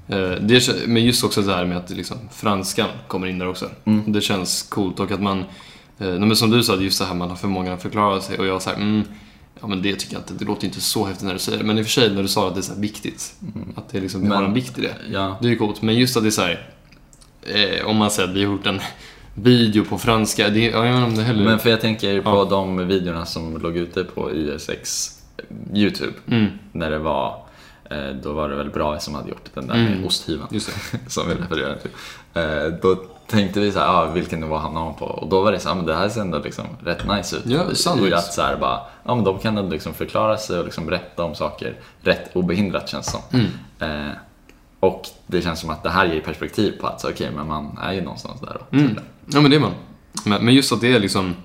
eh, 0.08 0.32
det 0.41 0.88
men 0.88 1.06
just 1.06 1.24
också 1.24 1.41
det 1.41 1.54
här 1.56 1.65
med 1.65 1.78
att 1.78 1.89
liksom, 1.89 2.17
franskan 2.32 2.88
kommer 3.08 3.28
in 3.28 3.39
där 3.39 3.48
också. 3.48 3.70
Det 4.06 4.22
känns 4.22 4.63
coolt 4.63 5.00
och 5.00 5.12
att 5.12 5.22
man, 5.22 5.39
eh, 6.00 6.08
men 6.20 6.36
som 6.36 6.50
du 6.50 6.63
sa, 6.63 6.76
just 6.76 7.00
det 7.00 7.06
här 7.06 7.15
man 7.15 7.30
har 7.30 7.36
förmågan 7.36 7.74
att 7.74 7.82
förklara 7.82 8.22
sig 8.22 8.38
och 8.38 8.46
jag 8.46 8.62
säger 8.62 8.78
mm, 8.78 9.04
ja 9.62 9.67
men 9.67 9.82
det 9.82 9.96
tycker 9.96 10.13
jag 10.13 10.22
inte, 10.22 10.34
det 10.34 10.46
låter 10.46 10.65
inte 10.67 10.82
så 10.82 11.06
häftigt 11.06 11.26
när 11.26 11.34
du 11.34 11.39
säger 11.39 11.58
det. 11.58 11.63
Men 11.63 11.78
i 11.78 11.82
och 11.82 11.86
för 11.86 11.91
sig 11.91 12.13
när 12.13 12.22
du 12.22 12.28
sa 12.28 12.48
att 12.48 12.54
det 12.54 12.60
är 12.60 12.62
så 12.62 12.80
viktigt, 12.80 13.34
att 13.76 13.89
det 13.89 14.00
liksom, 14.00 14.22
vi 14.22 14.28
har 14.28 14.43
en 14.43 14.54
vikt 14.54 14.78
i 14.78 14.82
det. 14.82 14.96
ja. 15.12 15.38
Det 15.41 15.48
är 15.48 15.50
ju 15.52 15.58
coolt, 15.58 15.82
men 15.82 15.96
just 15.96 16.17
att 16.17 16.24
det 16.24 16.30
är 16.30 16.32
så 16.32 16.41
här, 16.41 16.70
eh, 17.41 17.86
om 17.88 17.95
man 17.97 18.12
säger 18.12 18.30
att 18.30 18.36
vi 18.36 18.45
har 18.45 18.52
gjort 18.54 18.65
en 18.65 18.82
video 19.34 19.84
på 19.86 19.97
franska, 19.97 20.50
det, 20.50 20.60
ja, 20.65 20.86
jag 20.86 20.93
vet 20.93 20.95
inte 20.95 21.06
om 21.08 21.15
det 21.15 21.23
heller... 21.23 21.43
Men 21.45 21.60
för 21.60 21.69
jag 21.69 21.82
tänker 21.82 22.21
på 22.21 22.30
Ja. 22.30 22.45
de 22.50 22.88
videorna 22.88 23.26
som 23.26 23.58
låg 23.58 23.78
ute 23.78 24.04
på 24.04 24.32
IS6 24.32 25.12
YouTube, 25.73 26.13
mm, 26.28 26.47
när 26.71 26.91
det 26.91 27.00
var 27.00 27.43
eh, 27.89 28.10
då 28.23 28.34
var 28.34 28.50
det 28.50 28.56
väl 28.56 28.69
bra 28.69 29.00
som 29.00 29.15
hade 29.15 29.30
gjort 29.30 29.50
den 29.54 29.67
där 29.67 29.76
Mm. 29.76 29.91
med 29.93 30.06
osthyveln. 30.06 30.47
det. 30.50 30.60
som 31.12 31.28
vi 31.30 31.36
refererade 31.36 31.80
till. 31.80 31.91
Eh, 32.34 32.80
då 32.82 32.95
tänkte 33.28 33.60
vi 33.60 33.71
så 33.71 33.80
här, 33.80 33.88
ah, 33.88 34.06
vilken 34.12 34.39
nivå 34.39 34.58
hamnar 34.58 34.84
man 34.86 34.93
på? 34.95 35.06
Och 35.06 35.30
då 35.30 35.41
var 35.41 35.52
det 35.52 35.60
så 35.60 35.67
här, 35.69 35.73
ah, 35.73 35.78
men 35.78 35.86
det 35.86 35.95
här 35.95 36.10
ser 36.10 36.21
ändå 36.21 36.39
liksom 36.39 36.65
rätt 36.84 37.08
nice 37.08 37.36
ut. 37.36 37.41
Ja, 37.45 37.71
I 37.71 37.76
sannolikt. 37.76 38.15
att 38.15 38.34
så 38.34 38.41
här, 38.41 38.58
bara, 38.58 38.80
ja, 39.06 39.15
men 39.15 39.23
de 39.23 39.39
kan 39.39 39.58
ändå 39.58 39.71
liksom 39.71 39.93
förklara 39.93 40.38
sig 40.38 40.60
och 40.60 40.65
liksom 40.65 40.86
berätta 40.86 41.23
om 41.23 41.36
saker 41.36 41.73
rätt 42.02 42.30
obehindrat 42.36 42.89
känns 42.89 43.12
som. 43.12 43.21
Mm. 43.34 43.45
Eh, 44.08 44.12
och 44.80 45.02
det 45.28 45.42
känns 45.42 45.60
som 45.60 45.70
att 45.70 45.84
det 45.84 45.90
här 45.90 46.06
ger 46.06 46.22
perspektiv 46.22 46.72
på 46.82 46.88
att 46.88 47.06
okej, 47.06 47.32
men 47.36 47.48
man 47.48 47.78
är 47.82 47.94
ju 47.94 48.02
någonstans 48.02 48.42
där. 48.42 48.62
Mm. 48.72 49.00
Ja 49.26 49.42
men 49.42 49.52
det 49.52 49.58
är 49.58 49.62
man. 49.62 49.74
Men, 50.26 50.54
just 50.54 50.72
att 50.72 50.82
det 50.82 50.96
är 50.96 51.00
liksom 51.00 51.36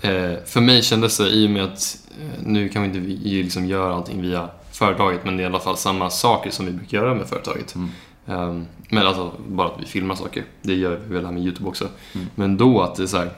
eh, 0.00 0.32
För 0.46 0.60
mig 0.60 0.82
kändes 0.82 1.18
det 1.18 1.28
i 1.28 1.46
och 1.46 1.50
med 1.50 1.64
att 1.64 1.98
eh, 2.20 2.42
nu 2.44 2.68
kan 2.68 2.82
vi 2.82 2.88
inte 2.88 3.00
liksom 3.42 3.66
göra 3.66 3.94
allting 3.94 4.22
via 4.22 4.48
företaget 4.72 5.24
men 5.24 5.36
det 5.36 5.42
är 5.42 5.44
i 5.44 5.46
alla 5.46 5.60
fall 5.60 5.76
samma 5.76 6.10
saker 6.10 6.50
som 6.50 6.66
vi 6.66 6.72
brukar 6.72 6.98
göra 6.98 7.14
med 7.14 7.26
företaget. 7.26 7.74
Mm. 7.74 7.88
Ehm, 8.26 8.66
men 8.88 9.06
alltså 9.06 9.32
bara 9.48 9.68
att 9.68 9.80
vi 9.80 9.84
filmar 9.86 10.14
saker. 10.14 10.44
Det 10.62 10.74
gör 10.74 11.00
vi 11.08 11.14
väl 11.14 11.24
här 11.24 11.32
med 11.32 11.42
YouTube 11.42 11.68
också. 11.68 11.88
Mm. 12.14 12.26
Men 12.34 12.56
då 12.56 12.80
att 12.80 12.94
det 12.94 13.02
är 13.02 13.06
så 13.06 13.16
här, 13.18 13.30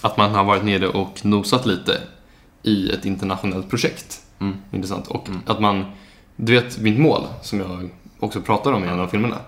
Att 0.00 0.16
man 0.16 0.34
har 0.34 0.44
varit 0.44 0.64
nere 0.64 0.88
och 0.88 1.24
nosat 1.26 1.66
lite 1.66 2.00
i 2.62 2.90
ett 2.90 3.04
internationellt 3.04 3.70
projekt. 3.70 4.22
Mm. 4.38 4.56
Intressant. 4.72 5.08
Och 5.08 5.28
Mm. 5.28 5.40
att 5.46 5.60
man, 5.60 5.84
du 6.36 6.52
vet 6.52 6.78
mitt 6.78 6.98
mål 6.98 7.22
som 7.42 7.60
jag 7.60 7.90
också 8.20 8.40
pratar 8.40 8.72
om 8.72 8.84
i 8.84 8.88
en 8.88 9.00
av 9.00 9.08
filmerna. 9.08 9.38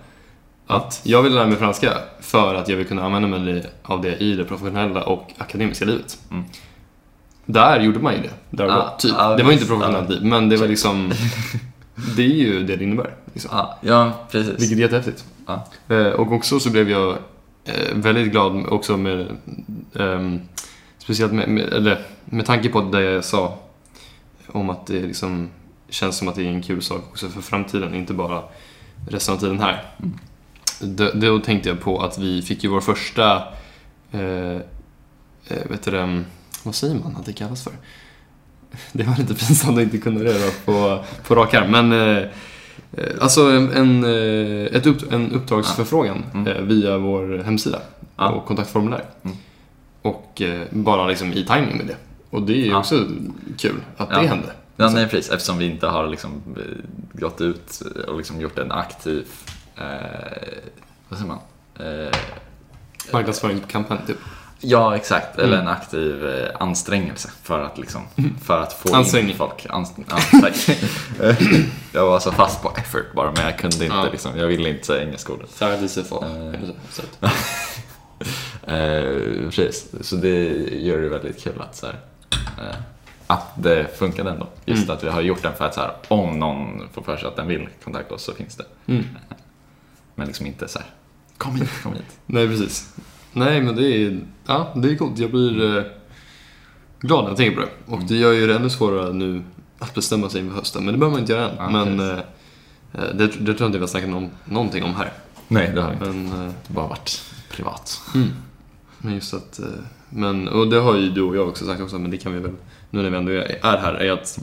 Att 0.66 1.00
jag 1.04 1.22
vill 1.22 1.34
lära 1.34 1.46
mig 1.46 1.56
franska 1.56 1.92
för 2.20 2.54
att 2.54 2.68
jag 2.68 2.76
vill 2.76 2.86
kunna 2.86 3.04
använda 3.04 3.28
mig 3.28 3.66
av 3.82 4.02
det 4.02 4.16
i 4.16 4.34
det 4.34 4.44
professionella 4.44 5.02
och 5.02 5.30
akademiska 5.38 5.84
livet. 5.84 6.18
Mm. 6.30 6.44
Där 7.46 7.80
gjorde 7.80 7.98
man 7.98 8.14
ju 8.14 8.22
det. 8.22 8.30
Där 8.50 8.64
och 8.64 8.72
då, 8.72 8.94
typ. 8.98 9.14
ja, 9.18 9.36
det 9.36 9.42
var 9.42 9.52
inte 9.52 9.64
visst, 9.64 9.68
professionellt 9.68 10.10
liv, 10.10 10.24
men 10.24 10.48
det 10.48 10.56
var 10.56 10.68
liksom... 10.68 11.12
Det 12.16 12.22
är 12.22 12.26
ju 12.26 12.64
det 12.64 12.76
det 12.76 12.84
innebär. 12.84 13.14
Liksom. 13.32 13.66
Ja, 13.80 14.12
precis. 14.30 14.60
Vilket 14.60 14.78
är 14.78 14.82
jättehäftigt. 14.82 15.24
Eh, 15.88 16.06
och 16.06 16.32
också 16.32 16.60
så 16.60 16.70
blev 16.70 16.90
jag 16.90 17.18
eh, 17.64 17.94
väldigt 17.94 18.30
glad 18.32 18.66
också 18.66 18.96
med, 18.96 19.26
ehm, 19.94 20.40
speciellt 20.98 21.32
med, 21.32 21.48
med, 21.48 21.72
eller, 21.72 22.00
med 22.24 22.46
tanke 22.46 22.68
på 22.68 22.80
det 22.80 23.02
jag 23.02 23.24
sa 23.24 23.58
om 24.46 24.70
att 24.70 24.86
det 24.86 25.00
liksom 25.00 25.50
känns 25.88 26.16
som 26.16 26.28
att 26.28 26.34
det 26.34 26.42
är 26.42 26.48
en 26.50 26.62
kul 26.62 26.82
sak 26.82 27.02
också 27.10 27.28
för 27.28 27.40
framtiden, 27.40 27.94
inte 27.94 28.14
bara 28.14 28.42
resten 29.08 29.34
av 29.34 29.38
tiden 29.38 29.60
här. 29.60 29.84
Då, 30.80 31.10
då 31.14 31.38
tänkte 31.38 31.68
jag 31.68 31.80
på 31.80 32.02
att 32.02 32.18
vi 32.18 32.42
fick 32.42 32.64
ju 32.64 32.70
vår 32.70 32.80
första, 32.80 33.36
eh, 34.12 34.20
eh, 35.48 35.66
vet 35.70 35.82
du 35.82 35.90
det, 35.90 36.24
vad 36.62 36.74
säger 36.74 36.94
man 36.94 37.16
att 37.16 37.26
det 37.26 37.32
kallas 37.32 37.64
för? 37.64 37.72
Det 38.92 39.02
var 39.02 39.16
lite 39.16 39.34
pinsamt 39.46 39.78
att 39.78 39.82
inte 39.84 39.98
kunna 39.98 40.20
det 40.20 40.64
på, 40.64 41.04
på 41.26 41.34
rak 41.34 41.54
arm, 41.54 41.70
men 41.70 41.92
eh, 42.16 42.28
Eh, 42.92 43.04
Alltså 43.20 43.50
en, 43.50 44.04
eh, 44.04 44.76
ett 44.76 44.86
upp, 44.86 45.12
en 45.12 45.32
uppdragsförfrågan 45.32 46.24
Mm. 46.34 46.46
eh, 46.46 46.62
via 46.62 46.98
vår 46.98 47.42
hemsida 47.44 47.80
Ja. 48.16 48.28
och 48.28 48.46
kontaktformulär. 48.46 49.04
Mm. 49.24 49.36
Och 50.02 50.42
bara 50.70 51.06
liksom 51.06 51.32
i 51.32 51.44
timing 51.46 51.76
med 51.76 51.86
det. 51.86 51.96
Och 52.30 52.42
det 52.42 52.52
är 52.52 52.56
ju 52.56 52.66
Ja. 52.70 52.78
också 52.78 53.06
kul 53.58 53.74
att 53.96 54.08
Ja. 54.12 54.20
det 54.20 54.26
hände. 54.28 54.52
Ja, 54.80 54.90
nej, 54.90 55.08
precis. 55.08 55.30
Eftersom 55.32 55.58
vi 55.58 55.64
inte 55.70 55.86
har 55.86 56.06
liksom 56.06 56.42
eh, 56.56 56.62
gått 57.20 57.40
ut 57.40 57.82
och 58.08 58.16
liksom 58.18 58.40
gjort 58.40 58.58
en 58.58 58.72
aktiv, 58.72 59.26
eh, 59.76 59.82
vad 61.08 61.18
säger 61.18 61.26
man? 61.28 61.38
Eh, 61.80 62.14
Marknadsföringskampanj 63.12 63.98
typ. 64.06 64.16
ja, 64.60 64.96
exakt. 64.96 65.38
Eller 65.38 65.56
Mm. 65.56 65.60
en 65.66 65.68
aktiv 65.72 66.26
eh, 66.28 66.48
ansträngelse 66.60 67.30
för 67.42 67.60
att, 67.64 67.78
liksom, 67.78 68.02
för 68.42 68.60
att 68.62 68.72
få 68.72 68.94
Ansträngning. 68.96 69.30
in 69.32 69.36
folk. 69.38 69.66
Anst 69.70 69.94
ja, 70.08 70.18
jag 71.92 72.06
var 72.06 72.20
så 72.20 72.32
fast 72.32 72.62
på 72.62 72.72
effort 72.76 73.12
bara, 73.14 73.32
men 73.32 73.44
jag 73.44 73.58
kunde 73.58 73.84
inte. 73.84 73.96
Ja. 73.96 74.08
Liksom, 74.12 74.38
jag 74.38 74.46
ville 74.46 74.68
inte 74.68 74.86
säga 74.86 75.02
engelska 75.04 75.32
ordet. 75.32 75.50
Eh. 75.62 77.30
Eh, 78.66 79.44
precis, 79.50 79.86
så 80.00 80.16
det 80.16 80.44
gör 80.78 80.98
det 80.98 81.08
väldigt 81.08 81.42
kul 81.44 81.60
att, 81.60 81.76
så 81.76 81.86
här, 81.86 81.94
eh, 82.58 82.74
att 83.30 83.62
det 83.62 83.98
funkade 83.98 84.30
ändå. 84.30 84.46
Just 84.64 84.82
Mm. 84.84 84.96
att 84.96 85.04
vi 85.04 85.08
har 85.08 85.20
gjort 85.20 85.42
den 85.42 85.54
för 85.54 85.64
att 85.64 85.74
så 85.74 85.80
här, 85.80 85.92
om 86.08 86.38
någon 86.38 86.88
får 86.92 87.02
för 87.02 87.16
sig 87.16 87.28
att 87.28 87.36
den 87.36 87.46
vill 87.48 87.68
kontakta 87.84 88.14
oss 88.14 88.22
så 88.22 88.32
finns 88.34 88.56
det. 88.56 88.64
Mm. 88.86 89.04
Men 90.14 90.26
liksom 90.26 90.46
inte 90.46 90.68
så 90.68 90.78
här, 90.78 90.88
kom 91.38 91.54
hit, 91.56 91.70
kom 91.82 91.92
hit. 91.92 92.04
Nej, 92.26 92.48
precis. 92.48 92.94
Nej, 93.32 93.60
men 93.62 93.76
det 93.76 93.86
är, 93.96 94.20
ja, 94.46 94.72
det 94.76 94.90
är 94.92 94.96
coolt. 94.96 95.18
Jag 95.18 95.30
blir 95.30 95.76
eh, 95.78 95.84
glad 97.00 97.22
när 97.24 97.30
jag 97.30 97.36
tänker 97.36 97.56
på 97.56 97.60
det. 97.66 97.92
Och 97.92 98.02
det 98.02 98.16
gör 98.16 98.32
ju 98.32 98.46
det 98.46 98.54
ännu 98.56 98.70
svårare 98.70 99.12
nu 99.12 99.42
att 99.78 99.94
bestämma 99.94 100.28
sig 100.30 100.40
inför 100.40 100.56
hösten. 100.56 100.84
Men 100.84 100.94
det 100.94 100.98
behöver 100.98 101.12
man 101.12 101.20
inte 101.20 101.32
göra 101.32 101.50
än. 101.50 101.56
Ja, 101.58 101.70
men 101.70 102.00
eh, 102.00 102.18
eh, 102.92 103.14
det, 103.14 103.26
det 103.26 103.30
tror 103.30 103.46
jag 103.60 103.68
inte 103.68 103.78
vi 103.78 103.82
har 103.82 103.86
snackat 103.86 104.14
om, 104.14 104.30
någonting 104.44 104.84
om 104.84 104.94
här. 104.94 105.12
Nej, 105.48 105.72
det 105.74 105.80
har 105.82 105.92
inte. 105.92 106.04
Men, 106.04 106.26
eh, 106.46 106.52
Det 106.66 106.72
bara 106.74 106.86
varit 106.86 107.22
privat. 107.50 108.00
mm. 108.14 108.28
men 108.98 109.14
just 109.14 109.34
att, 109.34 109.58
eh, 109.58 109.66
men, 110.10 110.48
och 110.48 110.68
det 110.68 110.80
har 110.80 110.96
ju 110.96 111.10
du 111.10 111.22
och 111.22 111.36
jag 111.36 111.48
också 111.48 111.66
sagt 111.66 111.80
också, 111.80 111.98
men 111.98 112.10
det 112.10 112.16
kan 112.16 112.32
vi 112.32 112.38
väl, 112.38 112.54
nu 112.90 113.02
när 113.02 113.10
vi 113.10 113.16
ändå 113.16 113.32
är 113.32 113.76
här, 113.78 113.94
är 113.94 114.12
att 114.12 114.38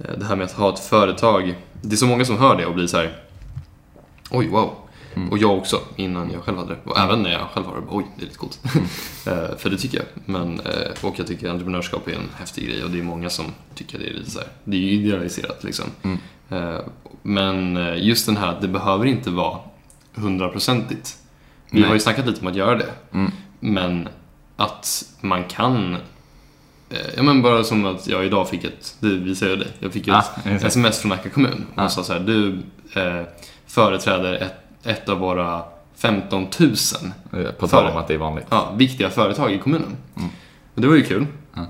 eh, 0.00 0.18
det 0.18 0.24
här 0.24 0.36
med 0.36 0.44
att 0.44 0.52
ha 0.52 0.72
ett 0.72 0.78
företag, 0.78 1.54
det 1.82 1.94
är 1.94 1.96
så 1.96 2.06
många 2.06 2.24
som 2.24 2.38
hör 2.38 2.56
det 2.56 2.66
och 2.66 2.74
blir 2.74 2.86
så 2.86 2.96
här. 2.96 3.18
oj 4.30 4.48
wow. 4.48 4.74
Mm. 5.16 5.28
Och 5.28 5.38
jag 5.38 5.58
också, 5.58 5.80
innan 5.96 6.30
jag 6.30 6.42
själv 6.42 6.58
hade 6.58 6.74
det. 6.74 6.80
Och 6.84 6.98
även 6.98 7.22
när 7.22 7.32
jag 7.32 7.40
själv 7.40 7.66
har 7.66 7.74
det, 7.74 7.86
oj, 7.90 8.06
det 8.16 8.22
är 8.22 8.26
lite 8.26 8.38
coolt. 8.38 8.60
Eh, 9.26 9.56
för 9.56 9.70
det 9.70 9.76
tycker 9.76 9.98
jag. 9.98 10.06
Men, 10.24 10.60
eh, 10.60 11.04
och 11.04 11.18
jag 11.18 11.26
tycker 11.26 11.50
entreprenörskap 11.50 12.08
är 12.08 12.12
en 12.12 12.28
häftig 12.38 12.68
grej 12.68 12.84
och 12.84 12.90
det 12.90 12.98
är 12.98 13.02
många 13.02 13.30
som 13.30 13.44
tycker 13.74 13.98
det 13.98 14.08
är 14.08 14.14
lite 14.14 14.30
så 14.30 14.38
här. 14.38 14.48
det 14.64 14.76
är 14.76 14.80
ju 14.80 14.90
idealiserat 14.90 15.64
liksom. 15.64 15.84
Mm. 16.02 16.18
Men 17.22 17.78
just 17.96 18.26
den 18.26 18.36
här 18.36 18.48
att 18.48 18.60
det 18.60 18.68
behöver 18.68 19.06
inte 19.06 19.30
vara 19.30 19.58
hundraprocentigt. 20.14 21.16
Vi 21.70 21.82
har 21.82 21.94
ju 21.94 22.00
snackat 22.00 22.26
lite 22.26 22.40
om 22.40 22.46
att 22.46 22.56
göra 22.56 22.74
det. 22.74 22.90
Mm. 23.12 23.32
Men 23.60 24.08
att 24.56 25.04
man 25.20 25.44
kan 25.44 25.96
Ja 27.16 27.22
men 27.22 27.42
bara 27.42 27.64
som 27.64 27.84
att 27.86 28.06
jag 28.08 28.24
idag 28.26 28.48
fick 28.48 28.64
ett, 28.64 28.94
det 29.00 29.08
visade 29.08 29.50
jag 29.50 29.60
dig, 29.60 29.68
jag 29.78 29.92
fick 29.92 30.06
ju 30.06 30.12
Ah, 30.14 30.18
ett 30.18 30.26
exakt. 30.46 30.64
sms 30.64 30.98
från 30.98 31.08
Nacka 31.08 31.28
kommun 31.30 31.66
och 31.74 31.82
Ah. 31.82 31.88
sa 31.88 32.04
så 32.04 32.12
här, 32.12 32.20
du 32.20 32.58
eh, 32.94 33.22
företräder 33.66 34.34
ett, 34.34 34.86
ett 34.86 35.08
av 35.08 35.18
våra 35.18 35.62
15 35.96 36.46
000 36.60 36.74
Eh, 37.32 37.50
På 37.52 37.68
tal 37.68 37.90
om 37.90 37.96
att 37.96 38.08
det 38.08 38.14
är 38.14 38.18
vanligt. 38.18 38.46
ja, 38.50 38.72
viktiga 38.76 39.10
företag 39.10 39.52
i 39.52 39.58
kommunen. 39.58 39.96
Mm. 40.16 40.28
Och 40.74 40.80
det 40.80 40.88
var 40.88 40.94
ju 40.94 41.02
kul. 41.04 41.26
Ja. 41.54 41.66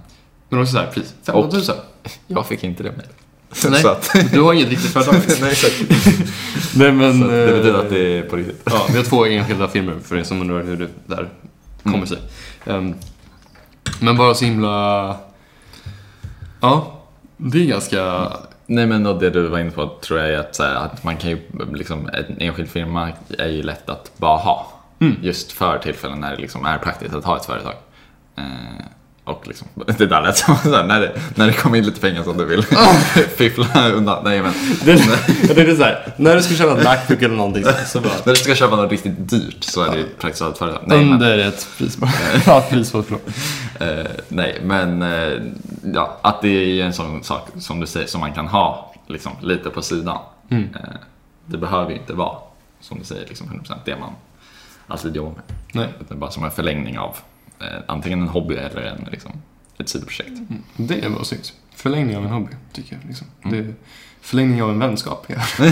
Men 0.49 0.61
också 0.61 0.73
så 0.73 0.79
här, 0.79 0.87
precis, 0.87 1.15
15 1.27 1.51
000. 1.53 1.63
Jag 2.27 2.47
fick 2.47 2.65
inte 2.65 2.83
det 2.83 2.93
med. 2.93 3.07
Nej, 3.71 3.85
att, 3.87 4.15
du 4.33 4.41
har 4.41 4.53
inget 4.53 4.69
riktigt 4.69 4.91
företag. 4.93 5.15
nej, 5.41 5.51
exakt. 5.51 5.75
Nej 6.77 6.93
men... 6.93 7.21
Så 7.23 7.29
det 7.29 7.47
betyder 7.47 7.75
eh, 7.75 7.81
att 7.81 7.91
det 7.91 8.19
är 8.19 8.23
på 8.23 8.37
riktigt. 8.37 8.63
Ja, 8.65 8.87
vi 8.91 8.97
har 8.97 9.05
två 9.05 9.27
enskilda 9.27 9.69
firmor 9.69 9.99
för 10.05 10.17
er 10.17 10.23
som 10.23 10.41
undrar 10.41 10.63
hur 10.63 10.77
det 10.77 10.89
där 11.07 11.29
kommer 11.83 11.97
Mm. 11.97 12.07
sig. 12.07 12.19
Men 14.01 14.17
bara 14.17 14.35
så 14.35 14.45
himla... 14.45 15.17
Ja, 16.61 17.01
det 17.37 17.59
är 17.59 17.67
ganska... 17.67 18.33
Nej 18.67 18.87
men 18.87 19.07
och 19.07 19.21
det 19.21 19.31
du 19.31 19.49
var 19.49 19.59
inne 19.59 19.71
på 19.71 19.99
tror 20.01 20.21
jag 20.21 20.29
är 20.29 20.39
att, 20.39 20.55
så 20.55 20.63
här, 20.63 20.75
att 20.75 21.05
man 21.05 21.17
kan 21.17 21.31
ju, 21.31 21.39
liksom, 21.73 22.09
en 22.13 22.37
enskild 22.39 22.69
firma 22.69 23.13
är 23.39 23.49
ju 23.49 23.63
lätt 23.63 23.89
att 23.89 24.13
bara 24.17 24.37
ha. 24.37 24.73
Mm. 25.01 25.17
Just 25.23 25.53
för 25.53 25.79
tillfällen 25.79 26.21
när 26.21 26.31
det 26.31 26.43
liksom 26.43 26.67
är 26.67 26.79
praktiskt 26.79 27.15
att 27.15 27.25
ha 27.25 27.37
ett 27.37 27.45
företag. 27.45 27.75
Eh, 28.37 28.45
och 29.25 29.47
liksom, 29.47 29.69
det 29.99 30.07
där 30.07 30.23
lät 30.23 30.37
som 30.37 30.57
så 30.63 30.77
här, 30.77 30.85
när, 30.85 31.01
det, 31.01 31.13
när 31.35 31.47
det 31.47 31.53
kommer 31.53 31.79
in 31.79 31.85
lite 31.85 32.01
pengar 32.01 32.23
som 32.23 32.39
du 32.39 32.45
vill 32.45 32.63
fiffla 33.37 33.89
undan. 33.91 34.25
Nej 34.25 34.43
men, 34.43 34.53
Det, 34.85 34.93
jag 35.49 35.57
tänkte 35.57 35.77
såhär, 35.77 36.15
när 36.17 36.37
du 36.37 36.43
ska 36.43 36.55
köpa 36.55 36.79
en 36.79 36.85
Macbook 36.85 37.23
eller 37.23 37.37
någonting 37.37 37.65
så, 37.87 38.01
bara... 38.01 38.13
när 38.25 38.33
du 38.33 38.37
ska 38.37 38.55
köpa 38.55 38.77
något 38.77 38.91
riktigt 38.91 39.31
dyrt 39.31 39.65
så 39.65 39.83
är 39.83 39.91
det 39.91 39.97
ju 39.99 40.07
praktiskt 40.07 40.43
att 40.43 40.47
ha 40.47 40.53
ett 40.53 40.59
företag. 40.59 40.83
Nej 40.87 41.05
men, 41.05 41.13
Under 41.13 41.39
ett 41.39 41.69
prisbart. 41.79 42.11
Ja, 42.47 42.65
prisbart 42.71 43.07
belopp. 43.09 43.31
Eh, 43.81 44.11
nej, 44.29 44.61
men 44.63 45.03
eh, 45.03 45.43
ja, 45.95 46.19
att 46.23 46.43
det 46.43 46.49
är 46.81 46.85
en 46.85 46.93
sån 46.93 47.25
sak 47.25 47.49
som 47.59 47.81
du 47.81 47.87
säger 47.87 48.07
som 48.07 48.21
man 48.21 48.33
kan 48.33 48.49
ha 48.49 48.95
liksom, 49.07 49.33
lite 49.41 49.71
på 49.71 49.83
sidan. 49.83 50.19
Mm. 50.49 50.75
Eh, 50.75 50.97
det 51.47 51.59
behöver 51.59 51.91
ju 51.91 51.97
inte 51.97 52.13
vara, 52.13 52.39
som 52.81 52.99
du 52.99 53.05
säger, 53.05 53.27
liksom 53.29 53.47
100% 53.47 53.75
det 53.85 53.97
man 53.97 54.13
alltid 54.87 55.17
jobbar 55.17 55.33
med. 55.33 55.43
Nej, 55.73 55.89
Utan 56.01 56.19
bara 56.19 56.31
som 56.31 56.45
en 56.45 56.51
förlängning 56.51 56.99
av 56.99 57.17
eh, 57.61 57.79
antingen 57.87 58.23
en 58.23 58.29
hobby 58.29 58.55
eller 58.55 58.83
en, 58.83 59.09
liksom, 59.13 59.33
ett 59.79 59.89
sidoprojekt. 59.89 60.41
det 60.77 61.09
var 61.09 61.25
snyggt. 61.25 61.53
Förlängning 61.75 62.17
av 62.17 62.25
en 62.25 62.31
hobby, 62.31 62.53
tycker 62.73 62.97
jag. 62.97 63.09
Liksom. 63.09 63.27
Mm. 63.45 63.57
Det 63.57 63.65
är 63.65 63.75
förlängning 64.21 64.63
av 64.63 64.71
en 64.71 64.79
vänskap. 64.79 65.27
Ja. 65.29 65.37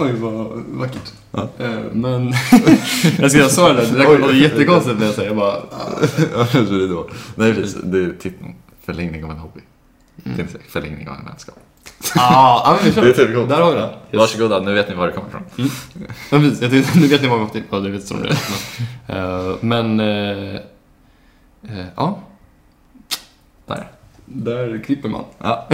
Oj, 0.00 0.12
vad 0.12 0.46
vackert. 0.68 1.12
Ja. 1.30 1.48
Eh, 1.58 1.70
Men, 1.92 2.32
jag 3.18 3.32
ska 3.32 3.48
sa 3.48 3.72
det 3.72 3.74
där, 3.74 3.92
det 3.92 3.98
där 3.98 4.18
låta 4.18 4.34
jättekonstigt 4.34 4.98
när 4.98 5.06
jag 5.06 5.14
säger 5.14 5.28
jag 5.30 5.36
bara... 5.36 5.60
Det 6.52 6.84
är 6.84 6.88
då. 6.88 7.08
Nej, 7.34 7.54
precis. 7.54 7.82
Det 7.82 7.98
är 7.98 8.12
titeln. 8.20 8.54
Förlängning 8.84 9.24
av 9.24 9.30
en 9.30 9.38
hobby. 9.38 9.60
Mm. 10.24 10.40
Är 10.40 10.46
förlängning 10.68 11.08
av 11.08 11.14
en 11.14 11.24
vänskap. 11.24 11.58
Ah, 12.14 12.60
ja, 12.64 12.78
men. 12.84 13.04
Det 13.04 13.10
är 13.10 13.26
typ. 13.26 13.48
Där 13.48 13.60
har 13.60 13.72
vi 13.72 13.78
det. 13.78 13.82
Yes. 13.82 13.94
Varsågoda, 14.12 14.60
nu 14.60 14.74
vet 14.74 14.88
ni 14.88 14.94
var 14.94 15.06
det 15.06 15.12
kommer 15.12 15.28
ifrån. 15.28 15.42
Ja, 16.30 16.38
precis. 16.38 16.62
Jag 16.62 16.70
tänkte, 16.70 16.98
nu 16.98 17.06
vet 17.06 17.22
ni 17.22 17.28
vad 17.28 17.38
vi 17.38 17.44
har. 17.44 17.62
Ja, 17.70 17.78
det 17.78 17.90
vet 17.90 18.06
som 18.06 18.22
det 18.22 18.36
är. 19.06 19.50
Eh, 19.50 19.56
Men, 19.60 20.00
eh, 20.00 20.54
eh, 21.62 21.86
ja. 21.96 22.20
Där. 23.66 23.88
Där 24.24 24.82
klipper 24.84 25.08
man. 25.08 25.24
Ja. 25.38 25.66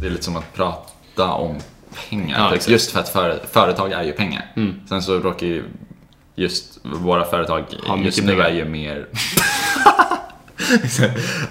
det 0.00 0.06
är 0.06 0.10
lite 0.10 0.24
som 0.24 0.36
att 0.36 0.54
prata 0.54 1.32
om 1.32 1.56
pengar. 2.08 2.38
Ja, 2.38 2.54
exakt. 2.54 2.70
just 2.70 2.90
för 2.90 3.00
att 3.00 3.08
före, 3.08 3.38
företag 3.50 3.92
är 3.92 4.02
ju 4.02 4.12
pengar. 4.12 4.52
Mm. 4.56 4.80
Sen 4.88 5.02
så 5.02 5.18
råkar 5.18 5.46
ju 5.46 5.64
just 6.34 6.78
våra 6.82 7.24
företag 7.24 7.64
just 8.04 8.22
nu 8.22 8.32
pengar. 8.32 8.44
är 8.44 8.54
ju 8.54 8.64
mer... 8.64 9.06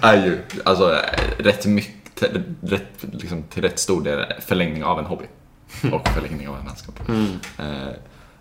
är 0.00 0.14
ju 0.26 0.38
alltså 0.64 0.98
rätt 1.38 1.66
mycket, 1.66 2.22
rätt, 2.62 3.04
liksom, 3.12 3.42
till 3.42 3.62
rätt 3.62 3.78
stor 3.78 4.02
del 4.04 4.24
förlängning 4.40 4.84
av 4.84 4.98
en 4.98 5.04
hobby. 5.04 5.24
Och 5.92 6.08
förlängning 6.08 6.48
av 6.48 6.56
en 6.56 6.64
vänskap. 6.66 7.08
Mm. 7.08 7.26
Eh, 7.58 7.92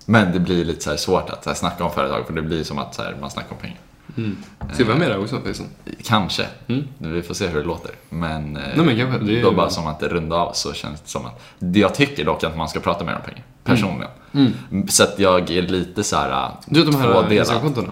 Men 0.06 0.32
det 0.32 0.40
blir 0.40 0.66
lite 0.66 0.82
så 0.82 0.98
svårt 0.98 1.30
att 1.30 1.44
så 1.44 1.50
här, 1.50 1.58
snacka 1.58 1.84
om 1.84 1.92
företag 1.92 2.28
för 2.28 2.34
det 2.34 2.42
blir 2.42 2.64
som 2.64 2.78
att 2.78 2.96
så 2.96 3.02
här, 3.04 3.16
man 3.22 3.32
snackar 3.32 3.52
om 3.52 3.58
pengar. 3.58 3.78
Mm. 4.18 4.38
Ska 4.74 4.78
vi 4.78 4.84
vara 4.84 4.98
med 4.98 5.10
där 5.10 5.20
också 5.20 5.40
förresten? 5.44 5.68
Kanske. 6.04 6.46
Mm. 6.68 6.88
Vi 6.98 7.22
får 7.22 7.34
se 7.34 7.48
hur 7.48 7.60
det 7.60 7.66
låter. 7.66 7.92
Men, 8.10 8.56
eh, 8.58 8.64
Nej, 8.76 8.86
men 8.86 8.98
kanske. 8.98 9.20
Det 9.26 9.40
är- 9.40 9.44
då 9.44 9.52
bara 9.52 9.70
som 9.70 9.88
att 9.88 10.04
runda 10.04 10.36
av 10.36 10.54
så 10.54 10.74
känns 10.74 11.02
det 11.02 11.10
som 11.10 11.26
att... 11.26 11.42
Jag 11.60 11.96
tycker 11.96 12.26
dock 12.26 12.44
att 12.44 12.58
man 12.58 12.70
ska 12.70 12.80
prata 12.80 13.04
mer 13.06 13.16
om 13.16 13.22
pengar. 13.22 13.44
Personligen. 13.64 14.12
Mm. 14.34 14.88
Så 14.88 15.04
att 15.04 15.20
jag 15.20 15.50
är 15.52 15.62
lite 15.62 16.04
så 16.04 16.16
här... 16.16 16.52
Du 16.66 16.80
vet 16.84 16.92
de 16.92 16.98
här 17.02 17.12
tvådelad. 17.12 17.32
Instagramkontona? 17.32 17.88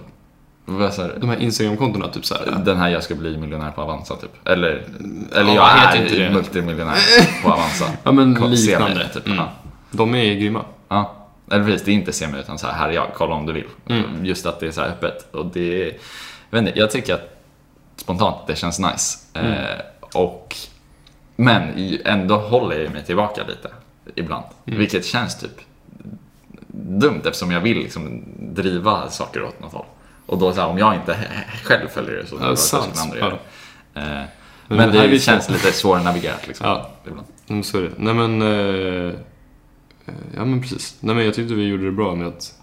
Du? 0.66 0.74
De 1.20 1.30
här 1.30 1.38
Instagramkontona, 1.42 2.08
typ 2.08 2.26
såhär. 2.26 2.62
Den 2.66 2.78
här 2.78 2.90
jag 2.90 3.04
ska 3.04 3.16
bli 3.16 3.38
miljonär 3.38 3.72
på 3.72 3.82
Avanza 3.82 4.16
typ. 4.16 4.48
Eller, 4.48 4.86
eller 5.36 5.56
Ja, 5.56 5.70
jag 5.86 5.96
är 5.98 6.02
inte 6.04 6.16
det. 6.20 6.30
multimiljonär 6.30 6.98
på 7.44 7.50
Avanza. 7.52 7.86
Ja 8.04 8.12
men 8.12 8.34
liknande. 8.34 9.10
typ. 9.14 9.28
Mm. 9.28 9.46
De 9.92 10.16
är 10.16 10.34
grymma. 10.34 10.62
Ja. 10.90 11.16
Eller 11.52 11.66
precis, 11.66 11.84
det 11.84 11.92
är 11.92 11.94
inte 11.94 12.14
se 12.14 12.28
mig 12.28 12.40
utan 12.40 12.60
så 12.60 12.68
här, 12.68 12.74
här 12.74 12.90
är 12.90 12.94
jag, 12.94 13.08
kolla 13.14 13.36
om 13.36 13.46
du 13.46 13.54
vill. 13.54 13.68
Mm. 13.90 14.26
Just 14.26 14.46
att 14.46 14.60
det 14.60 14.68
är 14.68 14.72
så 14.72 14.82
öppet. 14.82 15.34
Och 15.34 15.46
det 15.46 15.98
jag, 16.50 16.60
vet 16.60 16.68
inte, 16.68 16.80
jag 16.80 16.92
tycker 16.92 17.14
att 17.14 17.44
spontant 17.96 18.48
det 18.48 18.56
känns 18.56 18.80
nice. 18.80 19.18
Mm. 19.34 19.52
Eh, 19.52 19.80
och, 20.14 20.56
men 21.36 21.98
ändå 22.06 22.38
håller 22.38 22.80
jag 22.80 22.92
mig 22.92 23.06
tillbaka 23.06 23.44
lite 23.48 23.70
ibland. 24.16 24.46
Mm. 24.66 24.80
Vilket 24.80 25.06
känns 25.06 25.40
typ 25.40 25.60
dumt 26.68 27.22
eftersom 27.26 27.52
jag 27.52 27.62
vill 27.62 27.78
liksom 27.78 28.24
driva 28.40 29.10
saker 29.10 29.44
åt 29.44 29.60
något 29.60 29.74
håll. 29.74 29.86
Och 30.26 30.38
då 30.38 30.54
så 30.54 30.62
här, 30.62 30.68
om 30.68 30.78
jag 30.78 30.96
inte 30.96 31.18
själv 31.64 31.88
följer 31.88 32.16
det 32.16 32.26
så 32.28 32.36
Ja, 32.36 32.46
kanske 32.46 33.02
andra 33.02 33.18
gör 33.18 33.40
det. 33.94 34.02
Eh, 34.02 34.24
Men 34.68 34.92
det 34.92 35.08
vi 35.08 35.20
känns 35.20 35.50
lite 35.50 35.72
svårnavigerat 35.72 36.48
liksom. 36.48 36.68
Ja. 36.68 36.90
Ibland. 37.08 37.28
Mm, 37.48 37.64
så 37.64 37.78
är 37.78 37.82
det. 37.82 37.92
Nej 37.98 38.14
men... 38.14 38.42
Eh, 38.42 39.14
ja 40.36 40.46
men 40.46 40.62
precis. 40.62 40.98
Nej 41.00 41.16
men 41.16 41.26
jag 41.26 41.34
tyckte 41.34 41.54
vi 41.54 41.64
gjorde 41.68 41.86
det 41.86 41.92
bra 41.92 42.16
med 42.16 42.28
att... 42.28 42.56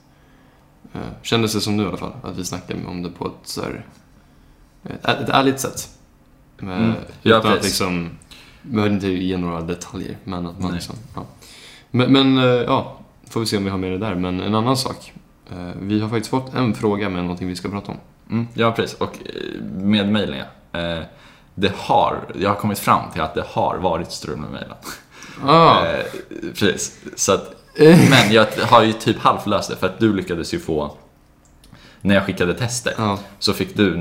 Eh, 0.93 1.01
kändes 1.23 1.53
det 1.53 1.61
som 1.61 1.77
nu 1.77 1.83
i 1.83 1.87
alla 1.87 1.97
fall. 1.97 2.13
Att 2.23 2.37
vi 2.39 2.45
snackade 2.45 2.87
om 2.87 3.03
det 3.03 3.11
på 3.11 3.27
ett 3.27 3.33
så 3.49 3.63
här, 3.63 3.87
ett, 4.85 5.05
ett 5.21 5.29
ärligt 5.29 5.61
sätt. 5.61 5.89
Med, 6.59 6.79
Mm. 6.79 6.93
Ja, 7.23 7.39
utan 7.39 7.53
att 7.53 7.57
precis. 7.59 7.65
liksom 7.65 8.11
behöver 8.63 8.95
inte 8.95 9.09
ge 9.09 9.37
några 9.37 9.61
detaljer, 9.61 10.17
men 10.25 10.47
att 10.47 10.59
man 10.61 10.63
Nej. 10.71 10.73
liksom, 10.73 10.97
ja. 11.15 11.25
Men, 11.91 12.13
men 12.13 12.39
eh, 12.39 12.45
ja, 12.45 12.99
får 13.29 13.41
vi 13.41 13.47
se 13.47 13.57
om 13.57 13.65
vi 13.65 13.71
har 13.71 13.79
med 13.79 13.91
det 13.93 13.99
där. 13.99 14.15
Men 14.15 14.41
en 14.41 14.55
annan 14.55 14.77
sak. 14.77 15.13
Eh, 15.51 15.71
Vi 15.81 16.01
har 16.01 16.09
faktiskt 16.09 16.31
fått 16.31 16.55
en 16.55 16.75
fråga 16.75 17.09
med 17.09 17.23
någonting 17.23 17.49
vi 17.49 17.57
ska 17.57 17.69
prata 17.69 17.93
om. 17.93 17.99
Mm, 18.31 18.47
ja, 18.55 18.73
precis. 18.73 18.99
Och 18.99 19.13
eh, 19.25 19.63
med 19.63 20.13
mejlen, 20.13 20.39
ja. 20.73 20.81
Eh, 20.81 21.03
Det 21.55 21.73
har, 21.77 22.25
jag 22.39 22.51
har 22.51 22.57
kommit 22.57 22.79
fram 22.79 23.11
till 23.13 23.21
att 23.21 23.35
det 23.35 23.45
har 23.49 23.79
varit 23.79 24.13
strul 24.13 24.37
med 24.37 24.51
mejlen. 24.51 24.75
Ah, 25.45 25.87
Eh, 25.87 26.05
precis. 26.55 26.99
Så 27.17 27.33
att, 27.33 27.53
men 28.11 28.33
jag 28.33 28.47
har 28.63 28.83
ju 28.83 28.93
typ 28.93 29.19
halvlöst 29.19 29.71
det 29.71 29.77
för 29.77 29.87
att 29.87 29.99
du 29.99 30.13
lyckades 30.13 30.55
ju 30.55 30.59
få 30.61 30.91
när 32.01 32.15
jag 32.15 32.27
skickade 32.27 32.55
tester 32.55 32.95
ja, 32.99 33.19
så 33.39 33.53
fick 33.53 33.77
du 33.77 33.97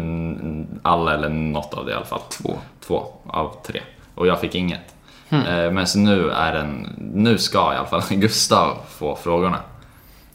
alla 0.83 1.13
eller 1.13 1.29
något 1.29 1.73
av 1.73 1.86
det 1.86 1.91
i 1.91 1.95
alla 1.95 2.05
fall. 2.05 2.21
två. 2.29 2.57
Två 2.88 3.07
av 3.27 3.55
tre. 3.67 3.81
Och 4.15 4.27
jag 4.27 4.39
fick 4.41 4.55
inget. 4.55 4.81
Hmm. 5.29 5.45
Eh, 5.45 5.71
Men 5.71 5.88
så 5.88 5.99
nu 5.99 6.29
är 6.31 6.53
den, 6.53 6.88
nu 7.15 7.38
ska 7.38 7.73
i 7.73 7.75
alla 7.77 7.88
fall 7.88 8.01
Gustav 8.09 8.77
få 8.89 9.15
frågorna. 9.15 9.59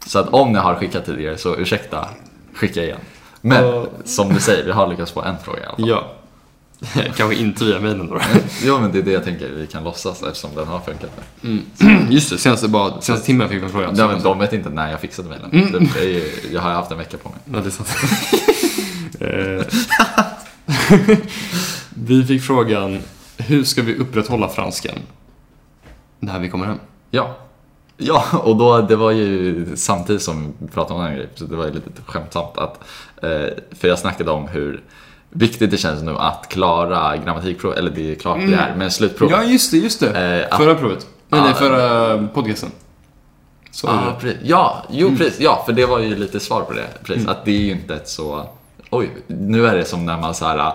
Så 0.05 0.19
att 0.19 0.29
om 0.29 0.55
jag 0.55 0.61
har 0.61 0.75
skickat 0.75 1.05
tidigare 1.05 1.37
så 1.37 1.55
ursäkta, 1.55 2.07
skicka 2.53 2.83
igen. 2.83 2.99
Men 3.41 3.65
Ja. 3.65 3.85
som 4.05 4.33
du 4.33 4.39
säger, 4.39 4.63
vi 4.65 4.71
har 4.71 4.87
lyckats 4.87 5.11
få 5.11 5.21
en 5.21 5.37
fråga 5.43 5.59
i 5.59 5.65
alla 5.65 5.75
fall. 5.77 5.87
Ja. 5.89 6.03
Kanske 7.15 7.35
inte 7.35 7.65
via 7.65 7.79
mejlen 7.79 8.07
då. 8.07 8.21
Jo 8.63 8.79
men 8.79 8.91
det 8.91 8.99
är 8.99 9.03
det 9.03 9.11
jag 9.11 9.23
tänker 9.23 9.49
vi 9.49 9.67
kan 9.67 9.83
låtsas 9.83 10.23
eftersom 10.23 10.55
den 10.55 10.67
har 10.67 10.79
funkat. 10.79 11.11
Mm. 11.43 11.65
Just 12.11 12.29
det, 12.29 12.37
senaste, 12.37 12.67
bara, 12.67 13.01
senaste 13.01 13.25
timmen 13.25 13.49
fick 13.49 13.61
vi 13.61 13.63
en 13.63 13.71
fråga. 13.71 13.93
Ja, 13.95 14.07
men 14.07 14.23
de 14.23 14.39
vet 14.39 14.53
inte 14.53 14.69
när 14.69 14.91
jag 14.91 14.99
fixade 15.01 15.29
mejlen. 15.29 15.51
Mm. 15.51 15.89
Ju, 16.01 16.31
jag 16.51 16.61
har 16.61 16.71
haft 16.71 16.91
en 16.91 16.97
vecka 16.97 17.17
på 17.17 17.29
mig. 17.29 17.37
Ja, 17.45 17.59
det 17.59 17.67
är 17.67 17.71
sant. 17.71 17.89
Eh, 19.19 19.65
vi 21.89 22.23
fick 22.23 22.41
frågan, 22.41 22.99
hur 23.37 23.63
ska 23.63 23.81
vi 23.81 23.95
upprätthålla 23.95 24.49
franskan 24.49 24.95
när 26.19 26.39
vi 26.39 26.49
kommer 26.49 26.65
hem? 26.65 26.79
Ja. 27.11 27.37
Ja, 27.97 28.25
och 28.43 28.57
då, 28.57 28.81
det 28.81 28.95
var 28.95 29.11
ju 29.11 29.65
samtidigt 29.75 30.21
som 30.21 30.53
vi 30.59 30.67
pratade 30.67 30.93
om 30.93 30.99
den 30.99 31.09
här 31.09 31.15
grejen, 31.15 31.31
så 31.35 31.45
det 31.45 31.55
var 31.55 31.65
ju 31.65 31.73
lite 31.73 31.89
skämtsamt 32.05 32.57
att, 32.57 32.79
eh, 33.23 33.47
för 33.71 33.87
jag 33.87 33.99
snackade 33.99 34.31
om 34.31 34.47
hur 34.47 34.83
viktigt 35.31 35.71
det 35.71 35.77
känns 35.77 36.03
nu 36.03 36.15
att 36.17 36.47
klara 36.49 37.17
grammatikprov, 37.17 37.73
eller 37.77 37.91
det 37.91 38.11
är 38.11 38.15
klart 38.15 38.37
det 38.47 38.53
är, 38.55 38.75
men 38.77 38.91
slutprovet. 38.91 39.35
Ja, 39.37 39.43
just 39.43 39.71
det, 39.71 39.77
just 39.77 39.99
det. 39.99 40.45
Eh, 40.51 40.57
Förra 40.57 40.75
provet. 40.75 41.07
Ja. 41.29 41.43
nej, 41.43 41.53
förra 41.53 42.27
podcasten. 42.27 42.69
Så 43.71 43.87
det. 43.87 43.93
precis. 44.19 44.39
ja, 44.43 44.83
jo 44.89 45.15
precis. 45.17 45.39
Ja, 45.39 45.63
för 45.65 45.73
det 45.73 45.85
var 45.85 45.99
ju 45.99 46.15
lite 46.15 46.39
svar 46.39 46.61
på 46.61 46.73
det. 46.73 46.87
Precis, 47.03 47.27
att 47.27 47.45
det 47.45 47.51
är 47.51 47.59
ju 47.61 47.71
inte 47.71 47.95
ett 47.95 48.09
så... 48.09 48.45
Oj, 48.89 49.09
nu 49.27 49.67
är 49.67 49.75
det 49.75 49.85
som 49.85 50.05
när 50.05 50.17
man 50.17 50.33
så 50.35 50.45
här 50.45 50.57
äh, 50.57 50.73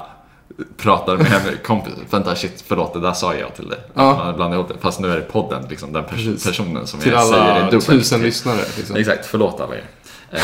pratar 0.76 1.16
med 1.16 1.26
en 1.26 1.58
kompis. 1.64 1.92
Vänta, 2.10 2.34
shit, 2.34 2.64
förlåt, 2.66 2.92
det 2.94 3.00
där 3.00 3.12
sa 3.12 3.34
jag 3.34 3.54
till 3.54 3.68
dig. 3.68 3.78
Ja. 3.94 4.16
Man 4.24 4.36
blandar 4.36 4.56
ihop 4.58 4.68
det. 4.68 4.74
Fast 4.80 5.00
nu 5.00 5.10
är 5.12 5.16
det 5.16 5.22
podden, 5.22 5.66
liksom, 5.70 5.92
den 5.92 6.04
pers- 6.04 6.46
personen 6.46 6.86
som 6.86 7.00
Till 7.00 7.12
jag 7.12 7.24
säger 7.26 7.42
alla 7.42 7.54
det 7.54 7.64
dubbelt 7.64 7.86
tusen 7.86 8.18
till. 8.18 8.26
lyssnare. 8.26 8.60
Liksom. 8.76 8.96
Exakt, 8.96 9.26
förlåt 9.26 9.60
alla 9.60 9.74
er. 9.74 9.84
Eh, 10.30 10.40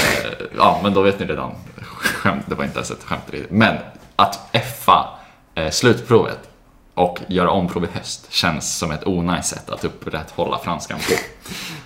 ja, 0.56 0.80
men 0.82 0.94
då 0.94 1.02
vet 1.02 1.18
ni 1.20 1.26
redan. 1.26 1.50
Skämt, 1.82 2.44
det 2.48 2.54
var 2.54 2.64
inte 2.64 2.76
ens 2.76 2.90
ett 2.90 3.02
skämt 3.04 3.22
riktigt. 3.30 3.50
Men 3.50 3.76
att 4.16 4.54
effa 4.54 5.08
eh, 5.54 5.70
slutprovet 5.70 6.48
och 6.94 7.20
göra 7.28 7.50
om 7.50 7.68
prov 7.68 7.84
i 7.84 7.88
höst 7.98 8.32
känns 8.32 8.78
som 8.78 8.90
ett 8.90 9.06
onajs 9.06 9.48
sätt 9.48 9.70
att 9.70 9.84
upprätthålla 9.84 10.58
franskan 10.58 10.98
på. 10.98 11.14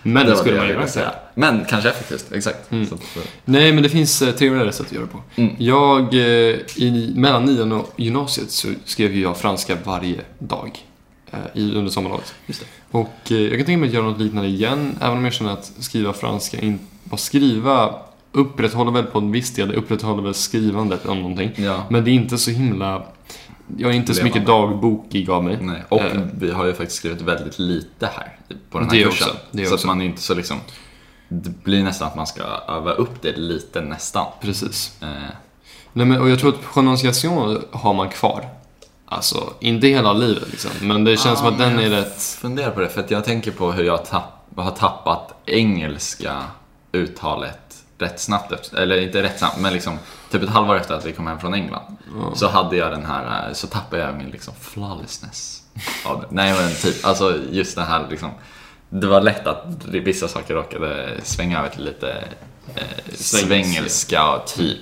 Men 0.03 0.27
det 0.27 0.37
skulle 0.37 0.55
jag 0.55 0.61
man 0.61 0.67
ville 0.67 0.79
göra. 0.81 0.89
säga. 0.89 1.13
Men 1.35 1.65
kanske 1.65 1.91
effektivt, 1.91 2.33
exakt. 2.33 2.69
Så 2.69 2.95
att, 2.95 3.17
eh, 3.17 3.23
Nej, 3.45 3.73
men 3.73 3.83
det 3.83 3.89
finns 3.89 4.23
eh, 4.23 4.35
trevligare 4.35 4.73
sätt 4.73 4.87
att 4.87 4.93
göra 4.93 5.05
det 5.05 5.11
på. 5.11 5.23
Mm. 5.37 5.55
Jag, 5.59 6.15
eh, 6.15 6.21
i, 6.77 7.13
mellan 7.17 7.45
nian 7.45 7.73
och 7.73 7.93
gymnasiet 7.97 8.51
så 8.51 8.69
skrev 8.85 9.15
ju 9.15 9.23
jag 9.23 9.37
franska 9.37 9.77
varje 9.85 10.21
dag 10.39 10.79
eh, 11.31 11.39
i, 11.55 11.75
under 11.75 11.91
sommarlovet. 11.91 12.35
Och 12.91 13.17
eh, 13.31 13.37
jag 13.37 13.57
kan 13.57 13.67
tänka 13.67 13.79
mig 13.79 13.89
att 13.89 13.95
göra 13.95 14.05
något 14.05 14.21
liknande 14.21 14.49
igen, 14.49 14.99
även 15.01 15.19
om 15.19 15.25
jag 15.25 15.33
känner 15.35 15.53
att 15.53 15.73
skriva 15.79 16.13
franska, 16.13 16.61
in, 16.61 16.79
bara 17.05 17.17
skriva 17.17 17.95
upprätthåller 18.37 18.93
väl 18.93 19.05
på 19.05 19.19
en 19.19 19.33
viss 19.33 19.55
del, 19.55 19.75
upprätthåller 19.75 20.23
väl 20.23 20.35
skrivandet 20.35 21.07
om 21.07 21.19
någonting. 21.23 21.51
Ja. 21.57 21.83
Men 21.91 22.05
det 22.05 22.11
är 22.11 22.13
inte 22.13 22.39
så 22.39 22.51
himla, 22.51 23.03
jag 23.77 23.91
är 23.91 23.95
inte 23.95 24.15
så 24.15 24.25
mycket 24.25 24.47
dagbokig 24.47 25.31
av 25.31 25.45
mig. 25.45 25.59
Nej. 25.61 25.83
Och 25.89 26.01
Eh. 26.01 26.21
vi 26.39 26.51
har 26.53 26.67
ju 26.67 26.73
faktiskt 26.75 26.97
skrivit 26.99 27.21
väldigt 27.21 27.59
lite 27.59 28.07
här 28.07 28.37
på 28.71 28.79
den 28.79 28.89
här 28.91 28.97
Det 28.97 29.05
kursen. 29.05 29.29
också, 29.29 29.39
det 29.51 29.67
så 29.67 29.75
också. 29.75 29.85
att 29.85 29.87
man 29.87 30.01
är 30.01 30.07
inte 30.07 30.23
så 30.23 30.35
liksom... 30.35 30.57
Det 31.29 31.65
blir 31.65 31.83
nästan 31.85 32.09
att 32.09 32.17
man 32.17 32.27
ska 32.27 32.43
öva 32.69 32.93
upp 32.93 33.23
det 33.23 33.37
lite 33.37 33.81
nästan. 33.81 34.27
Precis. 34.41 34.97
Eh, 35.03 35.09
Nej, 35.93 36.07
men, 36.07 36.21
och 36.21 36.31
jag 36.31 36.39
tror 36.39 36.49
att 36.55 36.73
pronunciation 36.75 37.63
har 37.71 37.95
man 37.95 38.09
kvar. 38.09 38.49
Alltså, 39.07 39.53
inte 39.61 39.87
hela 39.87 40.13
livet 40.13 40.51
liksom. 40.51 40.71
Men 40.83 41.05
det 41.05 41.17
känns 41.17 41.39
som 41.39 41.49
att 41.49 41.59
den 41.59 41.79
är 41.79 41.91
rätt... 41.91 42.23
Fundera 42.23 42.71
på 42.71 42.81
det, 42.81 42.89
för 42.89 43.01
att 43.01 43.11
jag 43.11 43.25
tänker 43.25 43.51
på 43.51 43.73
hur 43.73 43.85
jag 43.85 44.05
tapp, 44.07 44.47
har 44.57 44.71
tappat 44.71 45.35
engelska 45.47 46.35
uttalet 46.93 47.59
rätt 47.99 48.21
snabbt 48.21 48.53
efter, 48.53 48.77
eller 48.77 49.01
inte 49.01 49.23
rätt 49.23 49.39
snabbt, 49.39 49.61
men 49.61 49.73
liksom 49.73 49.99
typ 50.31 50.43
ett 50.43 50.49
halvår 50.49 50.77
efter 50.77 50.95
att 50.95 51.05
vi 51.07 51.13
kom 51.13 51.27
hem 51.27 51.41
från 51.41 51.55
England. 51.55 51.97
Så 52.35 52.49
hade 52.49 52.77
jag 52.77 52.91
den 52.93 53.07
här, 53.07 53.49
eh, 53.49 53.53
så 53.55 53.67
tappade 53.67 54.03
jag 54.03 54.15
min 54.17 54.31
liksom 54.31 54.55
flawlessness. 54.61 55.63
det. 56.05 56.27
Nej 56.31 56.55
men 56.61 56.75
typ, 56.75 57.05
alltså 57.07 57.39
just 57.51 57.77
den 57.77 57.87
här 57.87 58.07
liksom, 58.11 58.31
det 58.89 59.07
var 59.07 59.21
lätt 59.21 59.47
att 59.47 59.85
vissa 59.85 60.29
saker 60.29 60.55
råkade 60.55 61.21
svänga 61.23 61.59
över 61.59 61.69
till 61.69 61.85
lite 61.85 62.25
eh, 62.75 63.15
svengelska 63.15 64.31
och 64.35 64.47
typ. 64.47 64.79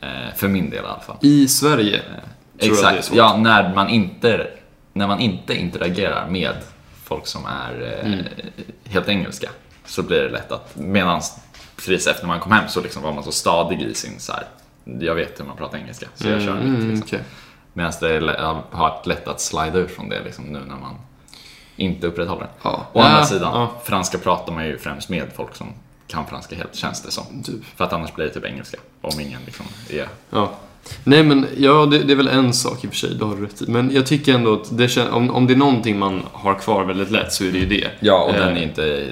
Eh, 0.00 0.34
för 0.36 0.48
min 0.48 0.70
del 0.70 0.84
i 0.84 0.86
alla 0.86 1.00
fall. 1.00 1.16
I 1.20 1.48
Sverige. 1.48 2.02
det 2.52 2.66
är 2.66 2.70
Exakt, 2.70 3.10
ja 3.14 3.36
när 3.36 3.74
man, 3.74 3.88
inte, 3.88 4.46
när 4.92 5.06
man 5.06 5.20
inte 5.20 5.54
interagerar 5.54 6.28
med 6.30 6.54
folk 7.04 7.26
som 7.26 7.46
är 7.46 7.82
eh, 8.02 8.12
Mm. 8.12 8.24
helt 8.84 9.08
engelska 9.08 9.48
så 9.86 10.02
blir 10.02 10.20
det 10.22 10.28
lätt 10.28 10.52
att, 10.52 10.76
medan 10.76 11.22
precis 11.78 12.06
efter 12.06 12.26
man 12.26 12.40
kom 12.40 12.52
hem 12.52 12.68
så 12.68 12.80
liksom 12.80 13.02
var 13.02 13.12
man 13.12 13.24
så 13.24 13.32
stadig 13.32 13.82
i 13.82 13.94
sin 13.94 14.20
så 14.20 14.32
här, 14.32 14.44
jag 15.00 15.14
vet 15.14 15.40
hur 15.40 15.44
man 15.44 15.56
pratar 15.56 15.78
engelska 15.78 16.06
så 16.14 16.28
jag 16.28 16.42
kör 16.42 16.50
Mm, 16.52 16.64
lite 16.64 16.76
mm, 16.76 16.88
liksom. 16.90 17.06
okej. 17.06 17.20
Medan 17.72 17.92
det 18.00 18.36
har 18.40 18.62
varit 18.70 19.06
lätt 19.06 19.28
att 19.28 19.40
slida 19.40 19.78
ut 19.78 19.90
från 19.90 20.08
det 20.08 20.22
liksom, 20.24 20.44
nu 20.44 20.58
när 20.58 20.76
man 20.76 20.94
inte 21.76 22.06
upprätthåller 22.06 22.40
det. 22.42 22.48
Ja. 22.62 22.86
Å 22.92 23.00
andra 23.00 23.18
Ja, 23.18 23.24
sidan, 23.24 23.60
ja. 23.60 23.72
franska 23.84 24.18
pratar 24.18 24.52
man 24.52 24.66
ju 24.66 24.78
främst 24.78 25.08
med 25.08 25.26
folk 25.36 25.54
som 25.54 25.66
kan 26.06 26.26
franska 26.26 26.56
helt, 26.56 26.74
känns 26.74 27.02
det 27.02 27.10
som. 27.10 27.42
Typ. 27.44 27.64
För 27.76 27.84
att 27.84 27.92
annars 27.92 28.14
blir 28.14 28.24
det 28.24 28.30
typ 28.30 28.44
engelska, 28.44 28.78
om 29.00 29.20
ingen 29.20 29.40
liksom 29.46 29.66
är... 29.90 30.08
Ja. 30.30 30.50
Nej 31.04 31.22
men, 31.22 31.46
ja 31.56 31.86
det, 31.86 31.98
det 31.98 32.12
är 32.12 32.16
väl 32.16 32.28
en 32.28 32.52
sak 32.52 32.84
i 32.84 32.86
och 32.86 32.90
för 32.90 32.96
sig, 32.96 33.14
det 33.14 33.24
har 33.24 33.36
du 33.36 33.44
rätt 33.46 33.62
i. 33.62 33.70
Men 33.70 33.90
jag 33.94 34.06
tycker 34.06 34.34
ändå 34.34 34.54
att 34.54 34.78
det 34.78 35.08
om, 35.10 35.30
om 35.30 35.46
det 35.46 35.52
är 35.52 35.56
någonting 35.56 35.98
man 35.98 36.22
har 36.32 36.54
kvar 36.54 36.84
väldigt 36.84 37.10
lätt 37.10 37.32
så 37.32 37.44
är 37.44 37.52
det 37.52 37.58
ju 37.58 37.66
det. 37.66 37.90
Ja, 38.00 38.22
och 38.24 38.34
Eh, 38.34 38.46
den 38.46 38.56
är 38.56 38.62
inte 38.62 39.06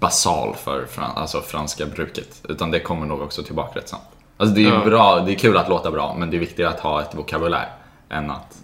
basal 0.00 0.54
för 0.64 0.86
fran 0.86 1.10
alltså 1.16 1.40
franska 1.40 1.86
bruket. 1.86 2.42
Utan 2.48 2.70
det 2.70 2.80
kommer 2.80 3.06
nog 3.06 3.20
också 3.22 3.42
tillbaka 3.42 3.78
rätt 3.78 3.88
snabbt. 3.88 4.06
Alltså 4.36 4.54
det 4.54 4.64
är 4.64 4.72
Ja. 4.72 4.84
bra, 4.84 5.20
det 5.20 5.32
är 5.32 5.36
kul 5.38 5.56
att 5.56 5.68
låta 5.68 5.90
bra, 5.90 6.14
men 6.18 6.30
det 6.30 6.36
är 6.36 6.38
viktigare 6.38 6.70
att 6.70 6.80
ha 6.80 7.02
ett 7.02 7.14
vokabulär 7.14 7.68
än 8.08 8.30
att 8.30 8.56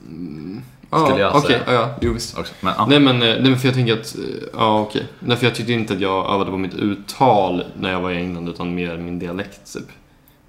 ja, 0.90 1.06
skulle 1.06 1.20
jag 1.22 1.34
okej, 1.36 1.42
säga. 1.50 1.62
ja, 1.66 1.72
ja, 1.72 1.88
jo 2.00 2.12
visst. 2.12 2.38
också. 2.38 2.54
Men, 2.60 2.74
ja. 2.78 2.86
Nej 2.86 3.00
men, 3.00 3.14
eh, 3.14 3.20
nej 3.28 3.40
men 3.50 3.58
för 3.58 3.68
jag 3.68 3.74
tänker 3.74 3.92
att, 4.00 4.14
eh, 4.14 4.22
ja 4.52 4.80
okej. 4.80 5.06
Nej 5.20 5.36
för 5.36 5.46
jag 5.46 5.54
tyckte 5.54 5.72
inte 5.72 5.92
att 5.94 6.00
jag 6.00 6.34
övade 6.34 6.50
på 6.50 6.56
mitt 6.56 6.74
uttal 6.74 7.64
när 7.80 7.92
jag 7.92 8.00
var 8.00 8.10
i 8.10 8.16
England 8.16 8.48
utan 8.48 8.74
mer 8.74 8.96
min 8.96 9.18
dialekt 9.18 9.72
typ. 9.72 9.82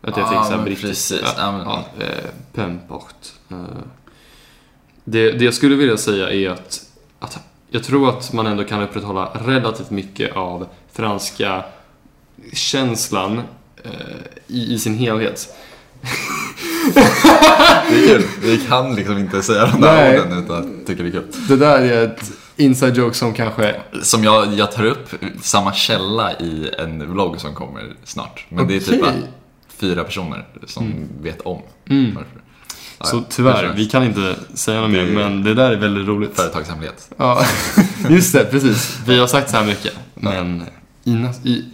Att 0.04 0.18
jag 0.18 0.26
Ja, 0.26 0.30
fick 0.30 0.38
såhär 0.38 0.56
men 0.56 0.66
brittisk. 0.66 0.88
precis. 0.88 1.22
Ja, 1.24 1.30
Ja, 1.38 1.52
men- 1.52 1.62
ja, 1.68 1.84
eh, 2.00 2.30
peu 2.54 2.64
importe. 2.64 3.28
Eh, 3.52 3.58
det, 5.04 5.32
det 5.32 5.46
jag 5.46 5.54
skulle 5.54 5.76
vilja 5.76 5.98
säga 5.98 6.30
är 6.32 6.50
att, 6.50 6.82
att 7.20 7.40
jag 7.74 7.84
tror 7.84 8.10
att 8.10 8.34
man 8.34 8.48
ändå 8.48 8.64
kan 8.64 8.82
upprätthålla 8.82 9.32
relativt 9.46 9.90
mycket 9.92 10.36
av 10.36 10.68
franska 10.94 11.64
känslan 12.54 13.42
eh, 13.84 13.92
i, 14.48 14.74
i 14.74 14.80
sin 14.80 14.96
helhet. 14.96 15.56
Det 16.94 17.96
är 17.96 18.08
kul. 18.08 18.24
Vi 18.42 18.58
kan 18.58 18.96
liksom 18.96 19.18
inte 19.18 19.42
säga 19.42 19.66
de 19.66 19.82
där 19.82 19.96
Nej. 19.96 20.20
orden 20.20 20.44
utan 20.46 20.58
att 20.58 20.88
tycka 20.88 21.04
det 21.04 21.10
är 21.10 21.12
kul. 21.12 21.24
Det 21.48 21.56
där 21.56 21.82
är 21.82 22.06
ett 22.06 22.32
inside 22.56 22.98
joke 22.98 23.16
som 23.18 23.34
kanske... 23.34 23.76
Som 24.02 24.24
jag, 24.24 24.54
jag 24.54 24.72
tar 24.72 24.86
upp 24.86 25.10
samma 25.42 25.74
källa 25.74 26.34
i 26.40 26.70
en 26.80 27.12
vlogg 27.12 27.40
som 27.42 27.54
kommer 27.56 27.94
snart. 28.04 28.46
Men 28.50 28.68
det 28.68 28.76
är 28.76 28.80
typ 28.80 29.06
fyra 29.68 30.04
personer 30.04 30.48
som 30.66 30.94
vet 31.22 31.42
om 31.42 31.62
Mm. 31.90 32.16
varför. 32.16 32.42
Så 33.04 33.24
tyvärr, 33.30 33.74
vi 33.76 33.86
kan 33.86 34.04
inte 34.04 34.36
säga 34.54 34.82
något 34.82 34.91
mer, 34.91 35.06
men 35.06 35.43
det 35.43 35.54
där 35.54 35.72
är 35.72 35.76
väldigt 35.78 36.08
roligt. 36.08 36.36
Företagshemlighet. 36.36 37.10
Ja, 37.18 37.45
just 38.10 38.34
det, 38.34 38.45
precis. 38.45 38.99
Vi 39.08 39.20
har 39.20 39.28
sagt 39.28 39.49
så 39.49 39.58
här 39.58 39.66
mycket, 39.66 39.93
men 40.16 40.64
i, 41.04 41.10
nas- 41.12 41.47
i, 41.47 41.66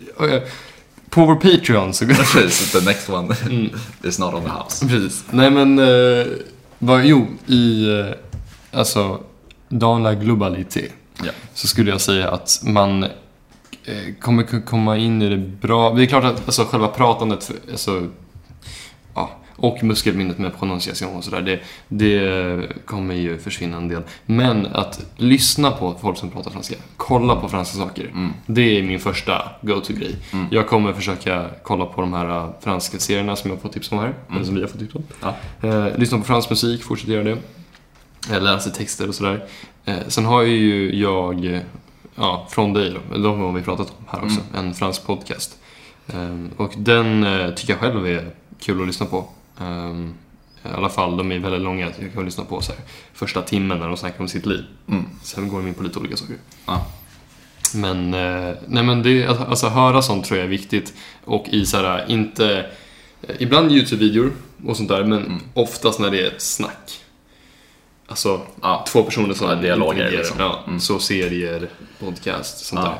på 1.10 1.26
vår 1.26 1.36
Patreon 1.36 1.94
så... 1.94 2.06
Precis, 2.34 2.72
the 2.72 2.82
next 2.86 3.10
one 3.10 3.36
Mm. 3.46 3.70
is 4.04 4.20
not 4.20 4.34
on 4.34 4.42
the 4.44 4.50
house. 4.50 4.88
Precis. 4.88 5.24
Nej 5.32 5.52
men, 5.52 5.80
eh, 5.80 6.26
vad, 6.80 7.06
jo, 7.06 7.28
i, 7.48 7.90
eh, 8.00 8.06
alltså, 8.80 9.20
dans 9.70 10.04
la 10.04 10.14
globalité 10.14 10.82
Ja. 11.24 11.32
så 11.54 11.68
skulle 11.68 11.92
jag 11.92 12.02
säga 12.02 12.32
att 12.32 12.60
man 12.64 13.04
eh, 13.04 13.10
kommer 14.22 14.66
komma 14.66 14.98
in 14.98 15.22
i 15.22 15.30
det 15.30 15.38
bra. 15.38 15.94
Det 15.94 16.04
är 16.04 16.06
klart 16.06 16.24
att 16.24 16.46
alltså, 16.46 16.64
själva 16.66 16.88
pratandet, 16.88 17.52
alltså, 17.72 18.08
Och 19.60 19.84
muskelminnet 19.84 20.38
med 20.38 20.60
pronunciation 20.60 21.16
och 21.16 21.24
sådär. 21.24 21.42
Det, 21.42 21.60
det 21.88 22.86
kommer 22.86 23.16
ju 23.16 23.38
försvinna 23.38 23.78
en 23.78 23.88
del. 23.88 24.02
Men 24.26 24.66
att 24.66 25.06
lyssna 25.16 25.72
på 25.72 25.96
folk 26.02 26.18
som 26.18 26.30
pratar 26.30 26.52
franska. 26.52 26.76
Kolla 26.98 27.36
på 27.36 27.50
franska 27.50 27.78
saker. 27.78 28.04
Mm. 28.06 28.34
Det 28.46 28.62
är 28.62 28.84
min 28.84 29.00
första 29.00 29.52
go-to-grej. 29.62 30.16
Jag 30.52 30.68
kommer 30.68 30.94
försöka 30.94 31.46
kolla 31.64 31.86
på 31.86 32.02
de 32.02 32.14
här 32.14 32.30
äh, 32.30 32.50
franska 32.62 33.00
serierna 33.00 33.36
som 33.36 33.52
jag 33.52 33.62
fått 33.62 33.74
tips 33.74 33.92
om 33.92 34.00
här. 34.00 34.14
Eller 34.32 34.44
som 34.44 34.56
vi 34.56 34.62
har 34.62 34.68
fått 34.68 34.80
tips 34.80 34.96
om. 34.96 35.04
Ja. 35.22 35.36
Eh, 35.68 35.98
lyssna 35.98 36.18
på 36.18 36.24
fransk 36.24 36.50
musik, 36.50 36.84
fortsätt 36.84 37.10
göra 37.10 37.24
det. 37.24 37.38
Eh, 38.32 38.42
lära 38.42 38.60
sig 38.60 38.72
texter 38.72 39.08
och 39.10 39.16
sådär. 39.16 39.46
Eh, 39.86 39.96
sen 40.08 40.26
har 40.26 40.42
ju 40.42 40.96
jag, 40.96 41.62
ja, 42.16 42.48
från 42.50 42.74
dig 42.74 42.90
då, 43.12 43.18
de 43.18 43.40
har 43.40 43.52
vi 43.52 43.62
pratat 43.62 43.94
om 43.98 44.06
här 44.08 44.24
också, 44.26 44.40
en 44.56 44.74
fransk 44.74 45.06
podcast. 45.06 45.58
Och 46.58 46.74
den 46.78 47.26
tycker 47.56 47.74
jag 47.74 47.80
själv 47.80 48.08
är 48.08 48.32
kul 48.60 48.82
att 48.82 48.88
lyssna 48.88 49.06
på. 49.06 49.30
Eh, 49.60 49.96
I 50.72 50.76
alla 50.76 50.90
fall, 50.90 51.18
de 51.18 51.32
är 51.32 51.40
väldigt 51.40 51.62
långa, 51.62 51.92
jag 52.00 52.14
kan 52.14 52.26
lyssna 52.26 52.44
på 52.46 52.62
så 52.62 52.72
här, 52.72 52.82
första 53.14 53.42
timmen 53.42 53.80
när 53.80 53.88
de 53.88 53.98
snackar 53.98 54.20
om 54.22 54.28
sitt 54.28 54.46
liv. 54.46 54.66
Mm. 54.90 55.06
Sen 55.24 55.48
går 55.50 55.58
de 55.58 55.68
in 55.68 55.74
på 55.74 55.84
lite 55.84 56.00
olika 56.00 56.18
saker. 56.18 56.36
Ja. 56.66 56.86
Men, 57.76 58.14
eh, 58.14 58.56
nej 58.68 58.84
men 58.84 59.04
det, 59.04 59.28
alltså, 59.28 59.44
alltså 59.44 59.68
höra 59.68 60.02
sånt 60.02 60.26
tror 60.26 60.38
jag 60.38 60.46
är 60.46 60.50
viktigt. 60.50 60.94
Och 61.26 61.46
i 61.50 61.66
så 61.66 61.78
här, 61.78 62.06
inte, 62.12 62.66
eh, 63.22 63.36
ibland 63.40 63.72
YouTube-videor 63.72 64.32
och 64.66 64.78
sånt 64.78 64.90
där, 64.90 65.04
men 65.04 65.26
Mm. 65.26 65.42
oftast 65.54 66.00
när 66.00 66.12
det 66.12 66.22
är 66.22 66.28
ett 66.28 66.42
snack. 66.42 67.00
Alltså, 68.08 68.42
Ja. 68.62 68.86
två 68.88 69.04
personer 69.04 69.34
som 69.34 69.50
Ja, 69.50 69.56
dialoger, 69.56 70.12
liksom. 70.12 70.36
Ja, 70.40 70.60
Mm. 70.68 70.80
så 70.80 71.00
serier, 71.00 71.70
podcast, 72.00 72.66
sånt 72.66 72.82
där. 72.82 72.96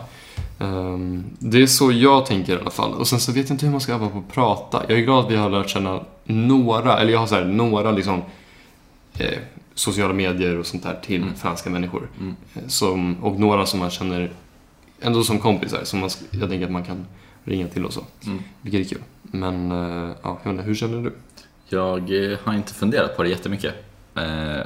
Ehm, 0.60 1.24
det 1.40 1.62
är 1.62 1.68
så 1.68 1.92
jag 1.92 2.26
tänker 2.26 2.58
i 2.58 2.62
alla 2.62 2.70
fall. 2.72 2.94
Och 2.94 3.08
sen 3.08 3.20
så 3.20 3.32
vet 3.32 3.50
jag 3.50 3.54
inte 3.56 3.66
hur 3.66 3.72
man 3.72 3.82
ska 3.82 3.94
öva 3.94 4.10
på 4.10 4.18
att 4.18 4.34
prata. 4.34 4.84
Jag 4.88 4.98
är 5.00 5.04
glad 5.04 5.26
att 5.26 5.32
vi 5.32 5.36
har 5.36 5.50
lärt 5.50 5.70
känna 5.70 6.00
några, 6.24 7.00
eller 7.00 7.12
jag 7.12 7.20
har 7.20 7.28
så 7.28 7.36
här, 7.36 7.46
några 7.46 7.92
liksom 7.92 8.22
eh, 9.18 9.40
sociala 9.74 10.14
medier 10.14 10.58
och 10.58 10.66
sånt 10.66 10.84
där 10.84 11.00
till 11.06 11.22
Mm. 11.22 11.36
franska 11.36 11.70
människor. 11.70 12.10
Mm. 12.20 12.36
Eh, 12.56 12.62
Som, 12.68 13.24
och 13.24 13.40
några 13.40 13.66
som 13.66 13.80
man 13.80 13.90
känner 13.90 14.32
ändå 15.02 15.24
som 15.24 15.40
kompisar, 15.40 15.80
som 15.84 16.00
man, 16.00 16.10
jag 16.32 16.50
tänker 16.50 16.66
att 16.66 16.72
man 16.72 16.84
kan 16.84 17.06
ringa 17.44 17.68
till 17.68 17.86
och 17.86 17.94
så. 17.94 18.02
Mm. 18.26 18.44
Vilket 18.62 18.86
är 18.86 18.90
kul. 18.96 19.04
Men, 19.22 19.72
eh, 19.72 20.16
ja, 20.24 20.40
jag 20.44 20.54
inte, 20.54 20.64
hur 20.64 20.76
känner 20.76 21.02
du? 21.04 21.14
Jag 21.70 22.32
eh, 22.32 22.38
har 22.44 22.54
inte 22.54 22.74
funderat 22.74 23.18
på 23.18 23.24
det 23.24 23.30
jättemycket. 23.30 23.74
Eh, 24.16 24.62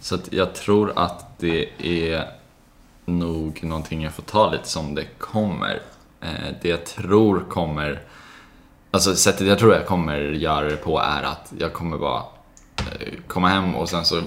Så 0.00 0.18
jag 0.30 0.54
tror 0.54 0.92
att 0.96 1.38
det 1.38 1.68
är 1.78 2.26
nog 3.18 3.64
någonting 3.64 4.02
jag 4.02 4.12
får 4.12 4.22
ta 4.22 4.50
lite 4.50 4.68
som 4.68 4.94
det 4.94 5.04
kommer. 5.18 5.80
Eh, 6.20 6.28
Det 6.62 6.68
jag 6.68 6.86
tror 6.86 7.40
kommer, 7.50 8.02
alltså 8.90 9.14
sättet 9.16 9.46
jag 9.46 9.58
tror 9.58 9.74
jag 9.74 9.86
kommer 9.86 10.18
göra 10.18 10.68
det 10.68 10.76
på 10.76 10.98
är 11.00 11.22
att 11.22 11.52
jag 11.58 11.72
kommer 11.72 11.98
bara 11.98 12.22
eh, 12.78 13.08
komma 13.26 13.48
hem 13.48 13.74
och 13.74 13.88
sen 13.88 14.04
så 14.04 14.22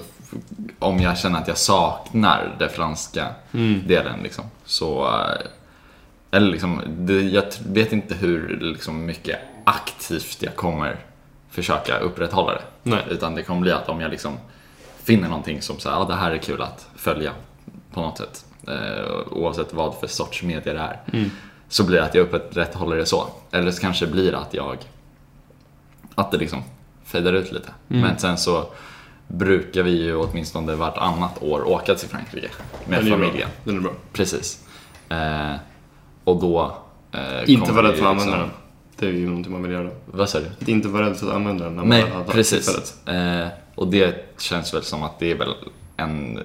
om 0.78 1.00
jag 1.00 1.18
känner 1.18 1.38
att 1.38 1.48
jag 1.48 1.58
saknar 1.58 2.56
det 2.58 2.68
franska 2.68 3.34
delen 3.86 4.20
liksom, 4.22 4.44
så 4.64 5.04
eh, 5.06 5.46
eller 6.30 6.50
liksom, 6.50 6.82
det, 6.86 7.20
jag 7.22 7.44
vet 7.68 7.92
inte 7.92 8.14
hur 8.14 8.58
liksom, 8.60 9.06
mycket 9.06 9.38
aktivt 9.64 10.36
jag 10.42 10.56
kommer 10.56 10.96
försöka 11.50 11.98
upprätthålla 11.98 12.52
det. 12.52 12.62
Nej. 12.82 13.04
Utan 13.10 13.34
det 13.34 13.42
kommer 13.42 13.60
bli 13.60 13.72
att 13.72 13.88
om 13.88 14.00
jag 14.00 14.10
liksom 14.10 14.32
finner 15.02 15.28
någonting 15.28 15.62
som 15.62 15.78
så 15.78 15.90
här, 15.90 15.96
ja, 15.96 16.04
det 16.04 16.14
här 16.14 16.30
är 16.30 16.38
kul 16.38 16.62
att 16.62 16.88
följa 16.96 17.32
på 17.92 18.00
något 18.00 18.18
sätt. 18.18 18.44
Eh, 18.68 19.32
oavsett 19.32 19.72
vad 19.72 19.94
för 20.00 20.06
sorts 20.06 20.42
media 20.42 20.74
det 20.74 20.80
är. 20.80 21.00
Mm. 21.12 21.30
Så 21.68 21.84
blir 21.84 21.96
det 21.98 22.04
att 22.04 22.14
jag 22.14 22.22
upprätthåller 22.22 22.96
det 22.96 23.06
så. 23.06 23.28
Eller 23.50 23.70
så 23.70 23.80
kanske 23.80 24.06
blir 24.06 24.32
det 24.32 24.38
att 24.38 24.54
jag 24.54 24.76
att 26.14 26.30
det 26.30 26.38
liksom 26.38 26.62
fejdar 27.04 27.32
ut 27.32 27.52
lite. 27.52 27.68
Mm. 27.88 28.02
Men 28.02 28.18
sen 28.18 28.38
så 28.38 28.66
brukar 29.28 29.82
vi 29.82 30.02
ju 30.02 30.16
åtminstone 30.16 30.74
vartannat 30.74 31.42
år 31.42 31.68
åka 31.68 31.94
till 31.94 32.08
Frankrike 32.08 32.48
med 32.86 33.04
Den 33.04 33.10
familjen. 33.12 33.48
Den 33.64 33.76
är 33.76 33.80
bra. 33.80 33.92
Precis. 34.12 34.64
Eh, 35.08 35.54
och 36.24 36.40
då... 36.40 36.76
Eh, 37.12 37.50
Inte 37.50 37.72
vara 37.72 37.88
rädd 37.88 37.94
för 37.94 38.06
att 38.06 38.14
liksom- 38.14 38.32
använda 38.32 38.36
den. 38.38 38.50
Det 38.98 39.06
är 39.06 39.12
ju 39.12 39.26
någonting 39.26 39.52
man 39.52 39.62
vill 39.62 39.72
göra. 39.72 39.90
Vad 40.06 40.28
sa 40.28 40.40
du? 40.40 40.46
Att 40.60 40.68
inte 40.68 40.88
vara 40.88 41.06
rädd 41.06 41.16
för 41.16 41.26
att 41.28 41.34
använda 41.34 41.64
den 41.64 41.76
när 41.76 41.84
man 41.84 41.88
Nej, 41.88 42.12
precis. 42.28 43.06
Eh, 43.08 43.48
och 43.74 43.88
det 43.88 44.34
känns 44.38 44.74
väl 44.74 44.82
som 44.82 45.02
att 45.02 45.18
det 45.18 45.30
är 45.30 45.34
väl 45.34 45.54
en 45.96 46.40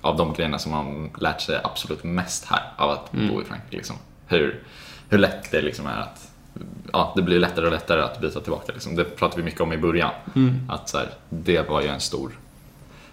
av 0.00 0.16
de 0.16 0.32
grejerna 0.34 0.58
som 0.58 0.72
man 0.72 1.10
lärt 1.18 1.40
sig 1.40 1.60
absolut 1.64 2.04
mest 2.04 2.44
här 2.44 2.62
av 2.76 2.90
att 2.90 3.14
Mm. 3.14 3.28
bo 3.28 3.42
i 3.42 3.44
Frankrike. 3.44 3.76
Liksom. 3.76 3.96
Hur, 4.26 4.62
hur 5.08 5.18
lätt 5.18 5.50
det 5.50 5.62
liksom 5.62 5.86
är 5.86 6.00
att 6.00 6.26
Ja, 6.92 7.12
det 7.16 7.22
blir 7.22 7.38
lättare 7.38 7.66
och 7.66 7.72
lättare 7.72 8.00
att 8.02 8.20
byta 8.20 8.40
tillbaka. 8.40 8.72
Liksom. 8.72 8.96
Det 8.96 9.04
pratade 9.04 9.42
vi 9.42 9.44
mycket 9.44 9.60
om 9.60 9.72
i 9.72 9.78
början. 9.78 10.10
Mm. 10.36 10.70
Att 10.70 10.88
så 10.88 10.98
här, 10.98 11.10
det 11.28 11.68
var 11.68 11.80
ju 11.82 11.88
en 11.88 12.00
stor 12.00 12.38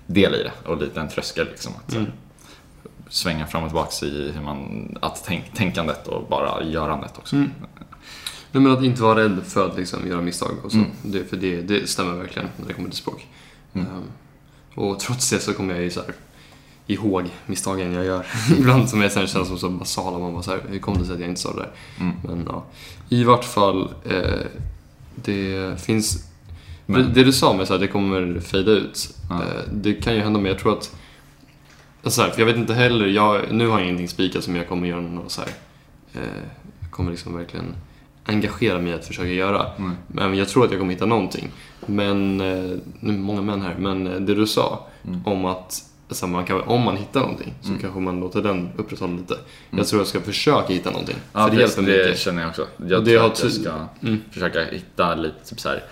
del 0.06 0.36
i 0.36 0.44
det 0.44 0.52
och 0.70 0.78
lite 0.78 1.00
en 1.00 1.10
tröskel. 1.10 1.48
Liksom, 1.48 1.74
att 1.86 1.92
så 1.92 1.98
här, 2.00 2.06
Mm. 2.06 2.18
svänga 3.10 3.48
fram 3.48 3.64
och 3.64 3.70
tillbaka 3.70 4.06
i 4.06 4.32
hur 4.32 4.42
man, 4.42 4.98
att 5.02 5.24
tänk, 5.26 5.54
tänkandet 5.54 6.08
och 6.08 6.28
bara 6.30 6.64
görandet 6.64 7.18
också. 7.18 7.36
Mm. 7.36 7.52
Nej, 8.52 8.64
men 8.64 8.72
att 8.72 8.84
inte 8.84 9.02
vara 9.02 9.20
rädd 9.24 9.40
för 9.46 9.66
att 9.70 9.78
liksom 9.78 10.08
göra 10.08 10.22
misstag 10.22 10.52
och 10.64 10.72
så. 10.72 10.78
Mm. 10.78 10.90
Det, 11.02 11.24
för 11.24 11.38
det, 11.38 11.62
det 11.62 11.90
stämmer 11.90 12.14
verkligen 12.14 12.50
när 12.58 12.68
det 12.68 12.74
kommer 12.74 12.90
till 12.90 12.98
språk. 12.98 13.28
Mm. 13.74 13.88
Ehm, 13.88 14.04
och 14.76 15.00
trots 15.00 15.30
det 15.30 15.40
så 15.40 15.54
kommer 15.54 15.74
jag 15.74 15.84
ju 15.84 15.90
så 15.90 16.00
här 16.02 16.14
ihåg 16.88 17.26
misstagen 17.46 17.94
jag 17.94 18.06
gör. 18.06 18.26
Ibland 18.58 18.90
som 18.90 19.02
jag 19.02 19.12
sen 19.12 19.28
känns 19.28 19.48
som 19.48 19.58
så 19.58 19.70
basala. 19.70 20.20
Man 20.20 20.34
bara 20.34 20.44
så 20.44 20.52
här, 20.52 20.62
hur 20.70 20.80
kom 20.80 20.98
det 20.98 21.06
sig 21.06 21.14
att 21.14 21.20
jag 21.20 21.30
inte 21.30 21.42
sa 21.42 21.54
det 21.54 21.60
där? 21.60 21.72
Mm. 22.00 22.16
Men 22.24 22.46
ja, 22.50 22.64
i 23.10 23.24
vart 23.24 23.46
fall. 23.46 23.90
Eh, 24.10 24.46
det 25.16 25.82
finns... 25.82 26.28
Men- 26.86 27.14
det, 27.14 27.24
du 27.24 27.32
sa 27.34 27.54
med 27.54 27.72
att 27.72 27.80
det 27.80 27.88
kommer 27.88 28.40
fejda 28.40 28.72
ut. 28.72 29.10
Ja. 29.30 29.36
Eh, 29.36 29.62
det 29.74 29.94
kan 29.94 30.16
ju 30.16 30.22
hända, 30.22 30.40
men 30.40 30.52
jag 30.52 30.60
tror 30.60 30.74
att... 30.74 30.96
Så 32.04 32.22
här, 32.22 32.30
för 32.30 32.40
jag 32.40 32.46
vet 32.46 32.56
inte 32.58 32.74
heller, 32.74 33.06
jag, 33.08 33.42
nu 33.52 33.68
har 33.68 33.80
jag 33.80 33.86
ingenting 33.88 34.08
spikat 34.08 34.44
som 34.44 34.56
jag 34.56 34.68
kommer 34.70 34.88
göra 34.88 35.02
något 35.02 35.32
så 35.32 35.42
här. 35.42 35.50
Eh, 36.14 36.90
kommer 36.92 37.12
liksom 37.12 37.38
verkligen 37.38 37.66
engagera 38.26 38.80
mig 38.80 38.94
att 38.94 39.06
försöka 39.06 39.30
göra. 39.30 39.66
Mm. 39.78 39.92
Men 40.08 40.36
jag 40.36 40.50
tror 40.50 40.66
att 40.66 40.72
jag 40.72 40.80
kommer 40.80 40.94
hitta 40.94 41.06
någonting. 41.06 41.50
Men, 41.86 42.42
eh, 42.42 42.78
nu 43.00 43.14
är 43.14 43.18
många 43.18 43.42
män 43.42 43.62
här, 43.62 43.76
men 43.80 44.08
eh, 44.08 44.14
det 44.20 44.36
du 44.36 44.48
sa 44.48 44.88
Mm. 45.08 45.22
om 45.26 45.46
att 45.46 45.84
alltså, 46.08 46.28
man 46.28 46.46
kan, 46.46 46.62
om 46.62 46.82
man 46.82 46.98
hittar 46.98 47.20
någonting 47.20 47.54
så 47.62 47.68
Mm. 47.70 47.82
kanske 47.82 48.00
man 48.00 48.20
låter 48.20 48.42
den 48.42 48.70
upprätthålla 48.78 49.14
lite. 49.18 49.38
Jag 49.70 49.88
tror 49.88 50.00
jag 50.02 50.08
ska 50.08 50.22
försöka 50.22 50.74
hitta 50.74 50.90
någonting. 50.92 51.16
Ja, 51.34 51.48
för 51.48 51.56
det 51.56 51.62
hjälper 51.62 51.82
det 51.82 51.88
mycket. 52.06 52.20
känner 52.20 52.42
jag 52.42 52.50
också. 52.50 52.68
Jag 52.88 53.06
det 53.06 53.12
tror 53.12 53.20
har 53.22 53.28
att 53.30 53.44
jag 53.44 53.52
ska 53.52 53.72
Mm. 54.02 54.22
försöka 54.32 54.64
hitta 54.64 55.16
lite 55.16 55.36
typ 55.50 55.60
så 55.60 55.70
här, 55.70 55.84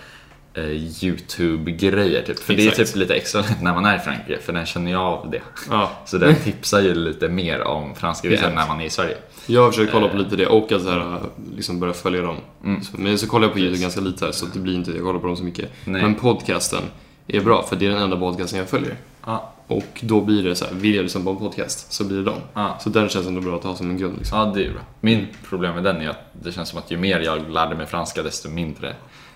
eh, 0.54 1.04
YouTube-grejer. 1.04 2.22
Typ. 2.22 2.38
För 2.38 2.54
det 2.54 2.62
är 2.62 2.68
Exakt. 2.68 2.88
typ 2.88 2.96
lite 2.96 3.14
extra 3.14 3.42
när 3.62 3.74
man 3.74 3.84
är 3.84 3.96
i 3.96 3.98
Frankrike, 3.98 4.40
för 4.42 4.52
den 4.52 4.66
känner 4.66 4.92
jag 4.92 5.00
av 5.02 5.30
det. 5.30 5.42
Ja. 5.70 5.90
Så 6.06 6.18
den 6.18 6.34
tipsar 6.36 6.80
ju 6.80 6.94
lite 6.94 7.28
mer 7.28 7.60
om 7.62 7.94
franska 7.94 8.30
Exakt. 8.32 8.54
när 8.54 8.66
man 8.66 8.80
är 8.80 8.84
i 8.84 8.90
Sverige. 8.90 9.16
Jag 9.46 9.62
har 9.62 9.70
försökt 9.70 9.92
kolla 9.92 10.08
på 10.08 10.16
lite 10.16 10.36
det 10.36 10.46
och 10.46 10.72
att 10.72 10.82
så 10.82 10.90
här, 10.90 11.20
liksom 11.56 11.80
börja 11.80 11.92
följa 11.94 12.22
dem. 12.22 12.36
Mm. 12.64 12.80
Men 12.92 13.18
så 13.18 13.26
kollar 13.28 13.44
jag 13.46 13.52
på 13.52 13.58
YouTube 13.58 13.82
ganska 13.82 14.00
lite 14.00 14.24
här, 14.24 14.32
så 14.32 14.46
det 14.46 14.58
blir 14.58 14.74
inte, 14.74 14.90
jag 14.90 15.02
kollar 15.04 15.20
på 15.20 15.26
dem 15.26 15.36
så 15.36 15.44
mycket. 15.44 15.70
Nej. 15.84 16.02
Men 16.02 16.14
podcasten 16.14 16.82
är 17.28 17.40
bra, 17.40 17.62
för 17.62 17.76
det 17.76 17.86
är 17.86 17.90
den 17.90 18.02
enda 18.02 18.16
podcasten 18.16 18.58
jag 18.58 18.68
följer. 18.68 18.96
Ja, 19.26 19.52
Och 19.66 20.00
då 20.00 20.20
blir 20.20 20.42
det 20.42 20.54
så 20.56 20.64
här, 20.64 20.72
vill 20.74 20.94
jag 20.94 21.02
lyssna 21.02 21.20
på 21.24 21.30
en 21.30 21.36
podcast 21.36 21.92
så 21.92 22.04
blir 22.04 22.16
det 22.16 22.24
dem. 22.24 22.40
ja. 22.54 22.76
Så 22.80 22.90
den 22.90 23.08
känns 23.08 23.26
ändå 23.26 23.40
bra 23.40 23.56
att 23.56 23.64
ha 23.64 23.76
som 23.76 23.90
en 23.90 23.96
grund. 23.98 24.18
Liksom. 24.18 24.38
ja, 24.38 24.44
det 24.54 24.66
är 24.66 24.70
bra. 24.72 24.80
Min 25.00 25.26
problem 25.48 25.74
med 25.74 25.84
den 25.84 25.96
är 26.02 26.08
att 26.08 26.20
det 26.42 26.52
känns 26.52 26.68
som 26.68 26.78
att 26.78 26.90
ju 26.90 26.96
mer 26.96 27.20
jag 27.20 27.50
lärde 27.50 27.74
mig 27.76 27.86
franska 27.86 28.22
desto 28.22 28.48
mindre 28.48 28.94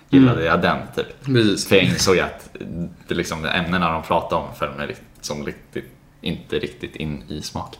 gillade 0.09 0.43
jag 0.45 0.61
den. 0.61 0.77
Typ. 0.95 1.25
Precis. 1.25 1.67
För 1.67 1.75
jag 1.75 1.85
insåg 1.85 2.19
att 2.19 2.49
det 3.07 3.15
liksom, 3.15 3.45
ämnena 3.45 3.91
de 3.91 4.03
pratade 4.03 4.41
om 4.41 4.55
föll 4.55 4.75
mig 4.77 4.95
som 5.21 5.45
riktigt, 5.45 5.91
inte 6.21 6.59
riktigt 6.59 6.95
in 6.95 7.23
i 7.27 7.41
smak. 7.41 7.77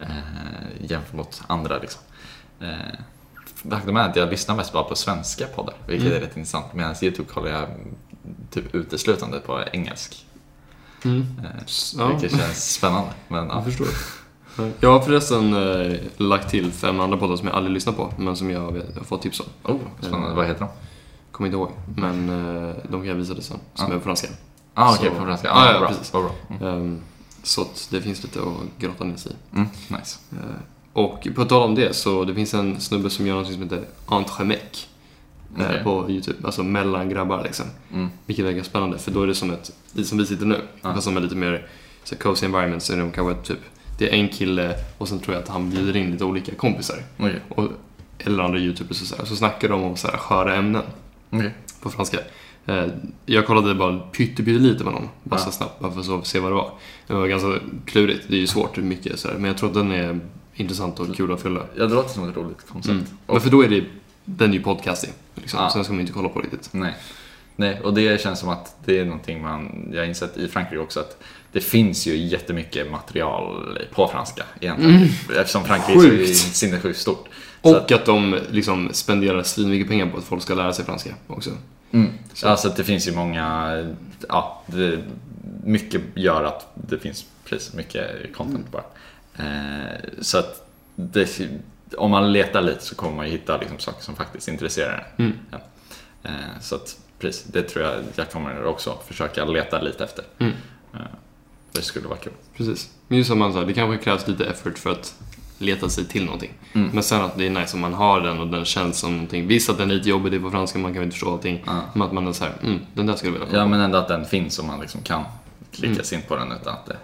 Eh, 0.00 0.06
jämfört 0.80 1.12
mot 1.12 1.42
andra 1.46 1.78
liksom. 1.78 2.02
Eh, 2.60 2.68
faktum 3.70 3.96
är 3.96 4.08
att 4.08 4.16
jag 4.16 4.30
lyssnar 4.30 4.56
mest 4.56 4.72
bara 4.72 4.82
på 4.84 4.94
svenska 4.94 5.46
poddar, 5.46 5.74
vilket 5.86 6.06
Mm. 6.06 6.16
är 6.16 6.20
rätt 6.26 6.36
intressant. 6.36 6.74
Medan 6.74 6.94
YouTube 7.02 7.28
kollar 7.28 7.50
jag 7.50 7.68
typ 8.50 8.74
uteslutande 8.74 9.40
på 9.40 9.60
engelsk. 9.72 10.24
Mm. 11.04 11.20
Eh, 11.20 11.50
Ja. 11.98 12.06
Vilket 12.06 12.30
känns 12.40 12.72
spännande. 12.74 13.10
Men, 13.28 13.46
ja. 13.48 13.54
Jag 13.54 13.64
förstår. 13.64 13.86
Jag 14.80 14.92
har 14.92 15.00
förresten 15.00 15.54
eh, 15.54 15.96
lagt 16.16 16.50
till 16.50 16.72
fem 16.72 17.00
andra 17.00 17.16
poddar 17.18 17.36
som 17.36 17.46
jag 17.48 17.56
aldrig 17.56 17.74
lyssnat 17.74 17.96
på, 17.96 18.12
men 18.16 18.36
som 18.36 18.50
jag, 18.50 18.72
vet, 18.72 18.84
jag 18.94 19.00
har 19.00 19.04
fått 19.04 19.22
tips 19.22 19.40
om. 19.40 19.46
Oh, 19.74 19.78
spännande. 20.00 20.34
Vad 20.34 20.46
heter 20.46 20.60
de? 20.60 20.68
Kommer 21.30 21.48
inte 21.48 21.56
ihåg, 21.56 21.70
men 21.96 22.28
eh, 22.68 22.74
de 22.90 23.00
kan 23.00 23.06
jag 23.08 23.14
visa 23.14 23.34
dig 23.34 23.42
sen, 23.42 23.58
som 23.74 23.86
Ja. 23.88 23.94
är 23.94 23.98
på 23.98 24.04
franska. 24.04 24.28
Ah, 24.74 24.94
okej, 24.94 25.10
Så- 25.10 25.18
på 25.18 25.24
franska. 25.26 25.52
Ah, 25.52 25.72
ja, 25.72 25.78
bra. 25.78 25.88
precis. 25.88 26.12
Bra. 26.12 26.30
Mm. 26.60 26.62
Ehm, 26.68 27.00
så 27.42 27.62
att 27.62 27.88
det 27.90 28.02
finns 28.02 28.22
lite 28.22 28.40
att 28.40 28.78
grotta 28.82 29.04
ner 29.04 29.16
sig 29.16 29.32
i. 29.32 29.56
Mm, 29.56 29.68
nice. 29.88 30.18
Eh, 30.32 30.38
Och 30.92 31.28
på 31.36 31.44
tal 31.44 31.62
om 31.62 31.74
det, 31.74 31.96
så 31.96 32.24
det 32.24 32.34
finns 32.34 32.54
en 32.54 32.80
snubbe 32.80 33.10
som 33.10 33.26
gör 33.26 33.34
något 33.34 33.52
som 33.52 33.62
heter 33.62 33.84
entremec 34.06 34.86
eh, 35.58 35.64
Okej. 35.66 35.80
på 35.84 36.10
YouTube. 36.10 36.38
Alltså 36.44 36.62
mellan 36.62 37.08
grabbar 37.08 37.42
liksom. 37.44 37.66
Mm. 37.92 38.08
Vilket 38.26 38.44
verkar 38.44 38.62
spännande, 38.62 38.98
för 38.98 39.10
då 39.10 39.22
är 39.22 39.26
det 39.26 39.34
som 39.34 39.50
ett, 39.50 39.70
som 40.04 40.18
vi 40.18 40.26
sitter 40.26 40.46
nu. 40.46 40.60
Ja. 40.82 40.94
Fast 40.94 41.04
som 41.04 41.16
är 41.16 41.20
lite 41.20 41.36
mer 41.36 41.66
så 42.04 42.16
cozy 42.16 42.46
environment, 42.46 42.82
så 42.82 42.92
är 42.92 42.96
det 42.96 43.10
kanske 43.14 43.54
typ, 43.54 43.60
det 43.98 44.08
är 44.08 44.12
en 44.12 44.28
kille 44.28 44.74
och 44.98 45.08
sen 45.08 45.18
tror 45.18 45.34
jag 45.34 45.42
att 45.42 45.48
han 45.48 45.70
bjuder 45.70 45.96
in 45.96 46.10
lite 46.10 46.24
olika 46.24 46.54
kompisar. 46.54 46.96
Okej. 47.18 47.40
Och, 47.48 47.68
eller 48.18 48.42
andra 48.42 48.58
YouTubers 48.58 49.00
och 49.02 49.06
så 49.08 49.16
här. 49.16 49.24
Så 49.24 49.36
snackar 49.36 49.68
de 49.68 49.82
om 49.82 49.96
så 49.96 50.08
här 50.08 50.16
sköra 50.18 50.54
ämnen 50.56 50.82
Okej. 51.30 51.54
på 51.82 51.90
franska. 51.90 52.18
Eh, 52.66 52.86
jag 53.26 53.46
kollade 53.46 53.74
bara 53.74 53.98
pytte, 53.98 54.42
pyttelite 54.42 54.84
med 54.84 54.92
någon, 54.92 55.08
bara 55.24 55.40
Ja. 55.40 55.44
så 55.44 55.50
snabbt, 55.52 55.80
bara 55.80 55.92
för 55.92 56.18
att 56.18 56.26
se 56.26 56.38
vad 56.40 56.50
det 56.50 56.54
var. 56.54 56.70
Det 57.06 57.14
var 57.14 57.26
ganska 57.26 57.48
klurigt, 57.86 58.24
det 58.28 58.36
är 58.36 58.40
ju 58.40 58.46
svårt, 58.46 58.76
mycket 58.76 59.18
så 59.18 59.28
här. 59.28 59.34
men 59.34 59.44
jag 59.44 59.56
tror 59.56 59.68
att 59.68 59.74
den 59.74 59.92
är 59.92 60.20
intressant 60.54 61.00
och 61.00 61.16
kul 61.16 61.32
att 61.32 61.42
fylla. 61.42 61.60
Ja, 61.76 61.86
det 61.86 61.94
låter 61.94 62.08
som 62.14 62.28
ett 62.28 62.36
roligt 62.36 62.66
koncept. 62.68 62.92
Mm. 62.92 63.04
Och, 63.26 63.34
Men 63.34 63.40
för 63.40 63.50
då 63.50 63.62
är 63.64 63.68
det, 63.68 63.84
den 64.36 64.50
är 64.50 64.54
ju 64.54 64.62
podcasting, 64.62 65.10
liksom. 65.34 65.60
Ja. 65.60 65.70
sen 65.70 65.84
ska 65.84 65.92
man 65.92 66.00
inte 66.00 66.12
kolla 66.12 66.28
på 66.28 66.40
riktigt. 66.40 66.68
nej. 66.72 66.94
nej, 67.56 67.80
och 67.80 67.94
det 67.94 68.20
känns 68.20 68.38
som 68.40 68.48
att 68.48 68.76
det 68.84 68.98
är 69.00 69.04
någonting 69.04 69.42
man, 69.42 69.88
jag 69.92 70.00
har 70.00 70.06
insett 70.06 70.36
i 70.36 70.48
Frankrike 70.48 70.78
också 70.78 71.00
att 71.00 71.22
det 71.52 71.60
finns 71.60 72.06
ju 72.06 72.16
jättemycket 72.16 72.90
material 72.90 73.78
på 73.92 74.08
franska 74.08 74.44
egentligen. 74.60 75.08
Eftersom 75.36 75.64
Frankrike 75.64 75.98
är 75.98 76.04
Mm. 76.04 76.16
Sjukt. 76.18 76.36
så 76.36 76.48
sinnessjukt 76.50 76.98
stort. 76.98 77.28
Så 77.62 77.76
Och 77.76 77.92
att 77.92 78.06
de 78.06 78.38
liksom 78.50 78.88
spenderar 78.92 79.42
svinmycket 79.42 79.88
pengar 79.88 80.06
på 80.06 80.18
att 80.18 80.24
folk 80.24 80.42
ska 80.42 80.54
lära 80.54 80.72
sig 80.72 80.84
franska 80.84 81.10
också. 81.26 81.50
Mm. 81.92 82.10
Alltså 82.44 82.68
att 82.68 82.76
det 82.76 82.84
finns 82.84 83.08
ju 83.08 83.12
många, 83.12 83.72
ja, 84.28 84.62
det, 84.66 84.98
mycket 85.64 86.00
gör 86.14 86.44
att 86.44 86.66
det 86.74 86.98
finns 86.98 87.24
precis 87.44 87.74
mycket 87.74 88.36
content 88.36 88.66
bara. 88.72 88.84
Eh, 89.36 89.96
så 90.20 90.38
att 90.38 90.68
det, 90.94 91.38
om 91.96 92.10
man 92.10 92.32
letar 92.32 92.60
lite 92.62 92.84
så 92.84 92.94
kommer 92.94 93.16
man 93.16 93.26
ju 93.26 93.32
hitta 93.32 93.56
liksom 93.56 93.78
saker 93.78 94.02
som 94.02 94.16
faktiskt 94.16 94.48
intresserar 94.48 95.06
en. 95.16 95.24
Mm. 95.24 95.38
Ja. 95.50 95.58
Eh, 96.22 96.60
så 96.60 96.74
att 96.74 96.98
precis, 97.18 97.44
det 97.44 97.62
tror 97.62 97.84
jag 97.84 97.94
jag 98.16 98.30
kommer 98.30 98.64
också 98.64 98.98
försöka 99.06 99.44
leta 99.44 99.80
lite 99.80 100.04
efter. 100.04 100.24
Mm. 100.38 100.52
Eh, 100.94 101.00
det 101.72 101.82
skulle 101.82 102.08
vara 102.08 102.18
kul. 102.18 102.32
Precis. 102.56 102.90
Men 103.08 103.18
just 103.18 103.28
som 103.30 103.38
man 103.38 103.52
sa, 103.52 103.64
det 103.64 103.72
kanske 103.72 104.04
krävs 104.04 104.28
lite 104.28 104.44
effort 104.46 104.78
för 104.78 104.90
att 104.90 105.14
leta 105.58 105.88
sig 105.88 106.04
till 106.04 106.24
någonting. 106.24 106.52
Mm. 106.72 106.90
Men 106.92 107.02
sen 107.02 107.20
att 107.22 107.38
det 107.38 107.46
är 107.46 107.50
nice 107.50 107.74
om 107.76 107.80
man 107.80 107.94
har 107.94 108.20
den 108.20 108.38
och 108.40 108.46
den 108.46 108.64
känns 108.64 108.98
som 108.98 109.12
någonting. 109.12 109.46
Visst 109.46 109.70
att 109.70 109.78
den 109.78 109.90
är 109.90 109.94
lite 109.94 110.08
jobbig, 110.08 110.32
det 110.32 110.36
är 110.36 110.40
på 110.40 110.50
franska, 110.50 110.78
man 110.78 110.94
kan 110.94 111.02
inte 111.02 111.14
förstå 111.14 111.32
allting. 111.32 111.62
Ja. 111.66 111.80
Men 111.92 112.02
att 112.02 112.12
man 112.12 112.26
är 112.28 112.32
såhär, 112.32 112.52
mm, 112.62 112.78
den 112.94 113.06
där 113.06 113.16
skulle 113.16 113.28
jag 113.28 113.32
vilja 113.32 113.46
kolla 113.46 113.58
Ja 113.58 113.64
på. 113.64 113.68
men 113.70 113.80
ändå 113.80 113.98
att 113.98 114.08
den 114.08 114.24
finns 114.24 114.58
och 114.58 114.64
man 114.64 114.80
liksom 114.80 115.02
kan 115.02 115.24
klicka 115.72 115.92
Mm. 115.92 116.04
sig 116.04 116.18
in 116.18 116.24
på 116.28 116.36
den 116.36 116.52
utan 116.52 116.72
att 116.74 116.86
det 116.86 116.96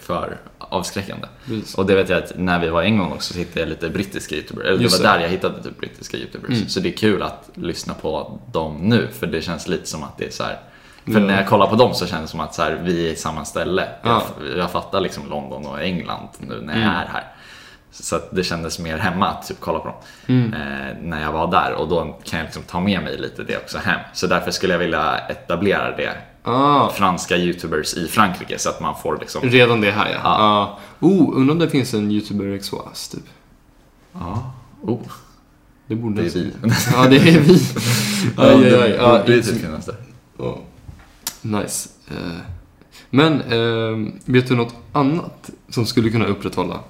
för 0.00 0.36
avskräckande. 0.58 1.26
Precis. 1.46 1.74
Och 1.74 1.86
det 1.86 1.94
vet 1.94 2.08
jag 2.08 2.18
att 2.22 2.32
när 2.36 2.58
vi 2.58 2.68
var 2.68 2.82
i 2.82 2.86
England 2.86 3.12
också 3.12 3.32
så 3.32 3.38
hittade 3.38 3.60
jag 3.60 3.68
lite 3.68 3.88
brittiska 3.90 4.34
youtubers. 4.34 4.64
Eller 4.66 4.78
det 4.78 4.88
var 4.98 5.02
där 5.02 5.20
jag 5.20 5.28
hittade 5.28 5.62
typ 5.62 5.78
brittiska 5.78 6.16
youtubers. 6.16 6.50
Mm. 6.56 6.68
Så 6.68 6.80
det 6.80 6.88
är 6.88 6.96
kul 6.96 7.22
att 7.22 7.50
lyssna 7.54 7.94
på 7.94 8.40
dem 8.52 8.76
nu 8.82 9.08
för 9.12 9.26
det 9.26 9.42
känns 9.42 9.68
lite 9.68 9.86
som 9.86 10.02
att 10.02 10.18
det 10.18 10.26
är 10.26 10.30
så 10.30 10.42
här. 10.44 10.58
För 11.04 11.12
Ja. 11.12 11.18
när 11.18 11.36
jag 11.36 11.48
kollar 11.48 11.66
på 11.66 11.76
dem 11.76 11.94
så 11.94 12.06
känns 12.06 12.22
det 12.22 12.28
som 12.28 12.40
att 12.40 12.54
så 12.54 12.62
här, 12.62 12.80
vi 12.84 13.08
är 13.08 13.12
i 13.12 13.16
samma 13.16 13.44
ställe. 13.44 13.88
Ja. 14.02 14.22
Jag, 14.48 14.58
jag 14.58 14.70
fattar 14.70 15.00
liksom 15.00 15.28
London 15.30 15.66
och 15.66 15.82
England 15.82 16.28
nu 16.38 16.60
när 16.60 16.72
jag 16.74 16.82
Mm. 16.82 16.88
är 16.96 17.06
här. 17.06 17.24
Så 17.90 18.20
det 18.32 18.44
kändes 18.44 18.78
mer 18.78 18.98
hemma 18.98 19.28
att 19.28 19.46
typ 19.48 19.56
kolla 19.60 19.78
på 19.78 19.84
dem. 19.86 19.96
Mm. 20.26 20.54
Eh, 20.54 20.96
när 21.02 21.22
jag 21.22 21.32
var 21.32 21.50
där 21.50 21.72
och 21.72 21.88
då 21.88 22.18
kan 22.24 22.38
jag 22.38 22.44
liksom 22.44 22.62
ta 22.62 22.80
med 22.80 23.02
mig 23.02 23.18
lite 23.18 23.42
det 23.42 23.56
också 23.56 23.78
hem. 23.78 24.00
Så 24.12 24.26
därför 24.26 24.50
skulle 24.50 24.72
jag 24.74 24.78
vilja 24.78 25.18
etablera 25.18 25.96
det. 25.96 26.12
Ah, 26.46 26.88
Franska 26.90 27.36
youtubers 27.36 27.94
i 27.94 28.08
Frankrike 28.08 28.58
så 28.58 28.68
att 28.68 28.80
man 28.80 28.94
får 29.02 29.18
liksom 29.20 29.42
redan 29.42 29.80
det 29.80 29.90
här 29.90 30.10
ja. 30.10 30.18
Ja. 30.24 30.30
Ah. 30.30 30.78
Oh, 31.00 31.36
undrar 31.36 31.52
om 31.52 31.58
det 31.58 31.70
finns 31.70 31.94
en 31.94 32.10
youtuber 32.10 32.46
exoas 32.52 33.08
typ. 33.08 33.24
Ja, 34.12 34.52
oh, 34.82 35.00
Det 35.86 35.94
borde 35.94 36.22
det 36.22 36.28
är 36.28 36.30
vi. 36.40 36.52
Ja, 36.92 37.06
det 37.08 37.16
är 37.16 37.40
vi. 37.40 37.54
Ja, 38.36 38.42
Aj, 38.42 38.54
aj, 38.54 38.60
det 38.70 38.82
aj. 38.82 38.90
Ja, 38.90 39.18
borde 39.18 39.32
ju 39.32 39.38
inte- 39.38 39.52
typ 39.52 39.60
finnas 39.62 39.86
där. 39.86 39.96
Ja. 40.38 40.58
Nice. 41.42 41.88
Eh, 42.10 42.16
Men, 43.10 43.40
eh, 43.40 44.12
vet 44.24 44.48
du 44.48 44.56
något 44.56 44.74
annat 44.92 45.50
som 45.68 45.86
skulle 45.86 46.10
kunna 46.10 46.24
upprätthålla 46.26 46.80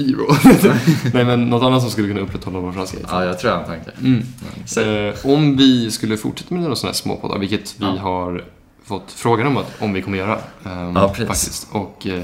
byrå? 0.00 0.36
Nej, 1.14 1.24
men 1.24 1.44
något 1.50 1.62
annat 1.62 1.82
som 1.82 1.90
skulle 1.90 2.08
kunna 2.08 2.20
upprätthålla 2.20 2.58
vår 2.60 2.72
franska. 2.72 2.98
Ja, 3.10 3.24
jag 3.24 3.38
tror 3.38 3.52
jag 3.52 3.58
har 3.58 3.64
en 3.64 3.68
tanke. 3.84 3.90
Mm. 4.00 4.12
Men 4.40 4.66
säg. 4.68 5.08
Eh, 5.08 5.14
om 5.24 5.56
vi 5.56 5.90
skulle 5.90 6.16
fortsätta 6.16 6.54
med 6.54 6.62
några 6.62 6.76
sådana 6.76 6.90
här 6.92 6.96
småpoddar, 6.96 7.38
vilket 7.38 7.74
vi 7.78 7.84
Ja. 7.84 7.90
har 8.00 8.44
fått 8.84 9.12
frågan 9.12 9.46
om 9.46 9.56
att, 9.56 9.72
om 9.82 9.92
vi 9.92 10.02
kommer 10.02 10.18
göra. 10.18 10.38
ehm, 10.64 10.96
Ja, 10.96 11.08
precis. 11.08 11.26
Faktiskt. 11.26 11.68
Och 11.70 12.06
eh, 12.06 12.22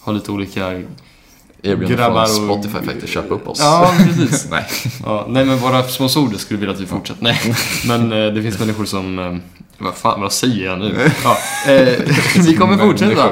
ha 0.00 0.12
lite 0.12 0.32
olika... 0.32 0.82
Erbjudande 1.64 1.94
grabbar 1.94 2.26
från 2.26 2.50
och- 2.50 2.64
Spotify 2.64 2.86
faktiskt, 2.86 3.12
köpa 3.12 3.34
upp 3.34 3.48
oss. 3.48 3.58
Ja, 3.60 3.94
precis. 3.98 4.46
Nej. 4.50 4.64
Ja, 5.04 5.26
nej, 5.28 5.44
men 5.44 5.58
våra 5.58 5.82
sponsorer 5.82 6.38
skulle 6.38 6.60
vilja 6.60 6.74
att 6.74 6.80
vi 6.80 6.86
fortsätter. 6.86 7.22
Nej, 7.22 7.40
men 7.86 8.12
eh, 8.12 8.32
det 8.32 8.42
finns 8.42 8.58
människor 8.60 8.84
som... 8.84 9.18
Eh, 9.18 9.36
vad 9.78 9.94
fan, 9.94 10.20
vad 10.20 10.32
säger 10.32 10.64
jag 10.66 10.78
nu? 10.78 10.94
Ja, 11.24 11.36
eh, 11.72 11.98
vi 12.46 12.56
kommer 12.56 12.76
fortsätta 12.76 13.28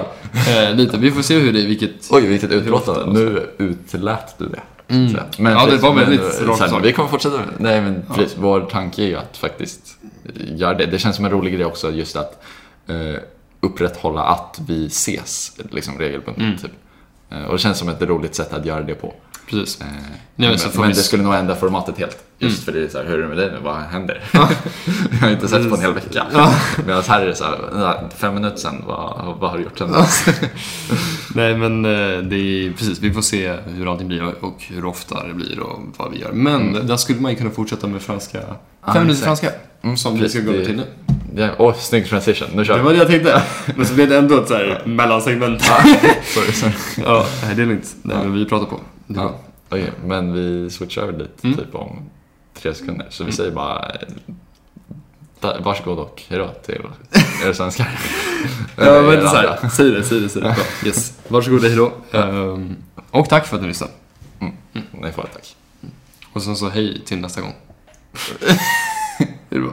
eh, 0.48 0.74
lite. 0.74 0.96
Vi 0.98 1.10
får 1.10 1.22
se 1.22 1.38
hur 1.38 1.52
det 1.52 1.60
är, 1.62 1.66
vilket... 1.66 1.90
Oj, 2.10 2.26
vilket 2.26 2.50
utlåtande. 2.50 3.20
Nu 3.20 3.50
utlät 3.58 4.34
du 4.38 4.48
det. 4.48 4.60
Mm. 4.94 5.16
Men 5.38 5.52
Ja, 5.52 5.66
det 5.66 5.76
var 5.76 5.94
väldigt 5.94 6.20
eh, 6.40 6.46
rakt 6.46 6.70
sak. 6.70 6.84
Vi 6.84 6.92
kommer 6.92 7.08
fortsätta 7.08 7.36
med 7.36 7.46
Nej, 7.58 7.80
men 7.80 8.04
Ja. 8.08 8.14
precis. 8.14 8.36
Vår 8.40 8.60
tanke 8.60 9.02
är 9.02 9.06
ju 9.06 9.16
att 9.16 9.36
faktiskt 9.36 9.80
göra 10.56 10.74
det. 10.74 10.86
Det 10.86 10.98
känns 10.98 11.16
som 11.16 11.24
en 11.24 11.30
rolig 11.30 11.54
grej 11.54 11.64
också 11.64 11.90
just 11.90 12.16
att 12.16 12.42
eh, 12.88 12.96
upprätthålla 13.60 14.22
att 14.22 14.60
vi 14.68 14.86
ses 14.86 15.52
liksom 15.70 15.98
regelbundet. 15.98 16.42
Mm. 16.42 16.58
Typ. 16.58 16.70
Eh, 17.32 17.44
och 17.44 17.52
det 17.52 17.58
känns 17.58 17.78
som 17.78 17.88
ett 17.88 18.02
roligt 18.02 18.34
sätt 18.34 18.52
att 18.52 18.66
göra 18.66 18.82
det 18.82 18.94
på. 18.94 19.14
Precis. 19.50 19.80
Eh, 19.80 19.86
men 20.36 20.50
men 20.50 20.58
men 20.74 20.82
vi 20.88 20.88
det 20.88 20.94
skulle 20.94 21.22
nog 21.22 21.34
ändra 21.34 21.56
formatet 21.56 21.98
helt. 21.98 22.18
Just 22.38 22.62
Mm. 22.62 22.64
för 22.64 22.72
det 22.80 22.86
är 22.86 22.88
så 22.90 22.98
här, 22.98 23.04
hur 23.04 23.18
är 23.18 23.22
det 23.22 23.28
med 23.28 23.36
dig 23.36 23.50
nu? 23.50 23.58
Vad 23.62 23.76
händer? 23.76 24.22
jag 24.32 24.40
har 25.20 25.30
inte 25.30 25.48
sett 25.48 25.68
på 25.68 25.74
en 25.74 25.80
hel 25.80 25.94
vecka. 25.94 26.26
Medan 26.86 27.02
här 27.08 27.20
är 27.22 27.26
det 27.26 27.34
så 27.34 27.44
här, 27.44 27.58
"Ja, 27.74 28.00
fem 28.16 28.34
minuter 28.34 28.56
sen, 28.56 28.82
vad, 28.86 29.36
vad 29.40 29.50
har 29.50 29.58
du 29.58 29.64
gjort 29.64 29.78
sen 29.78 29.92
dess? 29.92 30.24
Nej, 31.34 31.56
men 31.56 31.84
eh, 31.84 32.18
det 32.22 32.36
är 32.36 32.72
precis. 32.72 32.98
Vi 33.00 33.12
får 33.12 33.22
se 33.22 33.56
hur 33.66 33.90
allting 33.92 34.08
blir 34.08 34.44
och 34.44 34.62
hur 34.68 34.84
ofta 34.84 35.26
det 35.26 35.34
blir 35.34 35.60
och 35.60 35.80
vad 35.96 36.10
vi 36.12 36.18
gör. 36.20 36.32
Men 36.32 36.68
Mm. 36.68 36.86
där 36.86 36.96
skulle 36.96 37.20
man 37.20 37.30
ju 37.30 37.36
kunna 37.38 37.50
fortsätta 37.50 37.86
med 37.86 38.02
franska. 38.02 38.38
Fem 38.40 39.02
minuter 39.02 39.10
exakt. 39.10 39.24
franska. 39.24 39.50
Mm, 39.82 39.96
Som 39.96 40.18
vi 40.18 40.28
ska 40.28 40.40
gå 40.40 40.48
över 40.50 40.58
det- 40.58 40.66
till 40.66 40.76
nu. 40.76 40.84
Ja, 41.36 41.48
Åh, 41.58 41.74
snygg 41.74 42.08
transition. 42.08 42.48
Nu 42.54 42.64
kör 42.64 42.72
Det 42.74 42.78
vi. 42.80 42.84
var 42.84 42.92
det 42.92 42.98
jag 42.98 43.08
tänkte. 43.08 43.42
Men 43.76 43.86
så 43.86 43.94
blev 43.94 44.08
det 44.08 44.18
ändå 44.18 44.38
ett 44.42 44.48
så 44.48 44.54
här 44.54 44.82
mellansegment. 44.86 45.62
Sorry, 46.24 46.52
sorry. 46.52 46.72
Ja, 46.96 47.26
nej, 47.42 47.54
det 47.54 47.62
är 47.62 47.66
lugnt. 47.66 47.96
Nej, 48.02 48.16
men 48.16 48.34
vi 48.34 48.44
pratar 48.44 48.66
på. 48.66 48.80
Det 49.06 49.14
är 49.20 49.22
Ja, 49.22 49.28
bra. 49.28 49.38
okej, 49.78 49.90
men 50.04 50.32
vi 50.32 50.70
switchar 50.70 51.02
över 51.02 51.12
dit 51.12 51.44
Mm. 51.44 51.56
typ 51.56 51.74
om 51.74 52.10
tre 52.54 52.74
sekunder. 52.74 53.06
Så 53.10 53.24
vi 53.24 53.32
säger 53.32 53.50
bara 53.50 53.90
eh, 55.42 55.60
varsågod 55.62 55.98
och 55.98 56.22
hejdå 56.28 56.48
till 56.66 56.80
er 57.46 57.52
svenskar. 57.52 57.86
Ja, 58.76 59.02
men 59.02 59.20
så 59.28 59.36
här, 59.36 59.68
säg 59.68 59.90
det, 59.90 60.02
säg 60.04 60.20
det, 60.20 60.28
säg 60.28 60.42
det. 60.42 60.48
Bra. 60.48 60.64
Yes. 60.86 61.18
Varsågod, 61.28 61.62
hejdå. 61.64 61.92
Um, 62.12 62.76
och 63.10 63.28
tack 63.28 63.46
för 63.46 63.56
att 63.56 63.62
ni 63.62 63.68
lyssnade. 63.68 63.92
Ni 64.92 65.12
får 65.12 65.24
ett 65.24 65.32
tack. 65.32 65.56
Och 66.32 66.42
sen 66.42 66.56
så 66.56 66.68
hej 66.68 67.02
till 67.04 67.18
nästa 67.18 67.40
gång. 67.40 67.54
det 69.48 69.58
bra. 69.60 69.72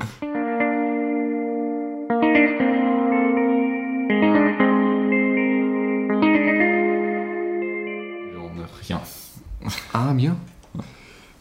Ah, 9.94 10.12
bien. 10.14 10.36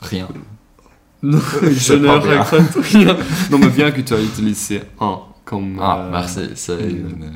Rien. 0.01 0.29
Non, 1.23 1.39
je 1.63 1.95
ne 1.95 2.09
regrette 2.09 2.75
rien. 2.93 3.17
Non, 3.51 3.59
mais 3.59 3.69
bien 3.69 3.91
que 3.91 4.01
tu 4.03 4.15
as 4.15 4.21
utilisé 4.21 4.83
un 5.01 5.19
comme. 5.45 5.79
Ah, 5.81 5.99
euh, 5.99 6.11
merci. 6.11 6.41
C'est 6.55 6.79
une- 6.81 7.11
une... 7.11 7.33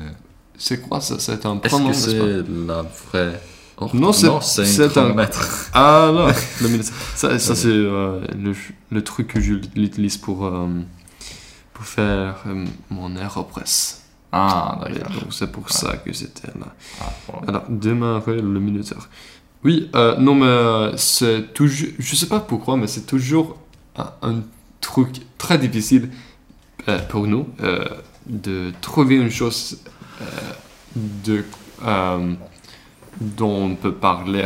C'est 0.57 0.79
quoi 0.81 1.01
ça? 1.01 1.15
C'est 1.19 1.45
un 1.45 1.55
Est-ce 1.59 1.67
pronom, 1.67 1.85
que 1.85 1.89
n'est-ce 1.89 2.05
pas? 2.05 2.45
c'est 2.45 2.67
la 2.67 2.81
vraie... 3.11 3.41
Oh, 3.77 3.89
Non, 3.93 4.13
c'est- 4.13 4.29
c'est 4.41 4.65
c'est 4.65 4.83
un 4.85 4.89
chronomètre. 4.89 5.69
Ah 5.73 6.11
non, 6.13 6.27
non, 6.27 6.69
mais 6.69 6.79
ça, 7.15 7.37
ça 7.39 7.55
c'est 7.55 7.67
euh, 7.67 8.21
le, 8.37 8.53
le 8.91 9.03
truc 9.03 9.27
que 9.29 9.41
je 9.41 9.55
l'utilise 9.75 10.15
pour, 10.17 10.45
euh, 10.45 10.67
pour 11.73 11.83
faire 11.85 12.35
euh, 12.47 12.65
mon 12.89 13.15
aéropress. 13.17 14.03
Ah, 14.31 14.79
Et 14.89 14.93
d'accord. 14.93 15.11
donc 15.23 15.33
c'est 15.33 15.51
pour 15.51 15.69
ça 15.71 15.97
que 15.97 16.13
c'était 16.13 16.47
là. 16.59 16.67
Ah, 17.01 17.11
bon. 17.27 17.39
Alors, 17.47 17.63
démarrer 17.67 18.37
le 18.41 18.59
minuteur. 18.59 19.09
Oui, 19.63 19.89
euh, 19.95 20.17
non 20.17 20.35
mais 20.35 20.45
euh, 20.45 20.97
c'est 20.97 21.53
toujours, 21.53 21.89
je 21.97 22.15
sais 22.15 22.27
pas 22.27 22.39
pourquoi, 22.41 22.75
mais 22.75 22.87
c'est 22.87 23.05
toujours 23.05 23.57
un, 23.95 24.11
un 24.21 24.41
truc 24.81 25.21
très 25.37 25.57
difficile 25.57 26.09
euh, 26.89 26.99
pour 27.07 27.27
nous 27.27 27.47
euh, 27.61 27.85
de 28.25 28.73
trouver 28.81 29.15
une 29.15 29.29
chose 29.31 29.79
de, 30.95 31.45
dont 33.21 33.55
on 33.65 33.75
peut 33.75 33.93
parler 33.93 34.45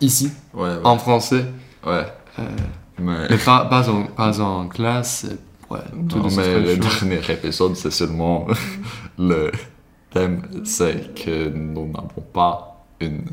ici, 0.00 0.30
Ouais, 0.54 0.62
ouais. 0.68 0.80
en 0.84 0.98
français, 0.98 1.44
ouais. 1.86 2.06
Mais... 2.98 3.28
mais 3.30 3.38
pas, 3.38 3.64
pas, 3.66 3.88
en, 3.90 4.04
pas 4.04 4.40
en 4.40 4.68
classe. 4.68 5.26
Ouais, 5.70 5.78
Non, 5.94 6.28
mais 6.36 6.60
le 6.60 6.76
dernier 6.76 7.20
épisode, 7.30 7.76
c'est 7.76 7.90
seulement 7.90 8.46
le 9.18 9.52
thème, 10.10 10.42
c'est 10.64 11.14
que 11.14 11.48
nous 11.50 11.86
n'avons 11.86 12.24
pas 12.32 12.84
une, 13.00 13.24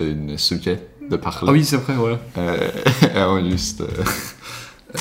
une 0.00 0.36
sujet 0.38 0.86
de 1.10 1.16
parler. 1.16 1.46
Ah 1.48 1.52
oui, 1.52 1.64
c'est 1.64 1.76
vrai, 1.78 1.96
ouais. 1.96 2.18
Euh, 2.38 2.70
et 3.14 3.18
on 3.22 3.50
juste 3.50 3.80
euh, 3.80 3.86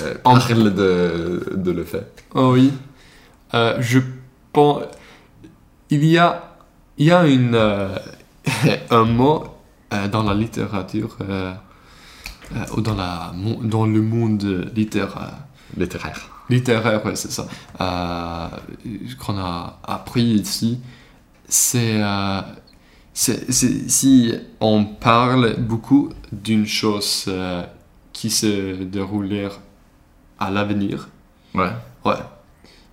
euh, 0.04 0.14
En- 0.24 0.38
parle 0.39 0.74
de, 0.74 1.54
de 1.56 1.72
le 1.72 1.84
fait. 1.84 2.24
Oh 2.34 2.52
oui. 2.54 2.72
Euh, 3.54 3.78
je 3.82 4.00
pense. 4.54 4.84
Il 5.89 6.04
y 6.06 6.18
a, 6.18 6.56
il 6.98 7.06
y 7.08 7.12
a 7.12 7.26
une, 7.28 7.56
euh, 7.56 7.96
un 8.89 9.04
mot 9.06 9.46
euh, 9.93 10.08
dans 10.08 10.24
la 10.24 10.34
littérature, 10.34 11.18
euh, 11.22 11.54
euh, 12.56 12.66
ou 12.76 12.82
dans, 12.82 12.96
la, 12.96 13.32
dans 13.62 13.86
le 13.86 14.02
monde 14.02 14.72
littéraire, 14.76 15.38
Littéraire. 15.78 16.30
littéraire, 16.50 17.06
ouais, 17.06 17.16
c'est 17.16 17.32
ça. 17.32 17.48
Euh, 17.82 18.48
qu'on 19.24 19.38
a 19.38 19.80
appris 19.84 20.24
ici, 20.24 20.80
c'est, 21.48 22.02
euh, 22.02 22.41
c'est- 23.16 23.89
si 23.89 24.34
on 24.59 24.86
parle 24.86 25.55
beaucoup 25.57 26.09
d'une 26.32 26.68
chose 26.68 27.26
euh, 27.30 27.63
qui 28.13 28.30
se 28.30 28.84
dérouler 28.84 29.47
à 30.39 30.51
l'avenir, 30.51 31.09
Ouais. 31.55 31.72
ouais. 32.05 32.16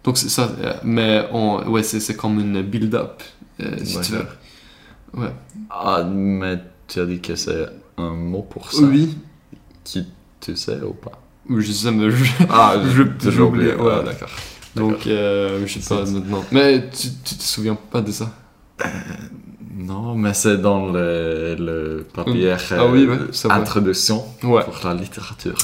Donc 0.05 0.17
c'est 0.19 0.29
ça, 0.29 0.49
euh, 0.61 0.75
mais 0.85 1.27
on, 1.33 1.69
ouais, 1.69 1.83
c'est, 1.83 2.17
comme 2.17 2.39
une 2.41 2.63
build-up, 2.63 3.23
euh, 3.61 3.77
si 3.85 4.01
tu 4.01 4.13
veux. 4.13 4.27
Ouais. 5.15 5.33
Ah, 5.71 6.03
mais 6.05 6.59
tu 6.89 7.01
as 7.01 7.07
dit 7.07 7.21
que 7.21 7.37
c'est 7.37 7.67
un 7.99 8.11
mot 8.11 8.43
pour 8.43 8.73
ça. 8.73 8.83
Oui, 8.83 9.17
Qui 9.85 10.07
tu 10.41 10.57
sais 10.57 10.81
ou 10.83 10.93
pas? 10.95 11.13
Oui, 11.51 11.63
je 11.65 11.73
sais, 11.73 11.91
mais 11.91 12.11
je, 12.11 12.25
Ah, 12.49 12.77
Je- 12.85 13.03
j'ai 13.21 13.31
j'ai 13.33 13.41
oublié, 13.43 13.75
oublié. 13.75 13.89
ouais. 13.89 13.97
Ah, 14.01 14.03
d'accord. 14.05 14.31
donc 14.77 15.07
euh, 15.09 15.67
je 15.67 15.79
sais 15.81 15.89
pas 15.97 16.05
maintenant. 16.05 16.45
Mais 16.53 16.89
tu, 16.91 17.09
tu 17.25 17.35
te 17.37 17.43
souviens 17.43 17.75
pas 17.77 18.01
de 18.01 18.13
ça? 18.13 18.33
Non, 19.75 20.15
mais 20.15 20.35
c'est 20.35 20.59
dans 20.59 20.87
le, 20.87 21.57
le 21.59 22.07
papier 22.13 22.55
Ah 22.73 22.87
oui, 22.87 23.07
ouais, 23.07 23.17
euh, 23.17 23.51
introduction 23.51 24.23
Ouais, 24.43 24.65
pour 24.65 24.79
la 24.85 24.95
littérature. 24.95 25.55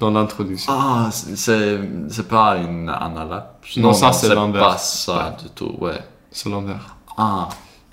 dans 0.00 0.10
l'introduction. 0.10 0.72
Ah, 0.72 1.10
c'est- 1.10 2.28
pas 2.28 2.56
une 2.56 2.88
analape. 2.88 3.64
Non, 3.76 3.92
ça, 3.92 4.12
c'est 4.12 4.34
l'inverse. 4.34 5.06
pas 5.06 5.12
ça 5.12 5.36
du 5.42 5.50
tout, 5.50 5.74
ouais. 5.80 5.98
C'est 6.30 6.48
l'envers. 6.48 6.96
Ah, 7.16 7.48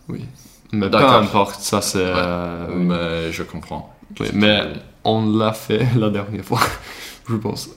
Oui. 0.07 0.25
Mais 0.71 0.89
peu 0.89 0.97
importe, 0.97 1.59
ça 1.61 1.81
c'est. 1.81 1.99
euh, 2.01 2.67
oui. 2.69 2.83
mais 2.85 3.31
je 3.31 3.43
comprends. 3.43 3.93
Oui, 4.19 4.27
mais 4.33 4.61
on 5.03 5.37
l'a 5.37 5.53
fait 5.53 5.85
la 5.97 6.09
dernière 6.09 6.43
fois, 6.45 6.59
je 7.29 7.35
pense. 7.35 7.69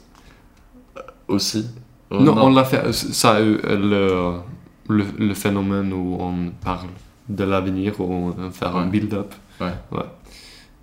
Aussi? 1.28 1.66
Oh, 2.10 2.20
non, 2.20 2.36
on 2.38 2.50
l'a 2.50 2.64
fait. 2.64 2.92
Ça, 2.92 3.34
euh, 3.36 4.40
le, 4.88 4.94
le, 4.96 5.04
le 5.18 5.34
phénomène 5.34 5.92
où 5.92 6.16
on 6.20 6.50
parle 6.64 6.88
de 7.28 7.44
l'avenir, 7.44 8.00
on 8.00 8.50
fait 8.50 8.64
un 8.66 8.84
Ouais. 8.84 8.86
build-up. 8.86 9.34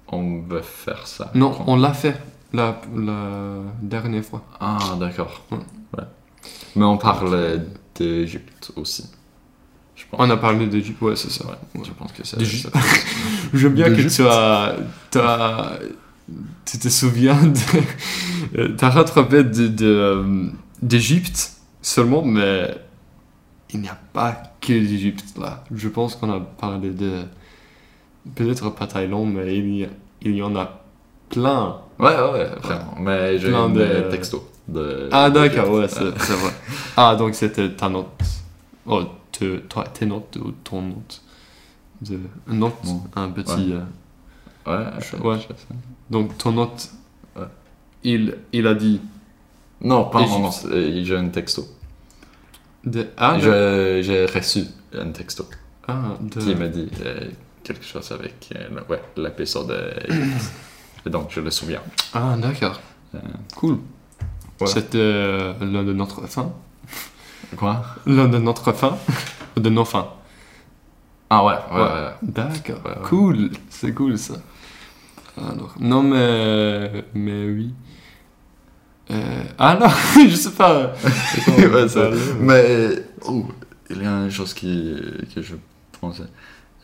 on 0.07 0.41
veut 0.41 0.61
faire 0.61 1.07
ça. 1.07 1.31
Non, 1.33 1.51
Quand- 1.51 1.63
on 1.67 1.75
l'a 1.77 1.93
fait 1.93 2.15
la, 2.53 2.79
la 2.95 3.59
dernière 3.81 4.23
fois. 4.23 4.43
Ah, 4.59 4.77
d'accord. 4.99 5.43
Ouais. 5.51 5.57
Ouais. 5.97 6.03
Mais 6.75 6.85
on 6.85 6.97
parle 6.97 7.63
d'Égypte 7.95 8.71
aussi. 8.75 9.09
Je 9.95 10.03
pense. 10.09 10.19
On 10.21 10.29
a 10.29 10.37
parlé 10.37 10.67
d'Égypte, 10.67 11.01
ouais, 11.01 11.15
c'est 11.15 11.31
ça. 11.31 11.45
Ouais, 11.45 11.53
Ouais. 11.75 11.81
je 11.85 11.91
pense 11.91 12.11
que 12.11 12.25
c'est. 12.25 12.37
D'Égypte. 12.37 12.69
c'est- 12.73 13.49
J'aime 13.57 13.73
bien 13.73 13.85
que 13.85 13.95
D'Égypte. 13.95 14.15
tu 14.15 14.27
as, 14.27 14.75
tu 15.11 15.17
as- 15.19 15.79
tu 16.65 16.77
te 16.79 16.89
souviens 16.89 17.39
de, 18.53 18.67
t'as 18.77 18.89
rattrapé 18.89 19.43
de, 19.43 19.67
de, 19.67 19.85
euh, 19.85 20.47
d'Égypte 20.81 21.51
seulement, 21.81 22.23
mais 22.23 22.75
il 23.73 23.81
n'y 23.81 23.89
a 23.89 23.97
pas 24.13 24.35
que 24.61 24.73
d'Égypte 24.73 25.37
là. 25.39 25.63
Je 25.73 25.89
pense 25.89 26.15
qu'on 26.15 26.31
a 26.31 26.39
parlé 26.39 26.89
de, 26.91 27.23
peut-être 28.35 28.69
pas 28.71 28.87
Thaïlande, 28.87 29.33
mais 29.33 29.57
il 29.57 29.75
y, 29.77 29.83
a- 29.85 29.89
il 30.21 30.35
y 30.35 30.41
en 30.43 30.55
a 30.55 30.81
plein. 31.29 31.77
Ouais, 31.99 32.07
ouais, 32.07 32.45
vraiment. 32.61 32.95
Mais 32.99 33.37
j'ai 33.39 33.49
Plein 33.49 33.69
de- 33.69 34.07
texto. 34.11 34.47
De, 34.67 35.09
Ah 35.11 35.29
d'accord, 35.29 35.69
ouais, 35.71 35.87
c'est, 35.87 36.03
vrai. 36.09 36.51
Ah 36.97 37.15
donc 37.15 37.35
c'était 37.35 37.69
ta 37.73 37.87
note, 37.87 38.07
oh, 38.87 39.03
te- 39.31 39.57
toi, 39.59 39.83
tes 39.93 40.07
notes 40.07 40.37
ou 40.43 40.51
ton 40.63 40.81
note, 40.81 41.21
de, 42.01 42.19
une 42.49 42.59
note, 42.59 42.73
Bon. 42.83 43.01
un 43.15 43.29
petit. 43.29 43.73
euh, 43.73 43.81
Ouais, 44.67 44.85
je- 44.99 45.17
Ouais. 45.21 45.37
je. 45.39 45.53
Donc 46.09 46.35
ton 46.39 46.51
note, 46.53 46.89
Ouais. 47.35 47.43
il, 48.03 48.35
il 48.53 48.65
a 48.65 48.73
dit 48.73 48.99
Non, 49.81 50.05
pas 50.05 50.19
Égypte. 50.21 50.33
vraiment. 50.33 50.51
c'est- 50.51 51.03
J'ai 51.05 51.15
un 51.15 51.27
texto. 51.29 51.67
De 52.85 53.07
ah, 53.17 53.37
de- 53.37 54.01
J'ai 54.01 54.25
reçu 54.25 54.65
un 54.93 55.11
texto 55.11 55.45
ah, 55.87 56.15
de- 56.21 56.39
qui 56.41 56.55
me 56.55 56.67
dit 56.69 56.89
euh, 57.05 57.29
quelque 57.63 57.83
chose 57.85 58.11
avec 58.11 58.49
euh, 58.55 58.69
ouais, 58.89 59.01
l'épisode. 59.17 59.71
Et 61.05 61.09
donc, 61.09 61.27
je 61.31 61.39
le 61.41 61.51
souviens. 61.51 61.81
ah 62.13 62.35
d'accord, 62.37 62.79
Euh, 63.13 63.19
cool. 63.55 63.77
Ouais. 64.59 64.67
C'était 64.67 64.97
euh, 64.97 65.53
l'un 65.61 65.83
de 65.83 65.93
notre 65.93 66.25
fin, 66.27 66.51
Quoi? 67.57 67.83
L'un 68.07 68.27
de 68.27 68.37
notre 68.39 68.71
fin, 68.73 68.97
de 69.55 69.69
nos 69.69 69.85
fins. 69.85 70.09
Ah 71.29 71.43
ouais, 71.45 71.53
ouais. 71.73 72.11
D'accord, 72.21 72.81
cool, 73.03 73.51
c'est 73.69 73.93
cool 73.93 74.17
ça. 74.17 74.35
Alors, 75.37 75.75
non 75.79 76.01
mais 76.03 77.03
mais 77.13 77.45
oui. 77.45 77.73
Euh, 79.11 79.43
ah 79.59 79.77
non, 79.79 79.87
je 80.29 80.35
sais 80.35 80.51
pas. 80.51 80.93
Ouais, 81.47 81.85
Mais 82.39 83.03
oh, 83.27 83.45
il 83.89 84.01
y 84.01 84.05
a 84.05 84.09
une 84.09 84.31
chose 84.31 84.53
qui, 84.53 84.95
que 85.33 85.41
je 85.41 85.55
pensais. 85.99 86.23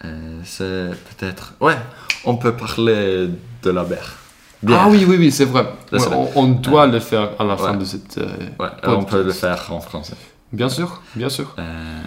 Euh, 0.05 0.39
c'est 0.43 0.89
peut-être. 1.17 1.53
Ouais, 1.59 1.77
on 2.25 2.35
peut 2.37 2.55
parler 2.55 3.29
de 3.63 3.69
la 3.71 3.83
bière. 3.83 4.15
Bière. 4.61 4.81
Ah 4.83 4.89
oui, 4.89 5.05
oui, 5.07 5.15
oui, 5.17 5.31
c'est 5.31 5.45
vrai. 5.45 5.65
Ouais, 5.91 5.99
on, 6.11 6.29
on 6.35 6.47
doit 6.49 6.85
le 6.87 6.99
faire 6.99 7.31
à 7.39 7.43
la 7.43 7.57
fin 7.57 7.71
Ouais. 7.71 7.77
de 7.77 7.85
cette. 7.85 8.17
euh, 8.19 8.27
Ouais, 8.59 8.69
on 8.83 9.03
peut 9.03 9.23
le 9.23 9.31
faire 9.31 9.71
en 9.71 9.79
français. 9.81 10.15
Bien 10.53 10.69
sûr, 10.69 11.01
bien 11.15 11.29
sûr. 11.29 11.55
Euh, 11.57 12.01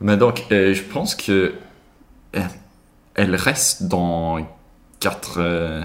mais 0.00 0.16
donc, 0.16 0.44
je 0.50 0.82
pense 0.82 1.14
que 1.16 1.54
elle 3.14 3.34
reste 3.34 3.84
dans 3.84 4.38
4 5.00 5.34
euh, 5.38 5.82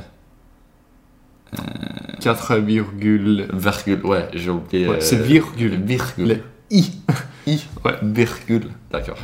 4 2.24 2.55
virgule. 2.57 3.47
virgule. 3.53 4.01
Ouais, 4.05 4.28
j'ai 4.34 4.49
oublié. 4.49 4.88
Ouais, 4.88 4.95
euh, 4.97 5.01
c'est 5.01 5.21
virgule. 5.21 5.76
Virgule. 5.84 6.28
Le 6.28 6.41
i. 6.71 6.91
I. 7.47 7.59
Ouais. 7.84 7.95
Virgule. 8.01 8.69
D'accord. 8.91 9.17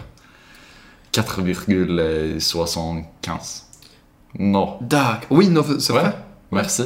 4,75. 1.13 3.63
Non. 4.37 4.77
D'accord. 4.81 5.27
Oui, 5.31 5.47
non, 5.49 5.63
c'est 5.79 5.93
Ouais. 5.93 5.99
vrai. 6.01 6.15
Merci. 6.51 6.83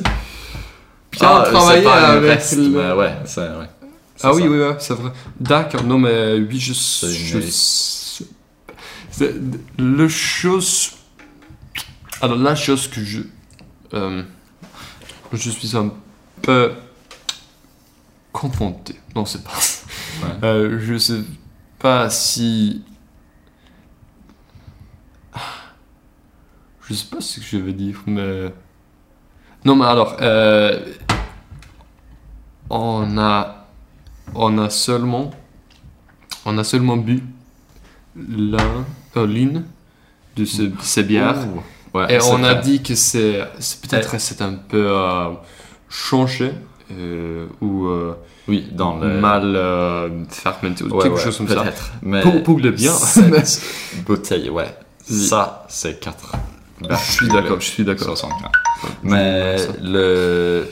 Bien 1.12 1.28
Ah, 1.28 1.48
le 1.52 1.58
avec 1.58 1.86
reste, 2.32 2.56
le- 2.58 2.70
mais 2.70 2.92
ouais, 2.94 3.14
c'est 3.26 3.42
ouais. 3.42 3.68
C'est 4.16 4.28
Ah 4.28 4.34
oui, 4.34 4.44
ça. 4.44 4.48
oui, 4.50 4.58
ouais, 4.60 4.76
c'est 4.80 4.94
vrai. 4.94 5.12
D'accord. 5.40 5.84
Non, 5.84 5.98
mais 6.00 6.36
oui, 6.40 6.60
je. 6.60 6.74
Je 6.74 7.40
le 9.78 10.08
chose. 10.08 10.92
Alors, 12.22 12.38
la 12.38 12.56
chose 12.56 12.88
que 12.88 13.04
je. 13.04 13.22
euh, 13.94 14.24
je 15.34 15.50
suis 15.50 15.76
un 15.76 15.92
peu. 16.44 16.72
confronté. 18.32 19.00
Non, 19.16 19.26
c'est 19.26 19.44
pas. 19.44 19.52
Ouais. 20.24 20.30
Euh, 20.44 20.80
je 20.80 20.98
sais 20.98 21.22
pas 21.80 22.10
si. 22.10 22.84
Je 26.88 26.94
sais 26.94 27.06
pas 27.10 27.22
ce 27.22 27.40
que 27.40 27.46
je 27.46 27.58
veux 27.58 27.74
dire, 27.74 28.02
mais. 28.06 28.54
Non, 29.66 29.76
mais 29.76 29.86
alors, 29.86 30.18
euh, 30.22 30.78
on 32.70 33.18
a, 33.18 33.68
on 34.36 34.58
a 34.58 34.70
seulement, 34.70 35.32
on 36.46 36.58
a 36.58 36.64
seulement 36.66 36.98
bu 36.98 37.24
l'un, 38.16 38.86
euh, 39.16 39.26
l'une 39.26 39.64
de 40.36 40.44
ce- 40.44 40.72
ces 40.82 41.04
bières. 41.04 41.38
Ouais, 41.94 42.14
et 42.16 42.20
on 42.24 42.44
a 42.44 42.56
vrai. 42.56 42.62
dit 42.64 42.84
que 42.84 42.96
c'est, 42.96 43.40
c'est 43.60 43.80
peut-être 43.82 44.20
c'est 44.20 44.42
un 44.42 44.56
peu 44.56 44.92
changé 45.94 46.52
euh, 46.92 47.46
ou 47.62 47.86
euh, 47.88 48.14
Oui, 48.48 48.68
dans 48.72 48.98
le. 48.98 49.20
mal 49.20 49.56
euh, 49.56 50.10
fermenté 50.30 50.84
ou 50.84 50.90
Ouais, 50.96 51.04
quelque 51.04 51.16
ouais, 51.16 51.22
chose 51.24 51.38
comme 51.38 51.48
ça. 51.48 51.64
Mais 52.02 52.22
Pour, 52.22 52.42
pour 52.44 52.60
le 52.60 52.72
bien. 52.72 52.92
cette 52.94 53.62
bouteille, 54.06 54.50
ouais. 54.50 54.76
Oui. 55.10 55.26
Ça, 55.28 55.66
c'est 55.70 56.00
4. 56.00 56.32
je 56.90 56.96
suis 56.96 57.28
d'accord, 57.28 57.60
je 57.62 57.66
suis 57.70 57.84
d'accord. 57.84 58.18
75. 58.18 58.50
Mais 59.04 59.58
le 59.82 60.66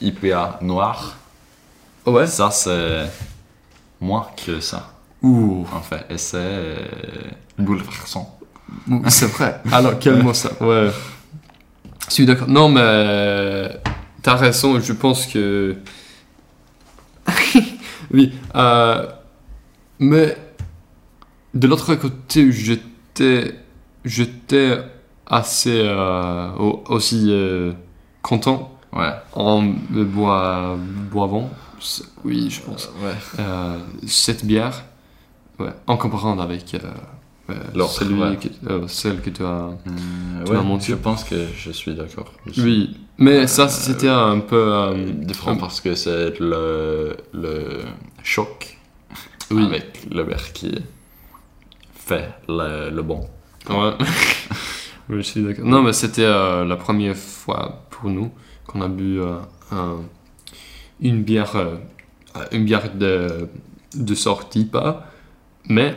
IPA 0.00 0.58
noir, 0.62 1.16
Ouais. 2.06 2.26
ça, 2.26 2.50
c'est 2.50 3.06
moins 4.00 4.26
que 4.44 4.60
ça, 4.60 4.92
Ouh. 5.22 5.66
en 5.74 5.80
fait. 5.80 6.06
Et 6.10 6.18
c'est 6.18 6.36
euh, 6.38 6.76
bouleversant. 7.58 8.38
C'est 9.08 9.26
vrai. 9.26 9.60
Alors, 9.72 9.98
quel 9.98 10.22
mot 10.22 10.32
ça? 10.34 10.50
Ouais. 10.60 10.90
Je 12.08 12.14
suis 12.14 12.26
d'accord. 12.26 12.48
Non, 12.48 12.68
mais 12.68 13.68
t'as 14.22 14.36
raison. 14.36 14.80
Je 14.80 14.92
pense 14.92 15.26
que. 15.26 15.76
oui. 18.12 18.32
euh, 18.54 19.06
mais 19.98 20.36
de 21.54 21.66
l'autre 21.66 21.94
côté, 21.96 22.50
j'étais, 22.52 23.54
j'étais 24.04 24.78
assez 25.26 25.82
euh, 25.84 26.50
au- 26.58 26.84
aussi 26.88 27.26
euh, 27.28 27.72
content 28.22 28.74
Ouais. 28.92 29.12
en 29.34 29.60
me 29.60 30.04
bois, 30.04 30.78
boivant. 31.10 31.50
Oui, 32.24 32.48
je 32.50 32.60
pense. 32.62 32.88
Ouais. 33.02 33.12
Euh, 33.38 33.78
cette 34.06 34.46
bière, 34.46 34.84
ouais, 35.58 35.68
en 35.86 35.96
comparant 35.98 36.38
avec 36.38 36.74
euh, 37.50 37.54
euh, 37.76 37.86
celui 37.86 38.20
ouais. 38.20 38.36
que- 38.36 38.70
euh, 38.70 38.86
celle 38.88 39.20
que 39.20 39.30
tu 39.30 39.42
as. 39.42 39.46
Euh, 39.46 40.44
Tu 40.44 40.52
menti. 40.52 40.90
je 40.90 40.96
pense 40.96 41.24
que 41.24 41.46
je 41.56 41.70
suis 41.70 41.94
d'accord. 41.94 42.32
Oui, 42.58 42.96
Mais 43.18 43.46
ça, 43.46 43.68
c'était 43.68 44.08
un 44.08 44.40
peu... 44.40 44.56
euh, 44.72 45.32
franc 45.34 45.56
parce 45.56 45.80
que 45.80 45.94
c'est 45.94 46.38
le, 46.40 47.16
le 47.32 47.82
choc 48.22 48.76
Oui. 49.50 49.64
avec 49.64 50.06
le 50.10 50.22
verre 50.22 50.52
qui 50.52 50.74
fait 51.94 52.28
le, 52.48 52.90
le 52.90 53.02
bon. 53.02 53.28
Ouais. 53.70 53.92
Oui, 55.10 55.16
je 55.18 55.22
suis 55.22 55.42
d'accord. 55.42 55.64
Non, 55.64 55.82
mais 55.82 55.94
c'était 55.94 56.20
euh, 56.26 56.66
la 56.66 56.76
première 56.76 57.16
fois 57.16 57.86
pour 57.88 58.10
nous 58.10 58.30
qu'on 58.66 58.82
a 58.82 58.88
bu 58.88 59.20
euh, 59.22 59.36
un- 59.72 60.02
une 61.00 61.22
bière, 61.22 61.56
euh, 61.56 61.76
une 62.52 62.66
bière 62.66 62.94
de, 62.94 63.48
de 63.94 64.14
sortie 64.14 64.66
pas, 64.66 65.06
mais 65.66 65.96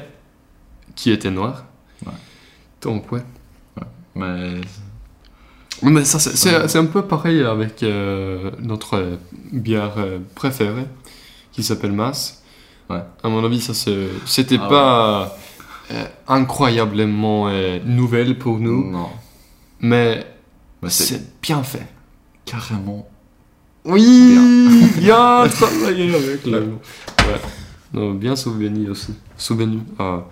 qui 0.95 1.11
était. 1.11 1.29
Ouais. 2.05 2.11
Donc 2.81 3.11
ouais. 3.11 3.21
Mais 4.15 4.61
Mais 5.83 6.03
ça, 6.05 6.19
c'est- 6.19 6.35
un 6.77 6.85
peu 6.85 7.01
pareil 7.03 7.41
avec 7.43 7.81
euh, 7.83 8.51
notre 8.59 9.17
bière 9.51 9.93
euh, 9.97 10.19
préférée, 10.35 10.85
qui 11.51 11.63
s'appelle 11.63 11.91
Mass. 11.93 12.43
Ouais. 12.89 13.01
À 13.23 13.29
mon 13.29 13.43
avis, 13.43 13.61
ça 13.61 13.73
c'était 14.25 14.59
Ah 14.61 14.67
pas 14.67 15.37
euh, 15.91 16.05
incroyablement 16.27 17.49
nouvelle 17.85 18.37
pour 18.37 18.59
nous, 18.59 18.91
non. 18.91 19.09
mais 19.79 20.25
Mais 20.81 20.89
c'est 20.89 21.39
bien 21.41 21.63
fait. 21.63 21.87
carrément. 22.45 23.07
Oui, 23.85 24.37
bien 24.99 25.47
travaillé 25.51 26.13
avec 26.13 26.45
le. 26.45 26.59
Ouais. 26.59 27.41
Non, 27.93 28.11
bien 28.13 28.35
souvenu 28.35 28.89
aussi. 28.89 29.13
Souvenu. 29.37 29.79
Ah, 29.97 30.25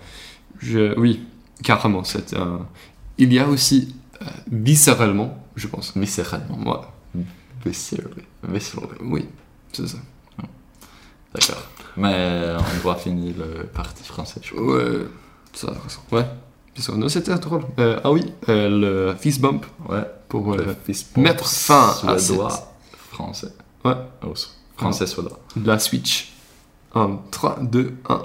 je, 0.60 0.96
oui, 0.98 1.26
carrément. 1.62 2.04
C'est 2.04 2.34
un... 2.36 2.66
Il 3.18 3.32
y 3.32 3.38
a 3.38 3.46
aussi 3.48 3.94
euh, 4.22 4.26
viscéralement, 4.50 5.36
je 5.56 5.66
pense. 5.66 5.92
Viscéralement. 5.96 6.58
Ouais. 7.14 7.22
Viscérally. 7.66 8.22
Oui, 9.02 9.26
c'est 9.72 9.86
ça. 9.88 9.98
D'accord. 11.34 11.62
Mais 11.96 12.54
on 12.58 12.82
doit 12.82 12.96
finir 12.96 13.34
le 13.38 13.64
parti 13.66 14.02
français, 14.04 14.40
je 14.42 14.52
crois. 14.54 14.76
Ouais, 14.76 15.06
ça. 15.52 15.72
Ouais. 16.12 16.24
Non, 16.96 17.08
c'était 17.08 17.34
drôle. 17.38 17.64
Euh, 17.78 18.00
ah 18.02 18.10
oui, 18.10 18.32
euh, 18.48 19.10
le 19.10 19.16
fist 19.16 19.40
bump 19.40 19.66
Ouais. 19.88 20.04
pour 20.28 20.54
Le 20.56 20.68
euh, 20.68 20.74
fils 20.84 21.14
mettre 21.16 21.46
fin 21.46 21.94
à 22.06 22.16
cette- 22.18 22.36
français. 23.10 23.48
Ouais. 23.84 23.94
Oh, 24.24 24.32
français 24.76 25.06
suédois. 25.06 25.38
la 25.62 25.78
switch. 25.78 26.32
1, 26.94 27.18
3, 27.30 27.58
2, 27.60 27.94
1. 28.08 28.22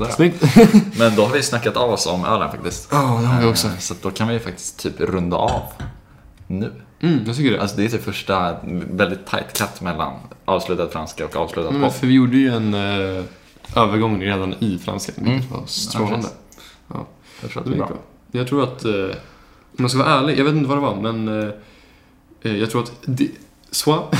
Där. 0.00 0.10
Snyggt. 0.10 0.44
Men 0.98 1.16
då 1.16 1.24
har 1.24 1.32
vi 1.32 1.42
snackat 1.42 1.76
av 1.76 1.90
oss 1.90 2.06
om 2.06 2.24
ölen 2.24 2.50
faktiskt. 2.50 2.88
Ja, 2.92 2.98
det 2.98 3.26
har 3.26 3.40
vi 3.42 3.46
också. 3.46 3.66
Eh, 3.66 3.78
Så 3.78 3.94
då 4.02 4.10
kan 4.10 4.28
vi 4.28 4.38
faktiskt 4.38 4.78
typ 4.78 5.00
runda 5.00 5.36
av 5.36 5.62
nu. 6.46 6.72
Mm, 7.02 7.20
jag 7.26 7.36
tycker 7.36 7.50
det. 7.52 7.60
Alltså 7.60 7.76
det 7.76 7.84
är 7.84 7.88
typ 7.88 8.02
första 8.04 8.56
väldigt 8.90 9.26
tight 9.26 9.58
cut 9.58 9.80
mellan 9.80 10.12
avslutad 10.44 10.88
franska 10.88 11.24
och 11.24 11.36
avslutad 11.36 11.70
men 11.70 11.82
pop. 11.82 11.92
för 11.92 12.06
vi 12.06 12.14
gjorde 12.14 12.36
ju 12.36 12.48
en 12.54 12.74
eh, 12.74 13.24
övergång 13.76 14.22
redan 14.22 14.54
i 14.58 14.78
franska, 14.84 15.12
vilket 15.16 15.34
Mm. 15.50 15.60
var 15.60 15.66
strålande. 15.66 16.28
Jag 17.42 17.50
tror 17.50 17.60
att 17.62 17.64
Det 17.64 17.70
det 17.70 17.76
bra. 17.76 17.86
bra. 17.86 17.96
Jag 18.32 18.48
tror 18.48 18.62
att, 18.62 18.84
eh, 18.84 18.92
om 18.92 19.84
jag 19.84 19.90
ska 19.90 19.98
vara 19.98 20.18
ärlig, 20.18 20.38
jag 20.38 20.44
vet 20.44 20.54
inte 20.54 20.68
vad 20.68 20.78
det 20.78 20.82
var, 20.82 21.12
men 21.12 21.42
eh, 21.42 21.48
eh, 22.42 22.56
jag 22.56 22.70
tror 22.70 22.82
att 22.82 22.92
det, 23.04 23.28
soit, 23.70 24.10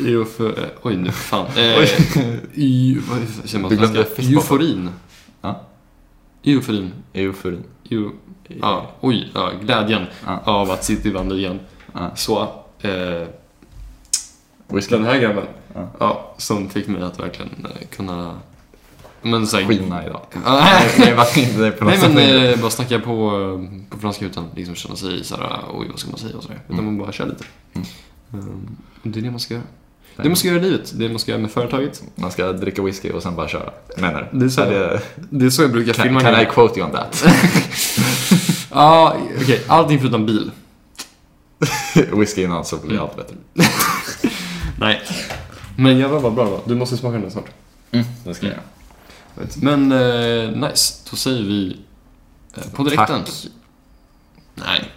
eufo, 0.00 0.46
eh, 0.56 0.68
oj 0.82 0.96
nu, 0.96 1.10
fan. 1.12 1.46
Eh, 1.56 1.88
y, 2.54 2.98
vad 3.08 3.18
säger 3.48 3.58
man 3.58 3.76
svenska? 3.76 4.22
Euforin. 4.22 4.90
Ja. 5.42 5.60
Euforin. 6.44 6.92
Euforin. 7.12 7.64
Eu, 7.90 8.10
ja, 8.48 8.90
oj, 9.00 9.30
ja, 9.34 9.50
glädjen 9.62 10.06
Ja. 10.26 10.40
av 10.44 10.70
att 10.70 10.84
City 10.84 11.10
vann 11.10 11.28
ligan. 11.28 11.60
Ja. 11.92 12.10
Så, 12.16 12.42
eh, 12.80 13.28
Whisky. 14.68 14.96
den 14.96 15.04
här 15.04 15.18
grabben, 15.20 15.44
Ja. 15.74 15.88
ja, 16.00 16.34
som 16.38 16.68
fick 16.68 16.88
mig 16.88 17.02
att 17.02 17.20
verkligen 17.20 17.50
eh, 17.64 17.86
kunna 17.90 18.38
men, 19.22 19.46
så 19.46 19.56
här, 19.56 19.66
Skina 19.66 20.06
idag. 20.06 20.20
Nej, 20.46 21.16
inte 21.36 21.70
på 21.70 21.84
något 21.84 21.94
Nej 22.00 22.14
men 22.14 22.46
eh, 22.52 22.60
bara 22.60 22.70
snacka 22.70 22.98
på, 22.98 23.12
eh, 23.12 23.90
på 23.90 23.98
franska 23.98 24.24
utan 24.24 24.44
liksom 24.56 24.74
känna 24.74 24.96
sig 24.96 25.24
såhär, 25.24 25.60
oj 25.72 25.86
vad 25.90 25.98
ska 25.98 26.10
man 26.10 26.18
säga 26.18 26.36
och 26.36 26.42
sådär. 26.42 26.60
Utan 26.68 26.84
man 26.84 26.98
bara 26.98 27.12
kör 27.12 27.26
lite. 27.26 27.44
Mm. 27.74 27.86
Och 28.30 29.10
det 29.10 29.18
är 29.18 29.22
det 29.22 29.30
man 29.30 29.40
ska 29.40 29.54
göra. 29.54 29.64
Det 30.16 30.28
man 30.28 30.36
ska 30.36 30.48
göra 30.48 30.58
i 30.58 30.62
livet, 30.62 30.92
det 30.98 31.08
man 31.08 31.18
ska 31.18 31.30
göra 31.30 31.42
med 31.42 31.50
företaget. 31.50 32.02
Man 32.14 32.30
ska 32.30 32.52
dricka 32.52 32.82
whisky 32.82 33.10
och 33.10 33.22
sen 33.22 33.36
bara 33.36 33.48
köra. 33.48 33.70
Menar 33.96 34.28
du? 34.32 34.38
Det 34.38 34.44
är 34.44 34.48
så- 34.48 34.60
det, 34.64 35.00
Det 35.30 35.46
är 35.46 35.50
så 35.50 35.62
jag 35.62 35.72
brukar 35.72 35.92
can, 35.92 36.02
filma 36.02 36.20
can 36.20 36.42
I 36.42 36.46
quote 36.46 36.80
you 36.80 36.86
on 36.88 36.92
that? 36.96 37.24
Ja, 38.72 39.16
okej. 39.42 39.64
Allting 39.68 39.98
förutom 40.00 40.26
bil. 40.26 40.50
whisky 42.12 42.42
innan 42.42 42.64
så 42.64 42.76
blir 42.76 43.00
allt 43.02 43.16
bättre. 43.16 43.36
Nej. 44.78 45.00
Men 45.78 45.98
jävlar 45.98 46.20
vad 46.20 46.34
bra 46.34 46.44
det 46.44 46.50
var. 46.50 46.60
Du 46.64 46.74
måste 46.74 46.96
smaka 46.96 47.18
den 47.18 47.30
snart. 47.30 47.48
Mm, 47.90 48.06
det 48.24 48.34
ska 48.34 48.46
jag 48.46 48.52
göra. 48.54 49.48
Men 49.56 49.92
eh, 49.92 50.68
nice, 50.68 50.94
då 51.10 51.16
säger 51.16 51.42
vi 51.42 51.76
eh, 52.56 52.70
på 52.74 52.84
direkten. 52.84 53.24
Tack. 53.24 53.46
Nej. 54.54 54.90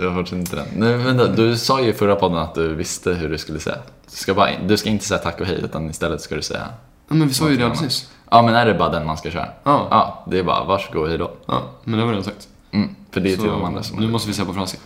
Jag 0.00 0.10
hörde 0.10 0.36
inte 0.36 0.56
den. 0.56 0.66
Nej, 0.76 0.96
vänta, 0.96 1.26
du 1.26 1.56
sa 1.56 1.80
ju 1.80 1.88
i 1.88 1.92
förra 1.92 2.16
podden 2.16 2.38
att 2.38 2.54
du 2.54 2.74
visste 2.74 3.12
hur 3.12 3.28
du 3.28 3.38
skulle 3.38 3.60
säga. 3.60 3.76
Du 4.10 4.16
ska, 4.16 4.34
bara, 4.34 4.50
du 4.66 4.76
ska 4.76 4.88
inte 4.90 5.04
säga 5.04 5.18
tack 5.18 5.40
och 5.40 5.46
hej, 5.46 5.60
utan 5.64 5.90
istället 5.90 6.20
ska 6.20 6.34
du 6.34 6.42
säga... 6.42 6.66
Ja, 7.08 7.14
men 7.14 7.28
vi 7.28 7.34
sa 7.34 7.50
ju 7.50 7.56
det 7.56 7.80
nyss. 7.82 8.10
Ja, 8.30 8.42
men 8.42 8.54
är 8.54 8.66
det 8.66 8.74
bara 8.74 8.88
den 8.88 9.06
man 9.06 9.16
ska 9.16 9.30
köra? 9.30 9.48
Ja. 9.64 9.86
Ja, 9.90 10.24
det 10.30 10.38
är 10.38 10.42
bara 10.42 10.64
varsågod, 10.64 11.08
hej 11.08 11.18
då. 11.18 11.30
ja, 11.46 11.62
men 11.84 11.98
det 11.98 12.04
vi 12.04 12.10
redan 12.10 12.24
sagt. 12.24 12.48
Mm, 12.70 12.88
för 13.10 13.20
det 13.20 13.32
är 13.32 13.36
Så 13.36 13.42
till 13.42 13.50
de 13.50 13.64
andra 13.64 13.82
som... 13.82 13.98
nu 14.00 14.08
måste 14.08 14.28
vi 14.28 14.34
säga 14.34 14.46
på 14.46 14.54
franska. 14.54 14.78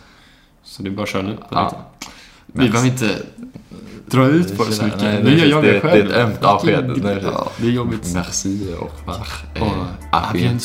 Så 0.63 0.83
det 0.83 0.89
är 0.89 0.91
bara 0.91 1.03
att 1.03 1.09
köra 1.09 1.23
nu. 1.23 1.37
Ja. 1.51 1.57
direkten. 1.61 1.81
Vi 2.47 2.69
behöver 2.69 2.89
inte 2.89 3.11
dra 4.07 4.27
ut 4.27 4.59
på 4.59 4.65
det 4.65 4.73
så 4.73 4.85
mycket. 4.85 5.03
Nej, 5.03 5.23
det, 5.23 5.31
gör 5.31 5.47
jag 5.47 5.63
det, 5.63 5.69
det 5.69 5.75
det, 5.75 5.81
själv. 5.81 6.11
är 6.11 6.11
ett 6.11 6.17
ömt 6.17 6.45
avsked. 6.45 7.03
Det 7.57 7.67
är 7.67 7.71
jobbigt. 7.71 8.15
Merci. 8.15 8.75
Och 8.81 8.93
Eh, 9.55 10.57